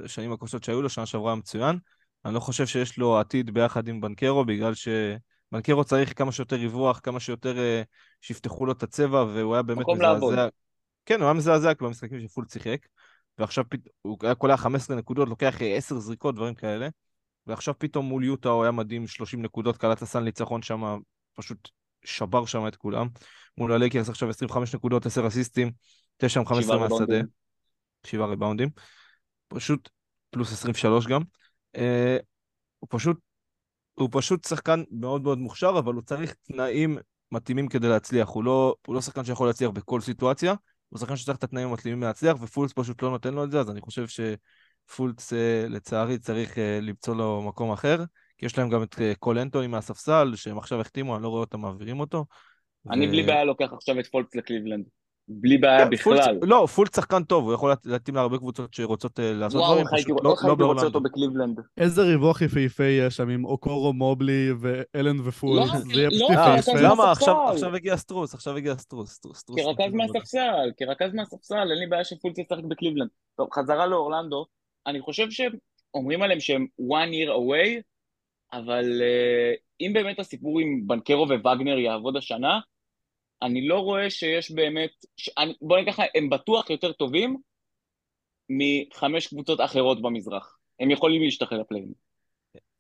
[0.05, 1.80] השנים הקושות שהיו לו, שנה שעברה מצוין.
[2.26, 4.74] אני לא חושב שיש לו עתיד ביחד עם בנקרו, בגלל
[5.52, 7.86] שבנקרו צריך כמה שיותר ריווח, כמה שיותר uh,
[8.22, 10.47] שיפתחו לו את הצבע, והוא היה באמת מזעזע.
[11.06, 12.78] כן, הוא היה מזעזע במשחקים שפול שיחק,
[13.38, 13.80] ועכשיו פת...
[14.02, 16.88] הוא היה קולע 15 נקודות, לוקח 10 אה, זריקות, דברים כאלה,
[17.47, 20.99] ועכשיו פתאום מול יוטה הוא היה מדהים, 30 נקודות, קלט הסן ניצחון שם,
[21.34, 21.70] פשוט
[22.06, 23.08] שבר שם את כולם.
[23.58, 25.72] מול הלייקרס עכשיו 25 נקודות, 10 אסיסטים,
[26.18, 27.20] 9 15 מהשדה.
[28.04, 28.70] שבעה ריבאונדים.
[29.47, 29.89] פשוט,
[30.30, 31.22] פלוס 23 גם.
[31.76, 32.18] אה,
[32.80, 33.18] הוא פשוט,
[34.02, 36.97] הוא פשוט שחקן מאוד מאוד מוכשר, אבל הוא צריך תנאים
[37.32, 38.30] מתאימים כדי להצליח.
[38.30, 40.54] הוא לא, הוא לא שחקן שיכול להצליח בכל סיטואציה,
[40.89, 43.70] הוא שחקן שצריך את התנאים המתאימים להצליח, ופולס פשוט לא נותן לו את זה, אז
[43.70, 48.04] אני חושב שפולס, אה, לצערי, צריך אה, למצוא לו מקום אחר.
[48.38, 51.62] כי יש להם גם את קול אנטוני מהספסל, שהם עכשיו החתימו, אני לא רואה אותם
[51.62, 52.26] מעבירים אותו.
[52.89, 53.10] אני ו...
[53.10, 54.86] בלי בעיה לוקח עכשיו את פולץ לקליבלנד.
[55.39, 56.39] בלי בעיה לא, בכלל.
[56.39, 60.23] פול, לא, פול שחקן טוב, הוא יכול להתאים להרבה קבוצות שרוצות uh, לעשות דברים, פשוט
[60.23, 61.59] לא, איך הייתי רוצה אותו בקליבלנד?
[61.77, 66.32] איזה ריווח יפהפה יש שם עם אוקורו מובלי ואלן ופול, לא, זה יהיה לא, פשוט
[66.32, 66.82] יפהפה.
[66.82, 67.11] למה?
[67.11, 69.19] עכשיו הגיע סטרוס, עכשיו הגיע סטרוס.
[69.55, 73.09] כרכז מהספסל, כרכז מהספסל, אין לי בעיה שפולץ ישחק בקליבלנד.
[73.38, 74.45] טוב, חזרה לאורלנדו,
[74.88, 77.82] אני חושב שאומרים עליהם שהם one year away,
[78.53, 82.59] אבל uh, אם באמת הסיפור עם בנקרו ווגנר יעבוד השנה,
[83.41, 85.29] אני לא רואה שיש באמת, ש...
[85.37, 85.53] אני...
[85.61, 87.37] בוא נגיד ככה, הם בטוח יותר טובים
[88.49, 90.57] מחמש קבוצות אחרות במזרח.
[90.79, 91.93] הם יכולים להשתחרר לפליינים.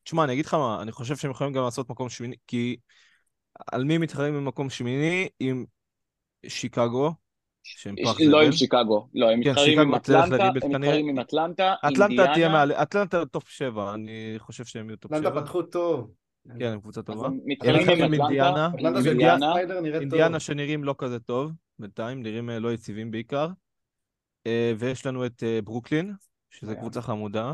[0.03, 2.77] תשמע, אני אגיד לך מה, אני חושב שהם יכולים גם לעשות מקום שמיני, כי
[3.71, 5.27] על מי מתחרים במקום שמיני?
[5.39, 5.65] עם
[6.47, 7.11] שיקגו,
[7.63, 8.25] שהם פח זבל.
[8.27, 12.49] לא עם שיקגו, לא, הם כן, מתחרים עם אטלנטה, הם מתחרים עם אטלנטה, אטלנטה תהיה
[12.49, 15.19] מעל, אטלנטה top 7, אני חושב שהם יהיו top 7.
[15.19, 16.11] אטלנטה פתחו טוב.
[16.59, 17.29] כן, הם קבוצה טובה.
[17.45, 18.69] מתחילים עם אטלנטה,
[19.99, 23.47] אינדיאנה שנראים לא כזה טוב, בינתיים, נראים אה, לא יציבים בעיקר.
[24.47, 26.13] אה, ויש לנו את אה, ברוקלין,
[26.49, 27.53] שזו קבוצה חמודה,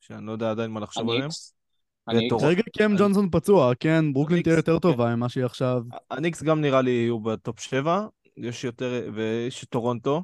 [0.00, 1.28] שאני לא יודע עדיין מה לחשוב עליהם.
[2.42, 5.14] רגע קאם ג'ונסון פצוע, כן, ברוקלין תהיה יותר טובה כן.
[5.14, 5.82] ממה שהיא עכשיו.
[6.10, 8.06] הניקס גם נראה לי יהיו ב top 7,
[8.36, 10.22] יש יותר, ויש טורונטו,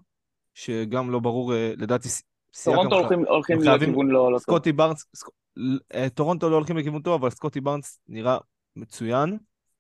[0.55, 2.09] שגם לא ברור, לדעתי...
[2.65, 4.43] טורונטו הולכים לכיוון לא, לא טוב.
[4.43, 5.31] סקוטי בארנס, אה,
[6.15, 8.39] טורונטו לא הולכים לכיוון טוב, אבל סקוטי בארנס נראה
[8.77, 9.39] מצוין,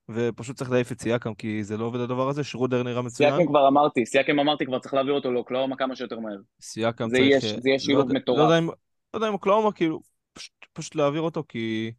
[0.09, 3.31] ופשוט צריך להעיף את סיאקם, כי זה לא עובד הדבר הזה, שרודר נראה מצוין.
[3.31, 6.39] סייקם כבר אמרתי, סייקם אמרתי, כבר צריך להעביר אותו לאוקלהומה כמה שיותר מהר.
[6.61, 7.20] סיאקם צריך...
[7.20, 8.39] יהיה, זה יהיה שילוב לא, מטורף.
[8.39, 8.74] לא יודע, אם, לא
[9.14, 10.01] יודע אם אוקלהומה, כאילו,
[10.33, 11.93] פשוט, פשוט להעביר אותו, כי...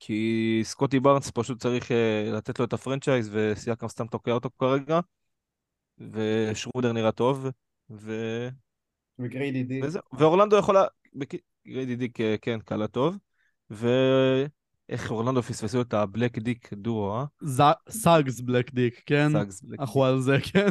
[0.00, 1.94] כי סקוטי בארנס פשוט צריך אה,
[2.32, 5.00] לתת לו את ה franchise, וסיאקם סתם תוקע אותו כרגע,
[5.98, 7.46] ושרודר נראה טוב,
[7.90, 8.12] ו...
[9.18, 9.80] וגריידי דיק.
[10.12, 10.84] ואורלנדו יכולה,
[11.66, 13.18] גריידי דיק כן, קלה טוב.
[13.70, 17.24] ואיך אורלנדו פספסו את ה Black Dick duo, אה?
[17.88, 19.28] סאגס Black Dick, כן?
[19.32, 19.80] סאגס Black Dick.
[19.80, 20.68] אנחנו על זה, כן?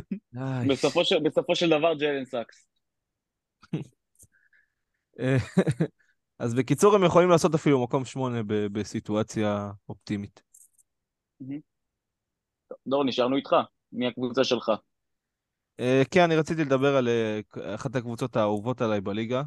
[1.23, 2.67] בסופו של דבר ג'לן סאקס.
[6.39, 10.43] אז בקיצור, הם יכולים לעשות אפילו מקום שמונה בסיטואציה אופטימית.
[12.87, 13.55] דור, נשארנו איתך.
[13.91, 14.71] מי הקבוצה שלך?
[15.79, 17.39] אה, כן, אני רציתי לדבר על אה,
[17.75, 19.41] אחת הקבוצות האהובות עליי בליגה,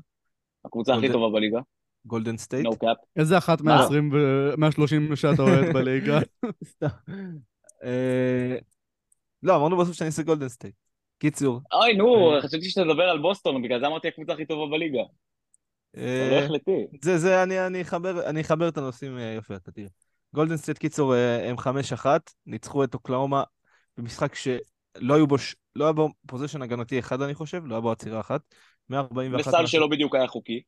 [0.68, 1.58] הקבוצה הכי טובה בליגה.
[2.06, 2.64] גולדן סטייט?
[2.64, 2.96] No cap.
[3.16, 6.18] איזה אחת מה-20 ו-130 שאתה אוהד בליגה?
[7.84, 8.56] אה,
[9.42, 10.74] לא, אמרנו בסוף שאני אעשה גולדן סטייט.
[11.18, 11.60] קיצור.
[11.72, 15.02] אוי, נו, אה, חשבתי שאתה מדבר על בוסטון, בגלל זה אמרתי הקבוצה הכי טובה בליגה.
[17.02, 17.18] זה אה.
[17.18, 19.88] זה, אני אחבר את הנושאים יופי, אתה תראה.
[20.34, 22.06] גולדן סטייט, קיצור, הם 5-1,
[22.46, 23.42] ניצחו את אוקלהומה
[23.96, 25.36] במשחק שלא היו בו,
[25.76, 28.40] לא היה בו possession הגנתי אחד, אני חושב, לא היה בו עצירה אחת.
[28.90, 29.46] 141...
[29.46, 30.62] וסל שלא בדיוק היה חוקי.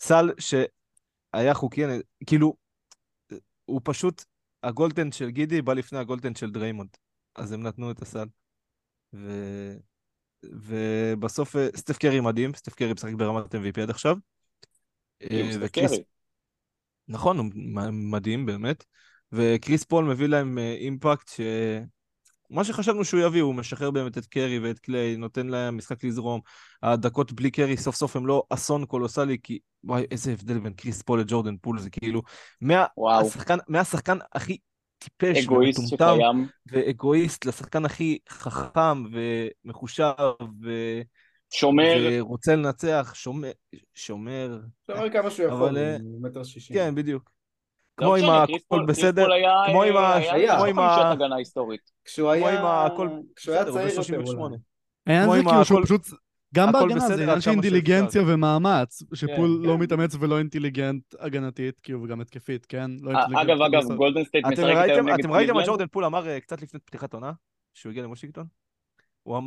[0.00, 2.54] סל שהיה חוקי, אני, כאילו,
[3.64, 4.24] הוא פשוט,
[4.62, 6.96] הגולטנדינג של גידי בא לפני הגולטנדינג של דריימונד.
[7.36, 8.26] אז הם נתנו את הסל.
[9.14, 9.30] ו...
[10.44, 14.16] ובסוף אה, סטף קרי מדהים, סטף קרי משחק ברמת MVP עד עכשיו.
[15.22, 15.92] אה, וקריס...
[17.08, 17.46] נכון, הוא
[17.92, 18.84] מדהים באמת.
[19.32, 21.40] וקריס פול מביא להם אה, impact ש...
[22.50, 26.40] מה שחשבנו שהוא יביא, הוא משחרר באמת את קרי ואת קליי, נותן להם משחק לזרום.
[26.82, 31.02] הדקות בלי קרי סוף סוף הם לא אסון קולוסלי, כי וואי, איזה הבדל בין קריס
[31.02, 32.22] פול לג'ורדן פול, זה כאילו,
[32.60, 34.58] מהשחקן, מהשחקן הכי
[34.98, 36.18] טיפש ומטומטם
[36.66, 40.12] ואגואיסט לשחקן הכי חכם ומחושב
[40.62, 40.70] ו...
[41.50, 42.06] שומר.
[42.10, 43.50] ורוצה לנצח, שומר.
[43.94, 44.60] שומר.
[44.86, 46.76] שומר כמה שהוא יכול, אה, מטר שישים.
[46.76, 47.33] כן, בדיוק.
[47.96, 48.48] כמו עם הכל
[48.86, 51.90] קריס בסדר, היה, כמו עם ה- היה היה, כמו עם ה- הגנה היסטורית.
[52.04, 52.58] כשהוא היה...
[52.58, 54.36] עם ה- הכל כשהוא היה צעיר יותר ב-38.
[54.36, 54.56] אולי.
[55.06, 56.06] העניין כמו זה כאילו שהוא פשוט...
[56.54, 57.50] גם בהגנה זה עניין של.
[57.50, 59.68] אינטליגנציה ומאמץ, שפול כן.
[59.68, 62.90] לא מתאמץ ולא אינטליגנט הגנתית, כאילו, וגם התקפית, כן?
[63.00, 63.96] לא אה, אינטליגנט אגב, אגב, בסוף.
[63.96, 65.66] גולדן סטייט היום ראיתם, נגד אתם ראיתם מה?
[65.66, 67.32] ג'ורדן פול אמר אה, קצת לפני פתיחת עונה,
[67.74, 68.46] שהוא הגיע לוושינגטון?
[69.22, 69.38] הוא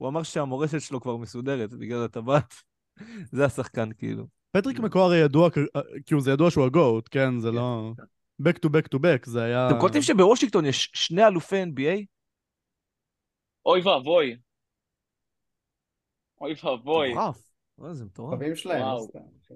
[0.00, 2.54] אמר שהמורשת שלו כבר מסודרת בגלל הטבעת.
[3.32, 4.26] זה השחקן, כאילו.
[4.56, 7.38] פטריק מקאו הרי ידוע, אה, כאילו זה ידוע שהוא ה GOAT, כן?
[7.38, 7.92] זה לא...
[8.42, 9.68] back to back to back, זה היה...
[9.68, 12.04] אתם קולטים שבוושינגטון יש שני אלופי NBA?
[13.66, 14.36] אוי ואבוי.
[16.40, 17.12] אוי ואבוי.
[17.12, 17.38] מטורף.
[17.92, 18.34] זה מטורף.
[18.34, 18.82] חברים שלהם.
[18.82, 19.08] וואו.
[19.08, 19.54] סתם.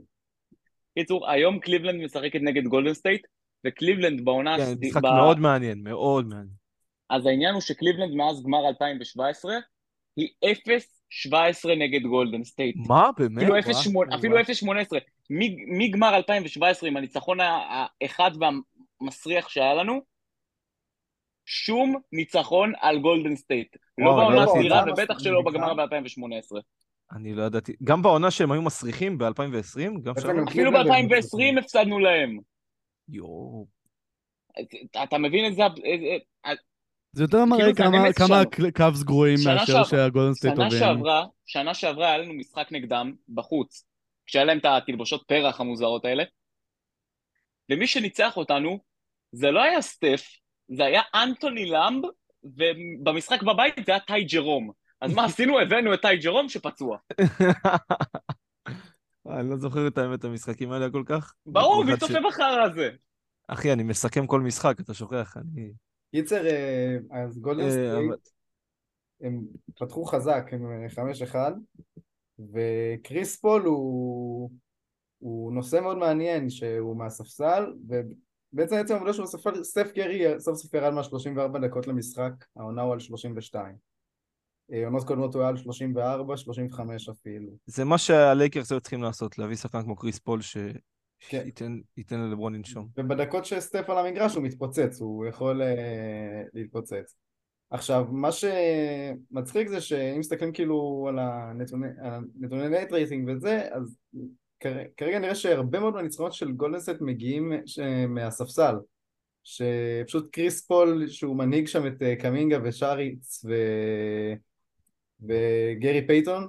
[0.98, 3.26] קיצור, היום קליבלנד משחקת נגד גולדן סטייט,
[3.66, 4.56] וקליבלנד בעונה...
[4.56, 6.60] כן, משחק ב- מאוד מעניין, מאוד מעניין.
[7.10, 9.54] אז העניין הוא שקליבלנד מאז גמר 2017,
[10.16, 10.28] היא
[11.10, 11.32] 0-17
[11.78, 12.76] נגד גולדן סטייט.
[12.88, 13.42] מה, באמת?
[13.48, 14.18] וואו, 0-18, וואו.
[14.18, 14.42] אפילו 0-18.
[15.30, 18.30] מ- מגמר 2017 עם הניצחון האחד
[19.00, 20.00] והמסריח שהיה לנו,
[21.46, 23.76] שום ניצחון על גולדן סטייט.
[23.98, 24.42] לא בעונה לא.
[24.52, 24.92] הסדירה זה.
[24.92, 26.56] ובטח שלא בגמר ב-2018.
[27.16, 27.72] אני לא ידעתי.
[27.84, 29.28] גם בעונה שהם היו מסריחים ב-2020,
[30.02, 30.28] גם בעצם שם?
[30.38, 32.38] הם- אפילו קליבלנד הם ב-2020 הפסדנו להם.
[33.08, 33.66] יואו.
[35.02, 35.62] אתה מבין את זה?
[37.12, 38.42] זה יותר מראה כאילו, כמה- כמה.
[38.74, 40.78] קאבס גרועים שנה מאשר שעברה- שהגולדן סטייט שנה טובים.
[40.80, 43.84] שעברה, שנה שעברה היה לנו משחק נגדם בחוץ,
[44.26, 46.24] כשהיה להם את התלבושות פרח המוזרות האלה,
[47.70, 48.78] ומי שניצח אותנו
[49.32, 50.22] זה לא היה סטף,
[50.68, 52.02] זה היה אנטוני למב,
[52.44, 54.70] ובמשחק בבית זה היה טי ג'רום.
[55.00, 55.60] אז מה עשינו?
[55.60, 56.98] הבאנו את טי ג'רום שפצוע.
[59.38, 61.34] אני לא זוכר את האמת המשחקים האלה כל כך.
[61.46, 62.90] ברור, מי צופה בחרא הזה?
[63.48, 65.36] אחי, אני מסכם כל משחק, אתה שוכח.
[65.36, 65.72] אני...
[66.10, 68.28] קיצר, אה, אז גולדן אה, סטייט,
[69.20, 69.42] הם
[69.74, 71.34] פתחו חזק אה, 5-1,
[72.52, 74.50] וקריס פול הוא,
[75.18, 80.74] הוא נושא מאוד מעניין שהוא מהספסל, ובעצם עצם העובדה שהוא ספר, סטף קרי סוף סוף
[80.74, 83.76] ירד מה-34 דקות למשחק, העונה הוא על 32.
[84.72, 87.52] אה, עונות קודמות הוא היה על 34, 35 אפילו.
[87.66, 90.56] זה מה שהלייקרס היו צריכים לעשות, להביא שחקן כמו קריס פול ש...
[91.20, 91.42] כן.
[91.42, 92.88] שייתן ייתן ללברון לנשום.
[92.96, 97.16] ובדקות שסטף על המגרש הוא מתפוצץ, הוא יכול אה, להתפוצץ.
[97.70, 103.96] עכשיו, מה שמצחיק זה שאם מסתכלים כאילו על הנתוני, net rating וזה, אז
[104.60, 107.52] כר- כרגע נראה שהרבה מאוד מהניצחונות של גולדן סטייט מגיעים
[108.08, 108.74] מהספסל.
[109.44, 113.54] שפשוט קריס פול, שהוא מנהיג שם את אה, קמינגה ושאריץ' ו...
[115.22, 116.48] וגרי פייתון,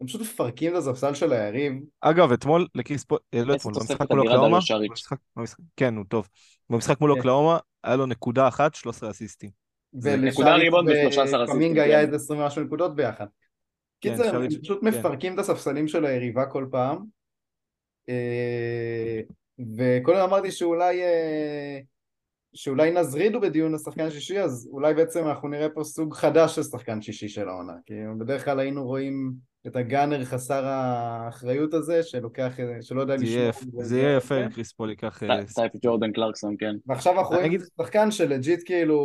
[0.00, 1.72] הם פשוט מפרקים את הספסל של היריב.
[2.00, 4.58] אגב, אתמול לקריס פול, אה, לא אתמול, במשחק מול אוקלהומה,
[5.76, 6.28] כן, הוא טוב.
[6.70, 7.18] במשחק מול כן.
[7.18, 9.50] אוקלהומה, היה לו נקודה אחת, 13 אסיסטים.
[9.94, 11.88] נקודה ריבאונד ו-13 אסיסטים, וקמינגה כן.
[11.88, 13.26] היה איזה 20 ומשהו נקודות ביחד.
[14.00, 14.86] כן, קיצר, הם פשוט כן.
[14.86, 17.04] מפרקים את הספסלים של היריבה כל פעם.
[18.08, 19.20] אה,
[19.76, 21.78] וקודם אמרתי שאולי אה,
[22.54, 27.02] שאולי נזרידו בדיון לשחקן השישי, אז אולי בעצם אנחנו נראה פה סוג חדש של שחקן
[27.02, 27.72] שישי של העונה.
[27.86, 29.32] כי בדרך כלל היינו רואים
[29.66, 33.50] את ה gunner חסר האחריות הזה, שלוקח, שלא יודע לשמור.
[33.84, 35.22] זה יהיה יפה אם קריס פול ייקח...
[35.22, 36.74] אה, טי- type ג'ורדן קלרקסון, כן.
[36.86, 37.52] ועכשיו אנחנו רואים
[37.82, 38.96] שחקן ש legit כאילו,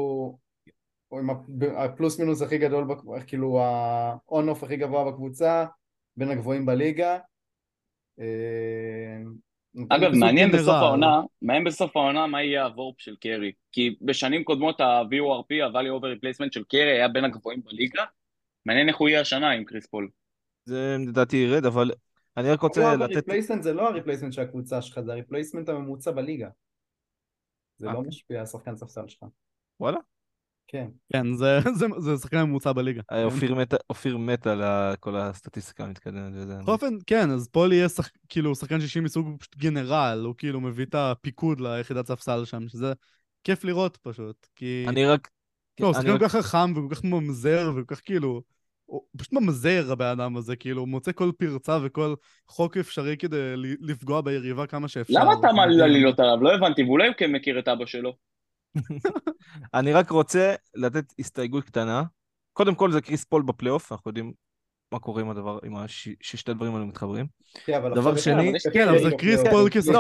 [1.08, 2.88] הוא עם הפ- הפלוס מינוס הכי גדול,
[3.28, 5.66] כאילו ה on off הכי גבוה בקבוצה,
[6.18, 7.18] בין הגבוהים בליגה.
[8.20, 8.26] אה,
[9.90, 10.62] אגב, מעניין גנרל.
[10.62, 13.52] בסוף העונה, מעניין בסוף העונה מה יהיה ה VORP של קרי.
[13.72, 18.04] כי בשנים קודמות ה-VORP, ה-Value Over Replacement של קרי היה בין הגבוהים בליגה.
[18.66, 20.10] מעניין איך הוא יהיה השנה עם קריס פול.
[20.66, 21.92] זה לדעתי ירד, אבל
[22.38, 23.16] אני רק רוצה לא, לתת...
[23.16, 26.50] replacement זה לא ה replacement של הקבוצה שלך, זה ה replacement הממוצע בליגה.
[27.78, 28.08] זה לא אוקיי.
[28.10, 29.24] משפיע על שחקן ספסל שלך.
[29.80, 29.98] וואלה?
[30.68, 30.88] כן.
[31.14, 33.02] כן, זה- זה- זה שחקן ממוצע בליגה.
[33.12, 34.62] אה, אופיר מת- אופיר מת על
[35.00, 36.56] כל הסטטיסטיקה המתקדמת וזה.
[36.62, 38.10] בכל אופן, כן, אז פול יהיה שח...
[38.30, 42.94] כאילו שחקן שישי מסוג פשוט גנרל, הוא כאילו מביא את הפיקוד ליחידת ספסל שם, שזה
[43.44, 44.86] כיף לראות פשוט, כי...
[44.88, 45.30] אני רק...
[45.80, 48.42] לא, הוא שחקן רק- כל כך חכם וכל כך ממזר וכל כך כאילו...
[48.92, 52.14] הוא פשוט ממזר הבן אדם הזה, כאילו, הוא מוצא כל פרצה וכל
[52.48, 55.20] חוק אפשרי כדי ל- לפגוע ביריבה כמה שאפשר.
[55.20, 55.82] למה אתה מעליל.
[55.82, 56.38] עלילות עליו?
[56.44, 58.14] לא הבנתי, ואולי הוא כן מכיר את אבא שלו.
[59.74, 62.04] אני רק רוצה לתת הסתייגות קטנה.
[62.54, 64.34] קודם כל זה קריס פול בפלייאוף, אנחנו יודעים
[64.94, 65.74] מה קורה עם הדבר, עם
[66.22, 67.26] ששתי הדברים האלו מתחברים.
[67.66, 69.40] כן, דבר שני- כן, אבל זה קרי קריס.
[69.52, 69.94] פול לא, כשחקן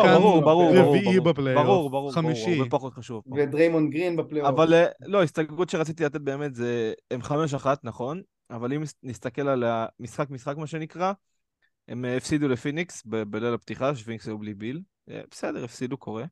[0.77, 1.19] רביעי.
[1.19, 2.45] בפלייאוף, ברור, ברור, חמישי.
[2.45, 3.23] ברור, הרבה פחות חשוב.
[3.30, 3.35] פה.
[3.38, 4.49] ודריימונד גרין בפלייאוף.
[4.49, 8.22] אבל אה, לא, הסתייגות שרציתי לתת באמת זה, הם חמש אחת, נכון,
[8.52, 11.14] אבל אם נסתכל על המשחק משחק מה שנקרא,
[11.88, 14.82] הם אה, הפסידו לפיניקס ב- בליל הפתיחה, שפיניקס היו בלי ביל.
[15.10, 16.26] אה, בסדר, הפסידו, קורה.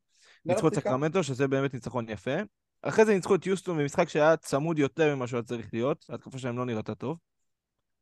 [0.45, 0.73] ניצחו את.
[0.73, 2.31] סקרמנטו, שזה באמת ניצחון יפה.
[2.81, 6.57] אחרי זה ניצחו את יוסטון במשחק שהיה צמוד יותר ממה שהיה צריך להיות, ההתקפה שלהם
[6.57, 7.17] לא נראתה טוב.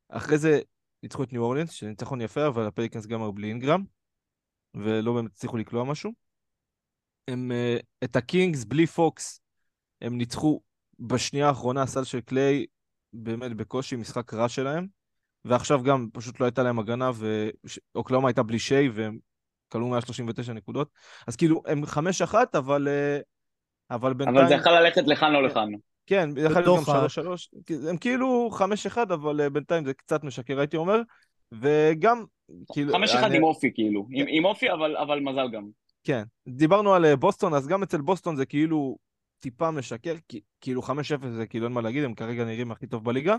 [0.08, 0.60] אחרי זה
[1.02, 3.84] ניצחו את ניו אורלינס, שניצחון יפה, אבל הפליקנס גם היו בלי אינגרם,
[4.74, 6.12] ולא באמת הצליחו לקלוע משהו.
[7.28, 9.40] הם, אה, את הקינגס בלי פוקס,
[10.00, 10.60] הם ניצחו
[10.98, 12.66] בשנייה האחרונה, הסל של קליי,
[13.12, 14.86] באמת בקושי, משחק רע שלהם.
[15.44, 17.10] ועכשיו גם פשוט לא הייתה להם הגנה,
[17.94, 19.18] ואוקלאומה הייתה בלי שיי, והם
[19.68, 20.88] כלו 139 נקודות.
[21.26, 21.98] אז כאילו, הם 5-1,
[22.58, 23.18] אבל, אה,
[23.90, 24.38] אבל בינתיים...
[24.38, 25.68] אבל זה יכול ללכת לכאן או לכאן.
[26.06, 27.88] כן, זה יכול להיות גם ה- 3-3.
[27.90, 28.50] הם כאילו
[28.92, 31.00] 5-1, אבל אה, בינתיים זה קצת משקר, הייתי אומר.
[31.52, 32.24] וגם,
[32.72, 32.92] כאילו...
[32.92, 34.06] חמש אחד אני- עם אופי, כאילו.
[34.10, 35.68] עם- עם אופי, אבל אבל מזל גם.
[36.04, 36.22] כן.
[36.48, 38.96] דיברנו על אה, בוסטון, אז גם אצל בוסטון זה כאילו
[39.40, 40.92] טיפה משקר, כי, כאילו 5-0
[41.36, 43.36] זה כאילו אין מה להגיד, הם כרגע נראים הכי טוב בליגה.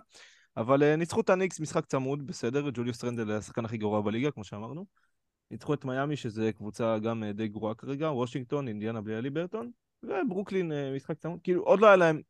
[0.57, 4.43] אבל אה, ניצחו את הניקס, משחק צמוד, בסדר, ג'וליוס רנדל השחקן הכי גרוע בליגה, כמו
[4.43, 4.85] שאמרנו.
[5.51, 9.71] ניצחו את מיאמי, שזה קבוצה גם אה, די גרועה כרגע, וושינגטון, אינדיאנה בלי הליברטון,
[10.03, 12.21] וברוקלין אה, משחק צמוד, כאילו עוד לא היה להם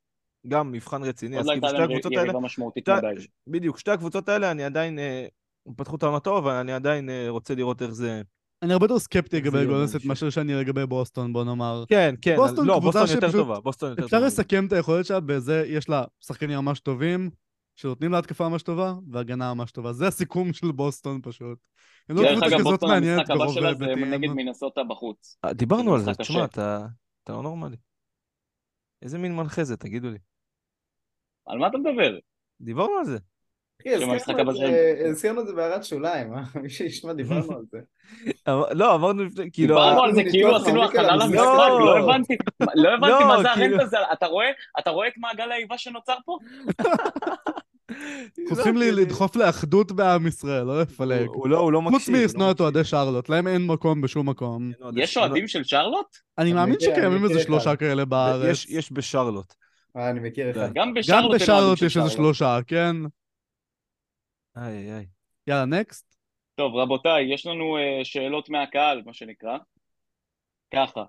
[0.48, 3.32] גם מבחן רציני, עוד אז לא כאילו שתי הקבוצות האלה, שתי-.
[3.48, 5.00] בדיוק, שתי הקבוצות האלה, אני עדיין,
[5.76, 8.22] פתחו את טוב, אבל אני עדיין רוצה לראות איך זה...
[8.62, 10.06] אני הרבה יותר סקפטי לגבי גולדן סטייט.
[10.06, 11.84] מאשר שאני לגבי בוסטון, בוא נאמר.
[11.90, 14.28] כן, כן, בוסטון לא, קבוצה בוסטון יותר שפשוט- טובה, בוסטון יותר אפשר טובה.
[14.28, 17.30] לסכם את היכולת שלה בזה, יש לה שחקנים ממש טובים,
[17.76, 19.94] שנותנים לה התקפה ממש טובה, והגנה ממש טובה.
[19.94, 21.60] זה הסיכום של בוסטון פשוט.
[22.10, 24.14] הם לא דרך קבוצה אגב, כזאת בוסטון, מעניינת המשחק הבא ברוב שלה זה ההיבטים.
[24.14, 25.38] נגד מינסוטה בחוץ.
[25.46, 26.88] אה, דיברנו על זה, תשמע, אתה
[27.30, 27.78] לא נורמלי.
[29.02, 30.18] איזה מין מנחה זה, תגידו לי.
[31.46, 32.18] על מה אתה מדבר?
[32.62, 33.18] דיברנו על זה.
[33.86, 36.42] המשחק הזכרנו את זה- זה- זה בהערת שוליים, אה?
[36.64, 37.78] מי שישמע, דיברנו על זה.
[38.72, 39.76] לא, אמרנו לפני, כאילו...
[39.76, 41.16] דיברנו על זה ניתוח כאילו עשינו הכנה.
[41.16, 41.80] למשחק, לא.
[41.86, 42.36] לא הבנתי,
[42.76, 44.46] לא הבנתי לא, מה זה כאילו- הרנט הזה, אתה רואה,
[44.80, 46.38] אתה רואה את מעגל האיבה שנוצר פה?
[48.56, 51.28] צריכים לי לא, לדחוף לאחדות בעם ישראל, לא לפלג.
[51.28, 52.00] הוא- לא, הוא לא מקשיב.
[52.00, 52.84] חוץ משנוא הוא את לא אוהדי.
[52.84, 54.72] שרלוט, להם אין מקום בשום מקום.
[54.96, 55.18] יש.
[55.18, 56.06] אוהדים של שרלוט?
[56.38, 57.40] אני מאמין שקיימים איזה.
[57.40, 58.66] שלושה כאלה בארץ.
[58.70, 59.54] יש- בשרלוט.
[59.98, 60.70] אה, אני מכיר אחד.
[60.74, 62.10] גם בשרלוט יש איזה.
[62.10, 62.96] שלושה, כן?
[64.62, 65.06] איי, איי.
[65.48, 66.16] יאללה, נקסט.
[66.56, 69.58] טוב, רבותיי, יש לנו אה, שאלות מהקהל, מה שנקרא.
[70.74, 71.04] ככה,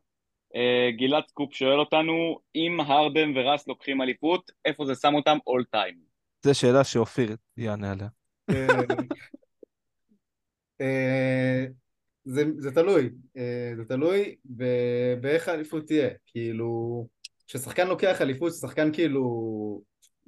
[0.54, 5.64] אה, גלעד סקופ שואל אותנו, אם הרדן ורס לוקחים אליפות, איפה זה שם אותם אול
[5.70, 5.94] טיים?
[6.42, 8.08] זו שאלה שאופיר יענה עליה.
[10.80, 11.64] אה,
[12.24, 13.10] זה זה תלוי,
[13.76, 14.36] זה תלוי
[15.20, 17.06] באיך האליפות תהיה, כאילו,
[17.46, 19.82] כששחקן לוקח אליפות, שחקן כאילו,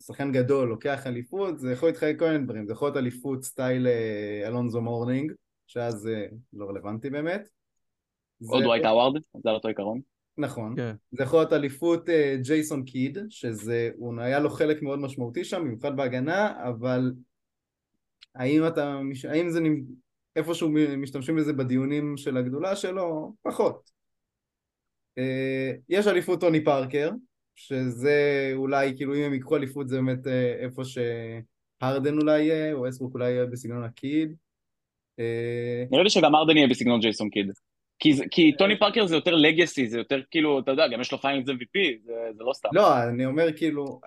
[0.07, 3.87] שחקן גדול לוקח אליפות, זה יכול להתחלק כל מיני דברים, זה יכול להיות אליפות סטייל
[3.87, 5.33] אה, אלונזו מורנינג,
[5.67, 7.49] שאז זה לא רלוונטי באמת.
[8.41, 10.01] זה- דווייט האווארד, זה על אותו עיקרון.
[10.39, 10.77] נכון.
[10.77, 10.95] כן.
[11.11, 15.61] זה יכול להיות אליפות אה, ג'ייסון קיד, שזה, הוא היה לו חלק מאוד משמעותי שם,
[15.65, 17.13] במיוחד בהגנה, אבל
[18.35, 19.61] האם אתה, האם זה
[20.37, 23.35] איפשהו משתמשים בזה בדיונים של הגדולה שלו?
[23.43, 23.91] פחות.
[25.19, 27.11] אה, יש אליפות טוני פארקר,
[27.57, 32.89] שזה אולי, כאילו אם הם ייקחו אליפות זה באמת אה, איפה שהרדן אולי יהיה, או
[32.89, 34.35] ווסטברוק אולי יהיה בסגנון הקיד.
[35.19, 37.51] אה, נראה לי שגם ארדן יהיה בסגנון ג'ייסון קיד.
[37.99, 41.19] כי, כי טוני פארקר זה יותר legacy, זה יותר כאילו, אתה יודע, גם יש לו
[41.19, 42.69] Finals MVP, זה, זה לא סתם.
[42.73, 44.01] לא, אני אומר כאילו,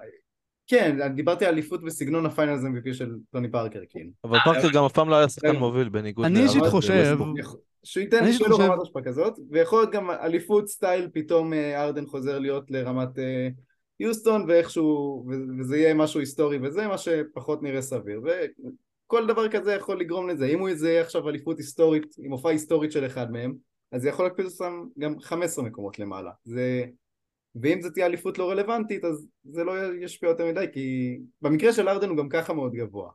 [0.67, 4.09] כן, אני דיברתי על אליפות בסגנון ה Finals MVP של טוני פארקר, כאילו.
[4.23, 5.59] אבל פארקר גם אף פעם לא היה שחקן רגע.
[5.59, 7.17] מוביל, בניגוד אני אישית חושב-
[7.85, 12.05] שהוא ייתן, לו חושב- רמת השפעה כזאת, ויכול להיות גם אליפות סטייל, פתאום אה, ארדן
[12.05, 13.47] חוזר להיות לרמת אה,
[13.99, 15.25] יוסטון, ואיכשהו,
[15.59, 18.21] וזה יהיה משהו היסטורי וזה, מה שפחות נראה סביר.
[18.23, 20.45] וכל דבר כזה יכול לגרום לזה.
[20.45, 23.53] אם הוא זה יהיה עכשיו אליפות היסטורית, עם הופעה היסטורית של אחד מהם,
[23.91, 26.31] אז זה יכול להקפיץ אותם גם 15 מקומות למעלה.
[26.43, 26.85] זה...
[27.61, 31.89] ואם זו תהיה אליפות לא רלוונטית, אז זה לא ישפיע יותר מדי, כי במקרה של
[31.89, 33.09] ארדן הוא גם ככה מאוד גבוה.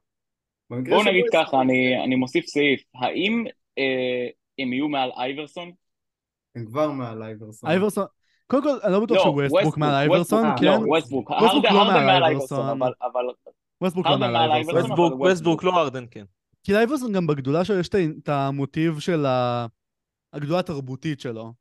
[0.70, 3.44] בואו נגיד ככה, אני, אני מוסיף סעיף, האם
[3.78, 4.28] אה,
[4.62, 5.70] הם יהיו מעל אייברסון?
[6.56, 7.70] הם כבר מעל אייברסון.
[7.70, 8.04] אייברסון,
[8.46, 9.34] קודם כל, אני לא בטוח לא,
[9.76, 10.66] מעל אייברסון, ווסטברוק, כן?
[10.66, 11.30] אה, לא, ווסטברוק.
[11.30, 12.58] ווסטברוק הרדן לא הרדן מעל מעל אייברסון.
[12.58, 13.24] אייברסון, אבל, אבל
[13.80, 14.80] ווסטברוק לא מעל מעל אייברסון.
[14.80, 16.24] אייברסון, ווסטברוק לא ארדן, כן.
[16.62, 17.88] כי לאייברסון גם בגדולה שלו יש
[18.22, 19.26] את המוטיב של
[20.32, 21.52] הגדולה התרבותית שלו.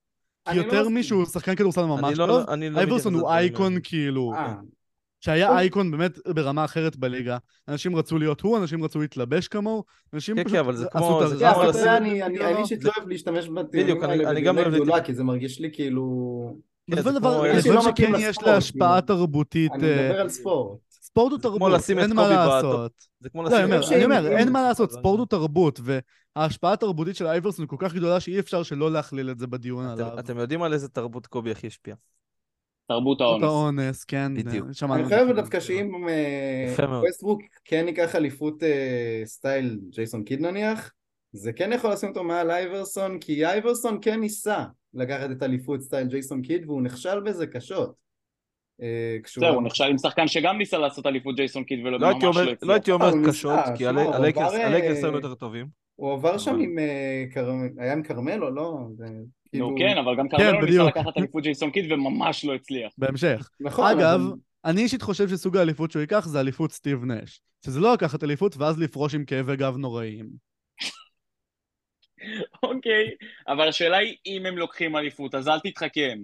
[0.49, 0.89] כי לא יותר.
[0.89, 3.73] מישהו שחקן כדורסל ממש לא- טוב, לא אייברסון הוא אייקון.
[3.83, 4.53] כאילו, אה,
[5.19, 5.57] שהיה טוב.
[5.57, 7.37] אייקון באמת ברמה אחרת בליגה.
[7.67, 9.83] אנשים רצו להיות הוא, אנשים רצו להתלבש כמוהו,
[10.13, 11.63] אנשים כן, פשוט כן, אבל זה עשו כמו- את זה כן, כמו
[11.97, 15.05] אני אני- אני אישית לא אוהב להשתמש בדיוק, בטיעונים אני- האלה לא אוהב גדולה, את-
[15.05, 16.57] כי זה מרגיש לי כאילו...
[16.91, 19.17] כן, בסופו זה של דבר, אני חושב לא שכן יש להשפעה כאילו.
[19.17, 20.79] תרבותית, אני אה, מדבר על ספורט.
[21.01, 22.29] ספורט הוא תרבות, את אין מה.
[22.29, 22.91] לעשות.
[23.19, 25.79] זה כמו לא, לשים חושב אני אומר, אין מה לעשות, ספורט הוא תרבות,
[26.35, 30.19] וההשפעה התרבותית של אייברסון כל כך גדולה שאי אפשר שלא להכליל את זה בדיון עליו.
[30.19, 31.95] אתם יודעים על איזה תרבות קובי הכי השפיע?
[32.89, 33.43] תרבות תרבות האונס.
[33.43, 34.31] האונס, כן.
[34.35, 34.65] בדיוק.
[34.65, 35.31] אני חושב כבר.
[35.35, 35.91] דווקא שאם.
[36.77, 40.91] ווסטברוק כן ייקח אליפות אה, סטייל ג'ייסון קיד נניח,
[41.31, 44.63] זה כן יכול לשים אותו מעל אייברסון, כי אייברסון כן ניסה
[44.93, 47.93] לקחת את אליפות סטייל ג'ייסון קיד והוא נכשל בזה קשות.
[48.81, 52.23] אה, זהו, הוא נכשל עם שחקן שגם ניסה לעשות אליפות ג'ייסון קיד ולא לא ממש
[52.23, 52.69] לא לא הצליח.
[52.69, 55.67] הייתי אומר קשות, כי הלייקרס אה, היו יותר טובים.
[55.95, 56.75] הוא עבר שם עם,
[57.77, 58.77] היה עם כרמלו, לא?
[59.51, 59.69] כאילו...
[59.69, 60.97] נו כן, אבל גם כן, קרמלו ניסה בדיוק.
[60.97, 62.93] לקחת אליפות ג'ייסון קיד וממש לא הצליח.
[62.97, 63.49] בהמשך.
[63.59, 64.33] נכון, אגב, אבל-
[64.65, 67.41] אני אישית חושב שסוג האליפות שהוא ייקח זה אליפות סטיב נש.
[67.65, 70.29] שזה לא לקחת אליפות ואז לפרוש עם כאבי גב נוראיים.
[72.63, 73.09] אוקיי,
[73.47, 76.19] אבל השאלה היא אם הם לוקחים אליפות, אז אל תתחכם.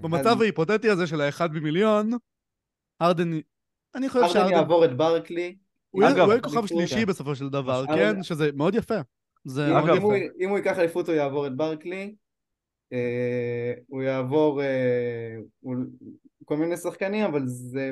[0.00, 2.10] במצב ההיפותטי הזה של האחד במיליון,
[3.00, 3.30] הרדן...
[3.94, 4.52] אני חושב הרדן שהרדן...
[4.52, 5.56] יעבור את ברקלי.
[5.90, 7.04] הוא יהיה- כוכב שלישי.
[7.04, 8.22] בסופו של דבר, כן?
[8.22, 9.00] שזה מאוד יפה.
[9.46, 10.04] זה אם- מאוד אם יפה.
[10.04, 12.14] הוא- אם הוא ייקח אליפות הוא יעבור את ברקלי,
[12.92, 15.74] אה, הוא יעבור אה, הוא-
[16.44, 17.90] כל מיני שחקנים, אבל זה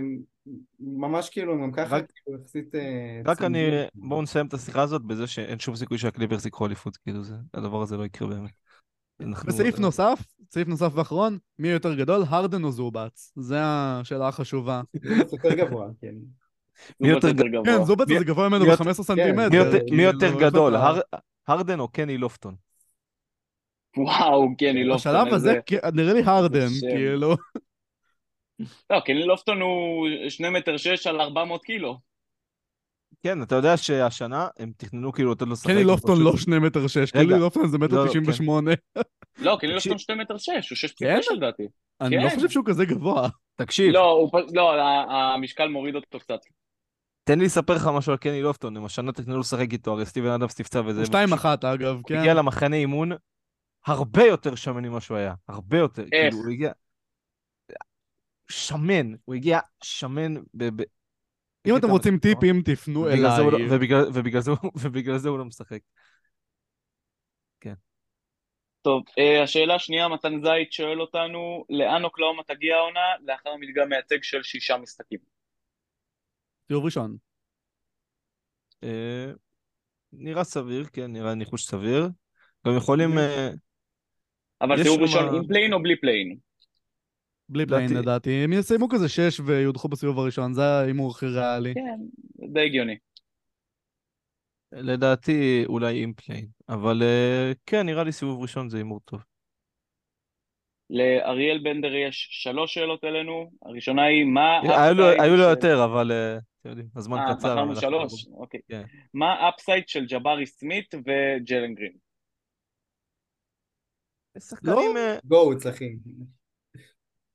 [0.80, 2.74] ממש כאילו, גם ככה רק- כאילו יחסית...
[2.74, 3.58] אה, רק אני.
[3.94, 7.82] בואו נסיים את השיחה הזאת בזה שאין שום סיכוי שהקליברס ייקחו אליפות, כאילו זה, הדבר
[7.82, 8.50] הזה לא יקרה באמת.
[9.20, 10.18] אנחנו- וסעיף נוסף,
[10.50, 13.32] סעיף נוסף ואחרון, מי יותר גדול, הרדן או זובץ?
[13.36, 14.82] זו השאלה החשובה.
[15.02, 16.14] זה יותר גבוה, כן.
[17.00, 17.64] מי יותר גבוה.
[17.64, 19.48] כן, זובץ זה גבוה ממנו מי יותר- ב-15 סנטימטר.
[19.92, 20.76] מי יותר- לו גדול,
[21.46, 22.54] הרדן או קני לופטון?
[23.96, 25.12] וואו, קני לופטון.
[25.14, 25.58] בשלב הזה,
[25.94, 26.68] נראה לי הרדן.
[26.80, 27.34] כאילו.
[28.90, 31.98] לא, קני לופטון הוא שני מטר שש על 400 קילו.
[33.22, 35.70] כן, אתה יודע שהשנה הם תכננו כאילו לתת לו לשחק.
[35.70, 37.28] קני לופטון לא שני מטר שש, רגע.
[37.30, 38.70] קני לופטון זה לא, מטר לא, תשעים ושמונה.
[39.38, 39.74] לא, קני.
[39.74, 41.20] לופטון שני מטר שש, הוא שש פסיק כן?
[41.20, 41.62] תשע לדעתי.
[42.00, 42.24] אני כן.
[42.24, 43.28] לא חושב שהוא כזה גבוה.
[43.56, 44.72] תקשיב, לא, לא,
[45.10, 46.38] המשקל מוריד אותו קצת.
[47.24, 50.28] תן לי לספר לך משהו על קני לופטון, הם השנה תכננו לשחק איתו, הרי סטיבן
[50.30, 50.98] אדמס נפצע וזה.
[51.00, 52.16] הוא שתיים אחת אגב, כן.
[52.18, 53.12] הגיע למחנה אימון
[53.86, 56.02] הרבה יותר שמן ממה שהוא היה, הרבה יותר.
[56.02, 56.10] איך?
[56.12, 56.72] כאילו, הוא הגיע...
[58.50, 60.64] שמן, הוא הגיע שמן ב...
[61.66, 62.18] אם אתם רוצים.
[62.18, 63.68] טיפים, תפנו זה הוא לא- אליי.
[64.12, 65.78] ובגלל- זה הוא- לא משחק.
[68.82, 74.22] טוב, אה, השאלה השנייה, מתן זית שואל אותנו, לאן אוקלהומה תגיע העונה לאחר מדגם מייצג
[74.22, 75.18] של שישה משחקים?
[76.68, 77.16] סיבוב ראשון.
[78.84, 79.32] אה,
[80.12, 82.08] נראה סביר, כן, נראה ניחוש סביר.
[82.66, 83.18] גם יכולים...
[83.18, 83.50] אה,
[84.60, 86.36] אבל סיבוב ראשון עם play-in או בלי play-in?
[87.48, 88.30] בלי play-in לדעתי- לדעתי.
[88.30, 91.74] הם יסיימו כזה שש ויודחו בסיבוב הראשון, זה ההימור הכי ריאלי.
[91.74, 92.00] כן,
[92.52, 92.96] די הגיוני.
[94.72, 99.24] לדעתי אולי עם play-in, אבל אה, כן, נראה לי סיבוב ראשון זה הימור טוב.
[100.90, 103.50] לאריאל בנדר יש שלוש שאלות אלינו.
[103.64, 104.60] הראשונה היא, מה
[105.20, 107.54] היו לו- יותר, אבל אה, אתם יודעים, הזמן אה, קצר.
[107.54, 108.26] בחרנו אבל שלוש?
[108.32, 108.60] אוקיי.
[108.68, 108.82] כן.
[109.14, 111.92] מה ה upside של ג'בארי סמית וג'לן גרין?
[114.38, 114.96] שחקנים...
[114.96, 115.88] אה, GOATs, אחי.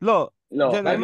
[0.02, 0.98] לא, לא, אולי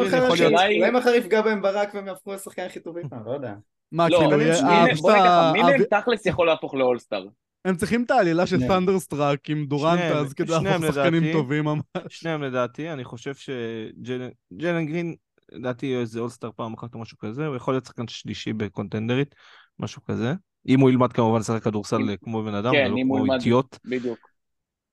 [0.92, 3.54] מחר יפגע- בהם ברק והם יהפכו לשחקנים הכי טובים לא יודע.
[3.92, 6.26] מה, לא, כאילו, מי יהיה- מהם- אה, בוא נגיד ככה, אה, מי אה, מהם תכלס
[6.26, 7.24] יכול להפוך ל all-star?
[7.66, 8.60] הם צריכים את העלילה של.
[8.68, 11.32] Thunderstruck עם דורנט שניהם, אז כדי להפוך שחקנים.
[11.32, 11.82] טובים ממש.
[12.08, 15.14] שניהם לדעתי, אני חושב שג'לן גרין,
[15.52, 19.34] לדעתי איזה all-star פעם אחת או משהו כזה, הוא יכול להיות שחקן שלישי בקונטנדרית,
[19.78, 20.34] משהו כזה.
[20.68, 23.38] אם הוא ילמד כמובן לשחק כדורסל כמו בן אדם, כן, ולא אם הוא כמו ילמד.
[23.84, 24.18] בדיוק.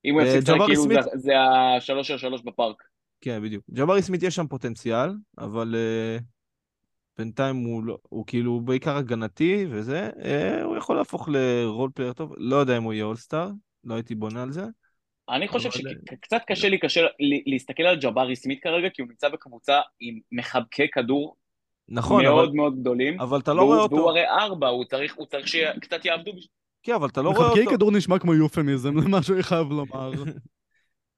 [0.05, 1.31] אם הוא אה, יפסיק לשחק כאילו סמית- זה-
[1.77, 2.83] השלוש על שלוש בפארק.
[3.21, 3.63] כן, בדיוק.
[3.73, 6.21] ג'בארי סמית יש שם פוטנציאל, אבל אה,
[7.17, 12.13] בינתיים הוא, לא, הוא כאילו בעיקר הגנתי וזה, אה, הוא יכול להפוך ל role player
[12.13, 13.49] טוב, לא יודע אם הוא יהיה all-star,
[13.83, 14.63] לא הייתי בונה על זה.
[15.29, 17.05] אני חושב שקצת קשה לי קשה
[17.45, 21.35] להסתכל על ג'בארי סמית כרגע, כי הוא נמצא בקבוצה עם מחבקי כדור
[21.89, 23.21] נכון, מאוד אבל, מאוד גדולים.
[23.21, 26.31] אבל אתה לא והוא- רואה והוא אותו, הרי ארבע, הוא צריך הוא צריך שקצת יעבדו
[26.31, 26.47] בשביל...
[26.83, 29.71] כן, אבל אתה לא רואה מחבקי אותו, כדור נשמע כמו אופמיזם, זה מה שאני חייב
[29.71, 30.11] לומר.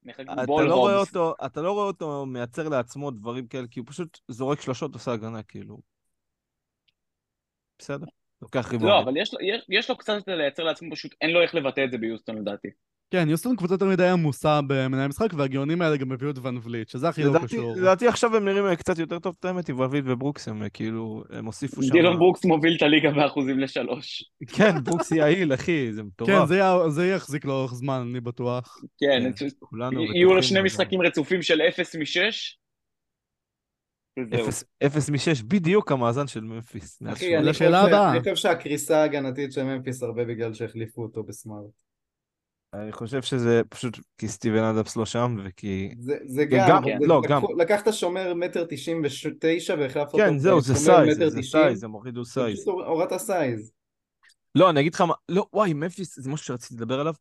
[0.10, 0.24] אתה
[0.64, 1.00] לא רואה.
[1.00, 5.12] אותו, אתה לא רואה אותו מייצר לעצמו דברים כאלה, כי הוא פשוט זורק שלושות, עושה
[5.12, 5.80] הגנה, כאילו.
[7.80, 8.06] בסדר,
[8.42, 8.88] לוקח ריבאונד.
[8.88, 11.92] לא, אבל יש יש- יש לו קצת לייצר לעצמו, פשוט אין לו איך לבטא את
[11.92, 12.68] זה ביוסטון לדעתי.
[13.12, 16.90] כן, יוסטון קבוצה יותר מדי עמוסה במנהל משחק, והגאונים האלה גם הביאו את ון וליט,
[16.90, 17.76] שזה הכי לא קשור.
[17.78, 21.46] לדעתי עכשיו הם נראים קצת יותר טוב, את האמת, עם רביד וברוקס, הם כאילו, הם
[21.46, 21.92] הוסיפו שם...
[21.92, 24.24] דילון ברוקס מוביל את הליגה באחוזים לשלוש.
[24.48, 26.48] כן, ברוקס יעיל, אחי, זה כן, מטורף.
[26.48, 28.78] זה יהיה- זה יחזיק לאורך זמן, אני בטוח.
[28.98, 30.62] כן, כן, כולנו יהיו לו שני.
[30.62, 32.58] משחקים רצופים של 0 מ-6.
[34.20, 34.48] וזהו.
[34.48, 37.02] אפס- אפס משש, בדיוק המאזן של ממפיס.
[37.08, 37.38] אחי.
[37.38, 37.54] אני
[38.20, 41.86] חושב שהקריסה ההגנתית של ממפיס הרבה בגלל שהחליפו אותו בסמארט.
[42.82, 45.90] אני חושב שזה פשוט כי סטיבן אדמס לא שם, וכי...
[46.00, 47.60] זה, זה גם, גם, כן, זה- לא, לקחו- גם.
[47.60, 51.42] לקחת שומר מטר תשעים ותשע והחלפת אותו כן, זהו, זה בשומר size, זה.
[51.42, 52.68] size, הם הורידו size.
[52.68, 53.72] הורדת size.
[54.56, 57.14] לא, אני אגיד לך מה, לא, וואי, ממפיס, זה משהו שרציתי לדבר עליו.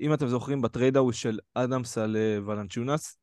[0.00, 3.18] אם אתם זוכרים, ב trade ההוא של אדמס על אה, ולנצ'יונאס,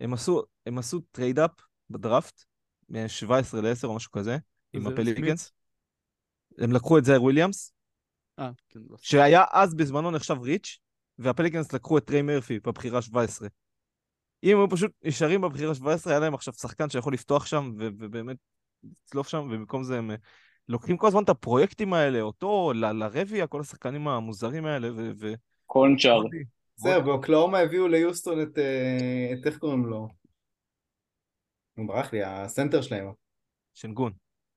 [0.00, 1.50] הם עשו, הם עשו trade up
[1.90, 2.44] בדראפט,
[2.88, 3.26] מ-17
[3.56, 4.36] ל-10 או משהו כזה,
[4.72, 5.52] עם זה הפליקנס.
[6.58, 7.72] הם לקחו את זאיר וויליאמס,
[8.38, 8.96] אה, כן, לא.
[9.00, 10.78] שהיה אז בזמנו נחשב reach,
[11.18, 13.48] והפליקנס לקחו את טריי מרפי בבחירה 17.
[14.44, 18.36] אם הם פשוט נשארים בבחירה 17, היה להם עכשיו שחקן שיכול לפתוח שם, ו- ובאמת
[19.06, 20.16] לצלוף שם, ובמקום זה הם אה,
[20.68, 25.10] לוקחים כל הזמן את הפרויקטים האלה, אותו, ל- לרביה, כל השחקנים המוזרים האלה, ו...
[25.20, 25.34] ו-
[25.66, 26.20] קונצ'ר.
[26.76, 30.08] בסדר, באוקלהומה הביאו ליוסטון את, אה, את איך קוראים לו?
[31.76, 33.06] הוא ברח לי, הסנטר שלהם.
[33.74, 34.12] שנגון.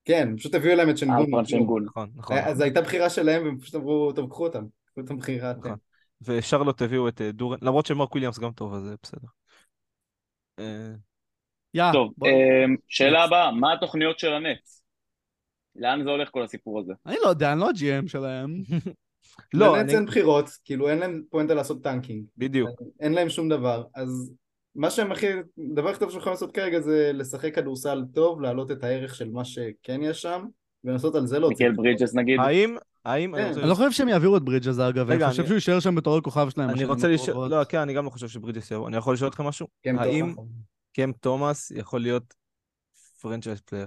[0.06, 1.26] כן, פשוט הביאו להם את שנגון.
[1.26, 1.84] אלפרן שנגון.
[1.86, 2.38] נכון, נכון.
[2.38, 4.66] אז הייתה בחירה שלהם, והם פשוט אמרו, טוב, קחו אותם.
[4.86, 5.54] קחו את הבחירה.
[5.54, 5.76] נכון.
[6.22, 9.28] ושרלוט הביאו את אה, דורן, למרות שמרק וויליאמס גם טוב, אז זה בסדר.
[10.60, 10.92] אה,
[11.74, 14.82] יא, טוב, בוא- אמ, שאלה הבאה, מה התוכניות של ה Nets?
[15.76, 16.94] לאן זה הולך כל הסיפור הזה?
[17.06, 18.50] אני לא יודע, אני לא ה-GM שלהם.
[19.54, 22.26] לא, ל Nets אני- אין בחירות, כאילו אין להם פואנטה לעשות tanking.
[22.38, 22.70] בדיוק.
[23.00, 24.34] אין להם שום דבר, אז
[24.76, 25.28] מה שהם הכי,
[25.72, 29.30] הדבר הכי טוב שהם יכולים לעשות כרגע זה לשחק כדורסל טוב, להעלות את הערך של
[29.32, 30.46] מה שכן יש שם,
[30.84, 31.70] ולנסות על זה להוציא.
[31.70, 32.40] מיקל ברידג'ס נגיד?
[32.40, 32.76] האם,
[33.06, 33.60] האם, אני כן.
[33.60, 36.18] אני לא חושב שהם יעבירו את ברידג'ס אגב, אני חושב אני- שהוא יישאר שם בתור
[36.18, 36.70] הכוכב שלהם.
[36.70, 37.50] אני רוצה לשאול.
[37.50, 38.88] לא, כן, אני גם לא חושב שברידג'ס יבוא.
[38.88, 39.68] אני יכול לשאול אותך משהו?
[39.86, 40.36] האם.
[40.94, 42.34] קם תומאס יכול להיות
[43.22, 43.86] franchise player?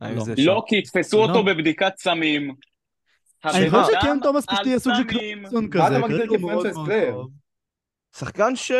[0.00, 0.08] לא.
[0.44, 1.22] לא, כי יתפסו לא.
[1.22, 2.54] אותו בבדיקת סמים.
[3.44, 5.38] אני חושב שקם תומאס פשוט יהיה סוג של סמים.
[5.42, 7.22] קלפסון מה כזה, אתה מגדיר כ franchise player?
[8.16, 8.72] שחקן ש...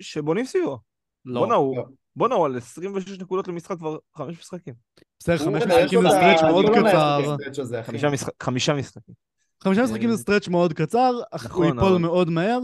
[0.00, 0.78] שבונים סביבו.
[1.24, 1.40] לא.
[1.40, 1.76] בואנה, הוא...
[2.16, 2.20] לא.
[2.20, 4.74] בואנה, הוא על 26 נקודות למשחק כבר חמש משחקים.
[5.18, 7.36] בסדר, חמש משחקים את זה stretch מאוד לא לא קצר.
[7.82, 9.14] חמישה משחק- חמישה משחקים.
[9.64, 12.58] חמישה משחקים זה stretch מאוד קצר, אך הוא נכון, ייפול מאוד מהר,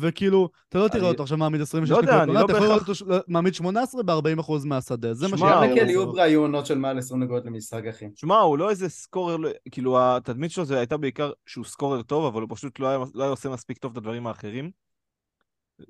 [0.00, 2.66] וכאילו, אתה לא תראה אותו עכשיו מעמיד 26 לא יודע, נקודות, אני לא אתה יכול
[2.66, 6.22] לראות בהכרח- אותו ש- מעמיד 18 ב-40% מהשדה, זה מה שמע, גם הוא- לקלי אוברה
[6.22, 8.04] היו עונות של מעל 20 נקודות למשחק, אחי.
[8.14, 12.24] שמע, הוא לא איזה scorer, לא- כאילו התדמית שלו זה הייתה בעיקר שהוא scorer טוב,
[12.24, 14.70] אבל הוא פשוט לא לא היה עושה מספיק טוב את הדברים האחרים,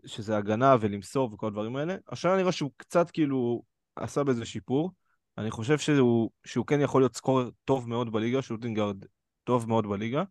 [0.06, 1.96] שזה הגנה ולמסור וכל הדברים האלה.
[2.08, 3.62] השנה נראה שהוא קצת כאילו
[3.96, 4.90] עשה בזה שיפור.
[5.38, 9.04] אני חושב שהוא, שהוא כן יכול להיות scorer טוב מאוד בליגה, shooting guard
[9.44, 10.22] טוב מאוד בליגה.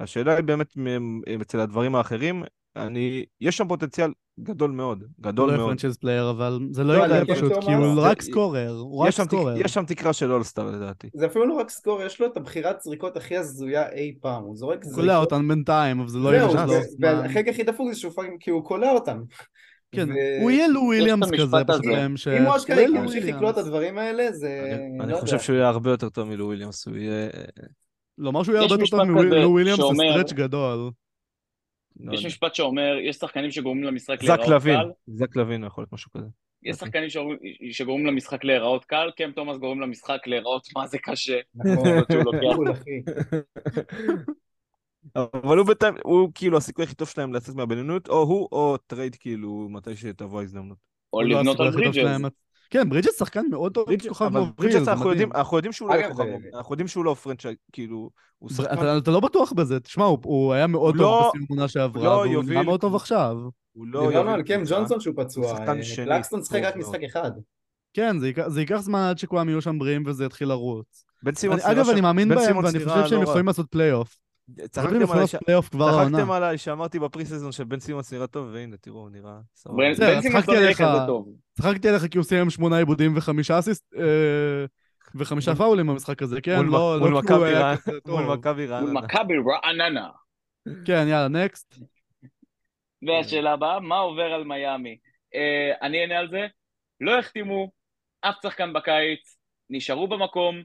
[0.00, 0.74] השאלה היא באמת
[1.42, 2.42] אצל הדברים האחרים,
[2.76, 5.68] אני, יש שם פוטנציאל גדול מאוד, הוא גדול לא מאוד.
[5.68, 9.16] franchise player, אבל זה לא לא, יקרה פשוט, כי הוא רק scorer, הוא רק יש
[9.16, 9.56] שם, תק, scorer.
[9.56, 11.08] יש שם תקרה של all-star לדעתי.
[11.14, 14.56] זה אפילו לא רק scorer, יש לו את הבחירת זריקות הכי הזויה אי פעם, הוא
[14.56, 15.00] זורק הוא זריקות.
[15.00, 16.66] קולע אותן בינתיים, אבל זה לא יהיה זמן.
[17.00, 19.22] והחלק הכי דפוק זה שהוא fucking, כי הוא קולע אותם.
[19.92, 20.08] כן,
[20.42, 21.56] הוא יהיה לו וויליאמס כזה.
[21.66, 22.30] פשוט בהמשך.
[22.38, 23.58] אם הוא אשכרה ימשיך לקלוט את.
[23.58, 24.76] הדברים האלה, זה...
[25.00, 25.38] אני, לא חושב.
[25.38, 27.28] שהוא יהיה הרבה יותר טוב מלו וויליאמס, הוא יהיה...
[28.18, 30.90] לומר שהוא יהיה הרבה יותר טוב מלו וויליאמס זה stretch גדול.
[32.00, 32.28] לא יש יודע.
[32.28, 36.26] משפט שאומר, יש שחקנים שגורמים למשחק להיראות קל, זק לוין יכול להיות משהו כזה.
[36.62, 36.86] יש אוקיי.
[36.86, 37.38] שחקנים
[37.70, 41.38] שגורמים- למשחק להיראות קל, קם תומאס גורם למשחק להיראות מה זה קשה.
[41.54, 41.88] נכון.
[45.16, 49.16] אבל הוא בינתיים, הוא כאילו הסיכוי הכי טוב שלהם לצאת מהבינוניות, או הוא או trade
[49.16, 50.78] כאילו מתי שתבוא ההזדמנות.
[51.12, 51.92] או לא לבנות על.
[51.92, 52.22] שלהם.
[52.70, 55.20] כן, ברידג'ס שחקן מאוד טוב, כוכב אבל מוביל, ברידג'ס זה אנחנו מדהים.
[55.20, 58.98] יודעים, אנחנו יודעים שהוא לא כוכב מוביל, אנחנו יודעים שהוא לא franchise, כאילו, הוא שחקן,
[58.98, 60.20] אתה לא בטוח בזה, תשמע, הוא-
[60.52, 63.36] היה מאוד טוב לא- בסיום עונה שעברה, לא והוא יוביל- נראה מאוד טוב עכשיו.
[63.72, 64.06] הוא לא...
[64.08, 64.62] דיברנו על יוביל קם.
[64.66, 66.02] ג'ונסון שהוא פצוע, אה, שיחק
[66.66, 66.76] טוב רק.
[66.76, 67.30] משחק אחד.
[67.94, 71.04] כן, זה ייקח- זה ייקח זמן עד שכולם יהיו שם בריאים וזה יתחיל לרוץ.
[71.64, 73.22] אגב, אני מאמין בהם, ואני חושב שהם לא.
[73.28, 74.18] יכולים לעשות פלייאוף.
[74.70, 75.36] צחקתם עליי ש-.
[75.36, 79.76] צחקתם שאמרתי ב preseason שבן סימונס נראה טוב, והנה, תראו, הוא נראה סבבה.
[79.76, 80.74] בן סימונס צחקתי לא נראה.
[80.74, 81.28] כזה טוב.
[81.52, 84.64] צחקתי עליך כי הוא סיים שמונה איבודים וחמישה אסיסט, אה,
[85.14, 86.56] וחמישה פאולים במשחק הזה, כן?
[86.56, 88.34] מול לא מול לא מכבי היה כזה מול טוב.
[88.34, 89.00] מכבי מול רעננה.
[89.00, 90.08] מכבי רעננה.
[90.84, 91.78] כן, יאללה, next.
[93.06, 94.98] והשאלה הבאה, מה עובר על מיאמי?
[95.34, 96.46] אה, אני אענה על זה.
[97.00, 97.70] לא החתימו
[98.20, 99.36] אף שחקן בקיץ,
[99.70, 100.62] נשארו במקום,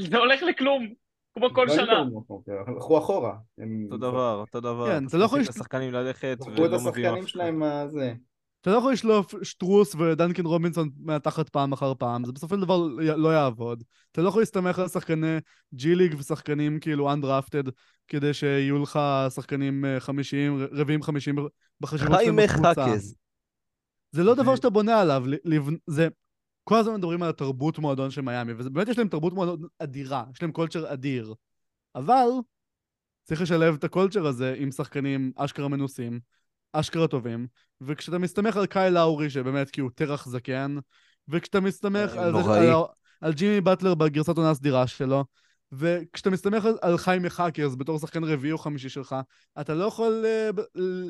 [0.00, 0.94] זה הולך לכלום,
[1.34, 2.04] כמו כל לא שנה.
[2.04, 3.34] במקום, הלכו אחורה.
[3.84, 4.86] אותו דבר, אותו דבר.
[4.86, 7.28] כן, אתה לא יכול לשחקנים ללכת, את ולא מביאים השחקנים אף אחד.
[7.28, 8.14] שלהם מה זה.
[8.60, 12.76] אתה לא יכול לשלוף שטרוס ודנקין רובינסון מהתחת פעם אחר פעם, זה בסופו של דבר
[13.16, 13.84] לא יעבוד.
[14.12, 15.36] אתה לא יכול להסתמך על שחקני
[15.74, 17.70] ג'י ליג ושחקנים כאילו undrafted,
[18.08, 18.98] כדי שיהיו לך
[19.34, 21.36] שחקנים אה, חמישיים, רביעים חמישיים
[21.80, 22.86] בחשיבות שלהם חיימה בקבוצה.
[22.86, 23.16] חכז.
[24.12, 25.24] זה לא דבר שאתה בונה עליו,
[25.86, 26.08] זה...
[26.64, 30.42] כל הזמן מדברים על התרבות מועדון של מיאמי, ובאמת יש להם תרבות מועדון אדירה, יש
[30.42, 31.34] להם קולצ'ר אדיר.
[31.94, 32.26] אבל
[33.24, 36.20] צריך לשלב את הקולצ'ר הזה עם שחקנים אשכרה מנוסים,
[36.72, 37.46] אשכרה טובים,
[37.80, 40.76] וכשאתה מסתמך על קאי לאורי, שבאמת כי הוא תרח זקן,
[41.28, 42.50] וכשאתה מסתמך אה, על, זה-.
[42.50, 42.74] על,
[43.20, 45.24] על ג'ימי באטלר בגרסת עונה הסדירה שלו,
[45.72, 49.16] וכשאתה מסתמך על, על חיימי חאקרס בתור שחקן רביעי או חמישי שלך,
[49.60, 50.60] אתה לא יכול uh,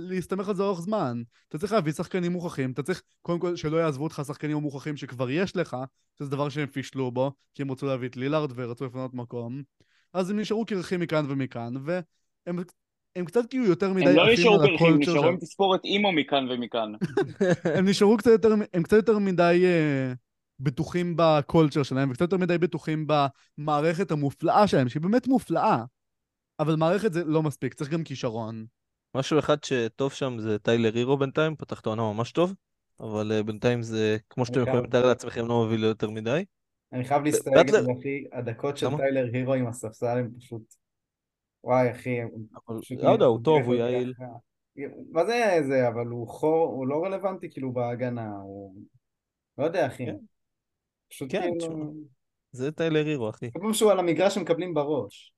[0.09, 1.22] להסתמך על זה לאורך זמן.
[1.48, 5.31] אתה צריך להביא שחקנים מוכחים, אתה צריך קודם כל שלא יעזבו אותך שחקנים המוכחים שכבר
[5.31, 5.76] יש לך,
[6.18, 9.62] שזה דבר שהם פישלו בו, כי הם רצו להביא את לילארד ורצו לפנות מקום.
[10.12, 12.59] אז הם נשארו קרחים מכאן ומכאן, והם
[13.16, 16.51] הם קצת כאילו יותר מדי הם לא נשארו קרחים, הקולצ'ר נשארו עם תספורת אימו מכאן
[16.51, 16.93] ומכאן.
[17.78, 20.16] הם נשארו קצת יותר, הם קצת יותר מדי uh,
[20.60, 25.85] בטוחים בקולצ'ר שלהם, וקצת יותר מדי בטוחים במערכת המופלאה שלהם, שהיא באמת מופלאה.
[26.59, 28.66] אבל מערכת זה לא מספיק, צריך גם כישרון.
[29.16, 32.55] משהו אחד שטוב שם זה טיילר הירו בינתיים, פתח את העונה ממש טוב,
[33.01, 34.60] אבל אה, בינתיים זה, כמו שאתם.
[34.60, 36.44] יכולים לתאר לעצמכם, לא מוביל ליותר מדי.
[36.93, 38.98] אני חייב להסתייג אחי, הדקות של למה?
[38.98, 40.74] טיילר הירו עם הספסל הם פשוט...
[41.64, 42.18] וואי, אחי.
[43.02, 44.12] לא יודע, הוא טוב, הוא יעיל.
[45.10, 48.74] מה זה זה, אבל הוא חור, הוא לא רלוונטי כאילו בהגנה, הוא...
[49.59, 50.06] לא יודע, אחי.
[51.19, 51.27] כן.
[51.27, 51.74] פשוט כן, כאילו...
[51.74, 51.85] תשמע.
[52.53, 53.53] זה טיילר הירו, אחי.
[53.53, 55.32] כל פעם שהוא על המגרש הם מקבלים בראש.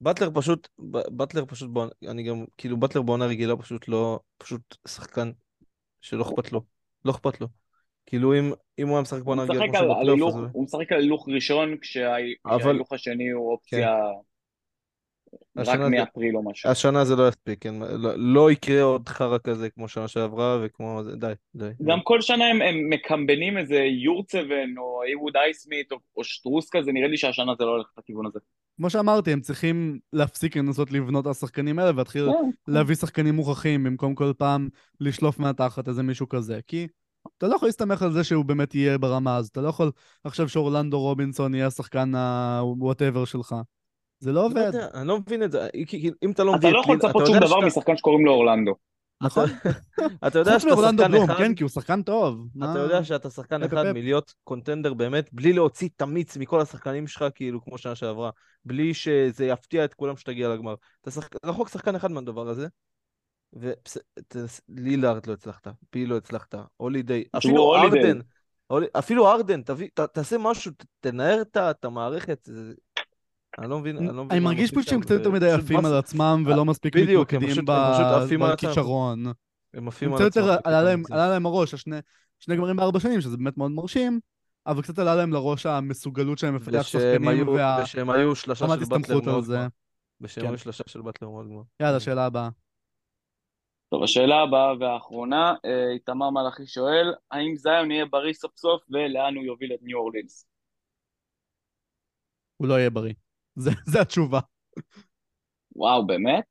[0.00, 1.70] באטלר פשוט, ב- באטלר פשוט,
[2.08, 5.30] אני גם, כאילו באטלר בעונה רגילה פשוט לא, פשוט שחקן
[6.00, 6.60] שלא אכפת לו.
[7.04, 7.46] לא אכפת לו.
[8.06, 10.64] כאילו אם, אם הוא היה משחק בעונה רגילה הוא...
[10.64, 13.96] משחק על הילוך ראשון כשההילוך השני הוא אופציה
[15.56, 16.70] רק השנה זה- מאפריל או משהו.
[16.70, 17.74] השנה זה לא יספיק, כן?
[17.74, 21.70] לא, לא יקרה עוד חרא כזה כמו שנה שעברה וכמו זה, די, די.
[21.82, 26.92] גם כל שנה הם, הם מקמבנים איזה יורצבן או איווד אייסמית או, או שטרוס כזה,
[26.92, 28.38] נראה לי שהשנה זה לא הולך לכיוון הזה.
[28.76, 32.72] כמו שאמרתי, הם צריכים להפסיק לנסות לבנות על השחקנים האלה ולהתחיל כן.
[32.72, 34.68] להביא שחקנים מוכחים במקום כל פעם
[35.00, 36.60] לשלוף מהתחת איזה מישהו כזה.
[36.66, 36.86] כי
[37.38, 39.52] אתה לא יכול להסתמך על זה שהוא באמת יהיה ברמה הזאת.
[39.52, 39.90] אתה לא יכול
[40.24, 43.54] עכשיו שאורלנדו רובינסון יהיה השחקן ה-whatever שלך.
[44.20, 44.70] זה לא לא עובד.
[44.94, 45.68] אני לא מבין את זה,
[46.22, 48.32] אם אתה לא אתה מביא לא יכול לצפות אתה שום יודע דבר משחקן שקוראים לו
[48.32, 48.74] אורלנדו.
[49.22, 49.44] נכון?
[50.26, 52.46] אתה יודע שאתה שחקן אחד, כן, כי הוא שחקן טוב.
[52.58, 53.92] אתה יודע שאתה שחקן אחד.
[53.92, 58.30] מלהיות קונטנדר באמת, בלי להוציא את המיץ מכל השחקנים שלך, כאילו, כמו שנה שעברה,
[58.64, 60.74] בלי שזה יפתיע את כולם שתגיע לגמר.
[61.02, 61.46] אתה שחק...
[61.46, 62.66] רחוק שחקן אחד מהדבר הזה,
[63.52, 68.00] ולילארד לא הצלחת, פי לא הצלחת, הולידיי, אפילו הולידיי.
[68.00, 68.20] ארדן,
[68.66, 69.60] הולי- אפילו ארדן,
[70.12, 72.48] תעשה משהו, תנער את המערכת.
[73.58, 74.30] אני לא מבין, אני לא מבין.
[74.30, 75.94] אני מרגיש פשוט שהם קצת יותר מדי פשוט עפים על.
[75.94, 78.52] עצמם ולא מספיק מתמקדים עצמם.
[78.52, 79.24] בכישרון.
[79.74, 80.72] הם עפים על קצת יותר עצמם.
[81.12, 81.74] עלה להם- הראש,
[82.38, 84.20] שני גמרים בארבע שנים, שזה באמת מאוד מרשים,
[84.66, 87.80] אבל קצת עלה להם לראש המסוגלות שלהם לפתח שחקנים וה...
[87.82, 89.52] ושהם היו שלושה של באטלר מאוד זה.
[89.52, 89.68] גבוהה.
[90.20, 90.50] ושהם כן.
[90.50, 91.64] היו שלושה של באטלר מאוד גבוהה.
[91.80, 92.48] יאללה, שאלה הבאה.
[93.90, 99.34] טוב, השאלה הבאה והאחרונה, אה, איתמר מלאכי שואל, האם זיון יהיה בריא סוף סוף ולאן
[99.36, 100.46] הוא יוביל את ניו אורלינס?
[102.56, 103.12] הוא לא יהיה בריא.
[103.56, 104.40] זה- זה התשובה.
[105.76, 106.44] וואו, באמת?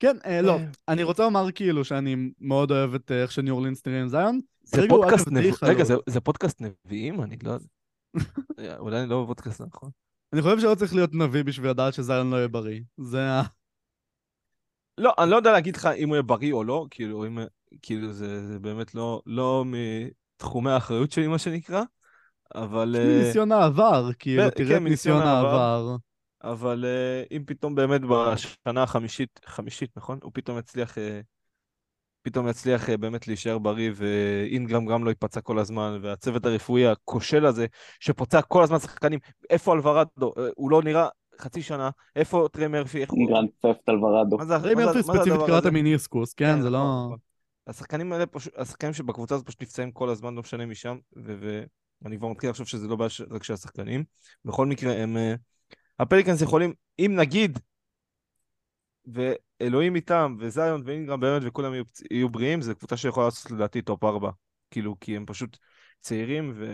[0.00, 0.56] כן, אה, לא.
[0.58, 0.64] אה.
[0.88, 4.40] אני רוצה לומר כאילו שאני מאוד אוהב את אה, איך שניו אורלינס נראה עם זיון.
[4.62, 5.54] זה פודקאסט נביאים?
[5.62, 7.22] רגע, זה- זה פודקאסט נביאים?
[7.22, 7.66] אני לא יודע.
[8.58, 9.90] אה, אולי אני לא בפודקאסט נכון.
[10.32, 12.80] אני חושב שלא צריך להיות נביא בשביל לדעת שזיון לא יהיה בריא.
[12.96, 13.42] זה ה...
[14.98, 17.38] לא, אני לא יודע להגיד לך אם הוא יהיה בריא או לא, כאילו, אם,
[17.82, 21.82] כאילו זה, זה באמת לא, לא מתחומי האחריות שלי, מה שנקרא,
[22.54, 25.96] אבל, אה, ניסיון העבר, כאילו, ב- תראה כן, את מניסיון ניסיון העבר.
[26.42, 30.18] אבל אה, אם פתאום באמת בשנה החמישית, חמישית, נכון?
[30.22, 31.20] הוא פתאום יצליח, אה,
[32.22, 37.66] פתאום יצליח באמת להישאר בריא, ואינגרם גם לא ייפצע כל הזמן, והצוות הרפואי הכושל הזה,
[38.00, 39.18] שפוצע כל הזמן שחקנים,
[39.50, 40.32] איפה אלוורדו?
[40.56, 41.08] הוא לא נראה
[41.40, 43.00] חצי שנה, איפה טרי מרפי?
[43.00, 43.28] איך הוא...
[43.28, 44.36] Grand Theft אלוורדו.
[44.44, 45.66] זה זה- מרפי זה ספציפית קראת?
[45.66, 46.52] מיניסקוס, כן?
[46.60, 47.04] זה נכון, לא...
[47.06, 47.18] נכון.
[47.66, 50.96] השחקנים האלה פשוט, השחקנים שבקבוצה הזאת פשוט נפצעים כל הזמן, לא משנה מי שם,
[52.02, 54.04] ואני כבר מתחיל לחשוב שזה לא בעיה רק של השחקנים.
[54.44, 55.16] בכל מקרה, הם...
[55.16, 55.34] אה,
[55.98, 57.58] ה Pelicans יכולים, אם נגיד,
[59.06, 64.04] ואלוהים איתם, וזיון ואינגרם באמת, וכולם יהיו, יהיו בריאים, זו קבוצה שיכולה לעשות לדעתי top
[64.04, 64.30] 4.
[64.70, 65.58] כאילו, כי הם פשוט
[66.00, 66.66] צעירים, ו...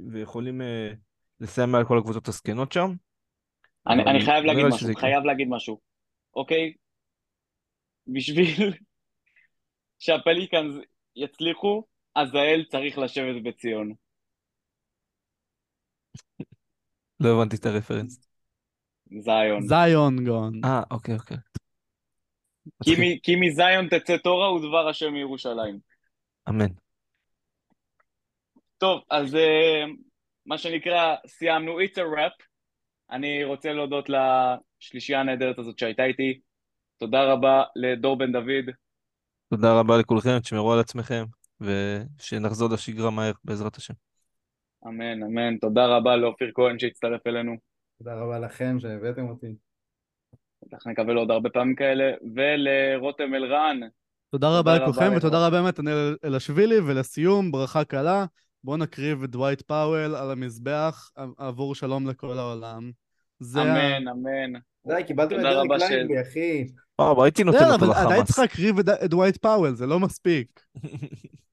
[0.00, 0.92] ויכולים אה,
[1.40, 2.90] לסיים מעל כל הקבוצות הזקנות שם.
[3.86, 4.94] אני, אני חייב לא להגיד משהו.
[4.94, 5.80] חייב להגיד משהו,
[6.36, 6.72] אוקיי?
[8.06, 8.74] בשביל
[9.98, 10.74] שהפליקאנס
[11.16, 11.84] יצליחו,
[12.14, 13.94] עזאל צריך לשבת בציון.
[17.20, 18.28] לא הבנתי את הרפרנס.
[19.20, 19.62] זיון.
[19.62, 20.60] זיון גון.
[20.64, 21.36] אה, אוקיי, אוקיי.
[23.22, 25.78] כי מזיון תצא תורה ודבר השם מירושלים.
[26.48, 26.66] אמן.
[28.78, 29.84] טוב, אז אה,
[30.46, 32.44] מה שנקרא, סיימנו, it's a wrap.
[33.10, 36.40] אני רוצה להודות לשלישייה הנהדרת הזאת שהייתה איתי.
[36.98, 38.74] תודה רבה לדור בן דוד.
[39.50, 41.24] תודה רבה לכולכם, תשמרו על עצמכם,
[41.60, 43.94] ושנחזור לשגרה מהר, בעזרת השם.
[44.86, 45.56] אמן, אמן.
[45.58, 47.52] תודה רבה לאופיר כהן שהצטרף אלינו.
[47.98, 49.54] תודה רבה לכם שהבאתם אותי.
[50.72, 52.04] אנחנו נקבל עוד הרבה פעמים כאלה.
[52.34, 53.90] ולרותם אלרן, תודה
[54.30, 55.12] תודה רבה לכולכם.
[55.16, 58.24] ותודה רבה באמת אל אלשווילי, ולסיום, ברכה קלה.
[58.64, 62.90] בואו נקריב את דווייט פאוול על המזבח עבור שלום לכל העולם.
[63.40, 64.60] זה ה- אמן, אמן.
[64.86, 65.44] די, קיבלתם את ש-
[65.90, 66.66] לייבלי, אחי.
[66.98, 68.26] וואו, הייתי נותן בסדר, אותו אבל עדיין לחמאס.
[68.26, 70.60] צריך להקריב את דווייט פאוול, זה לא מספיק.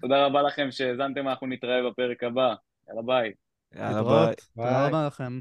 [0.00, 2.54] תודה רבה לכם שהאזנתם, אנחנו נתראה בפרק הבא.
[2.88, 3.32] יאללה ביי.
[3.74, 4.34] יאללה, ביי.
[4.56, 4.86] תודה.
[4.86, 5.38] רבה לכם.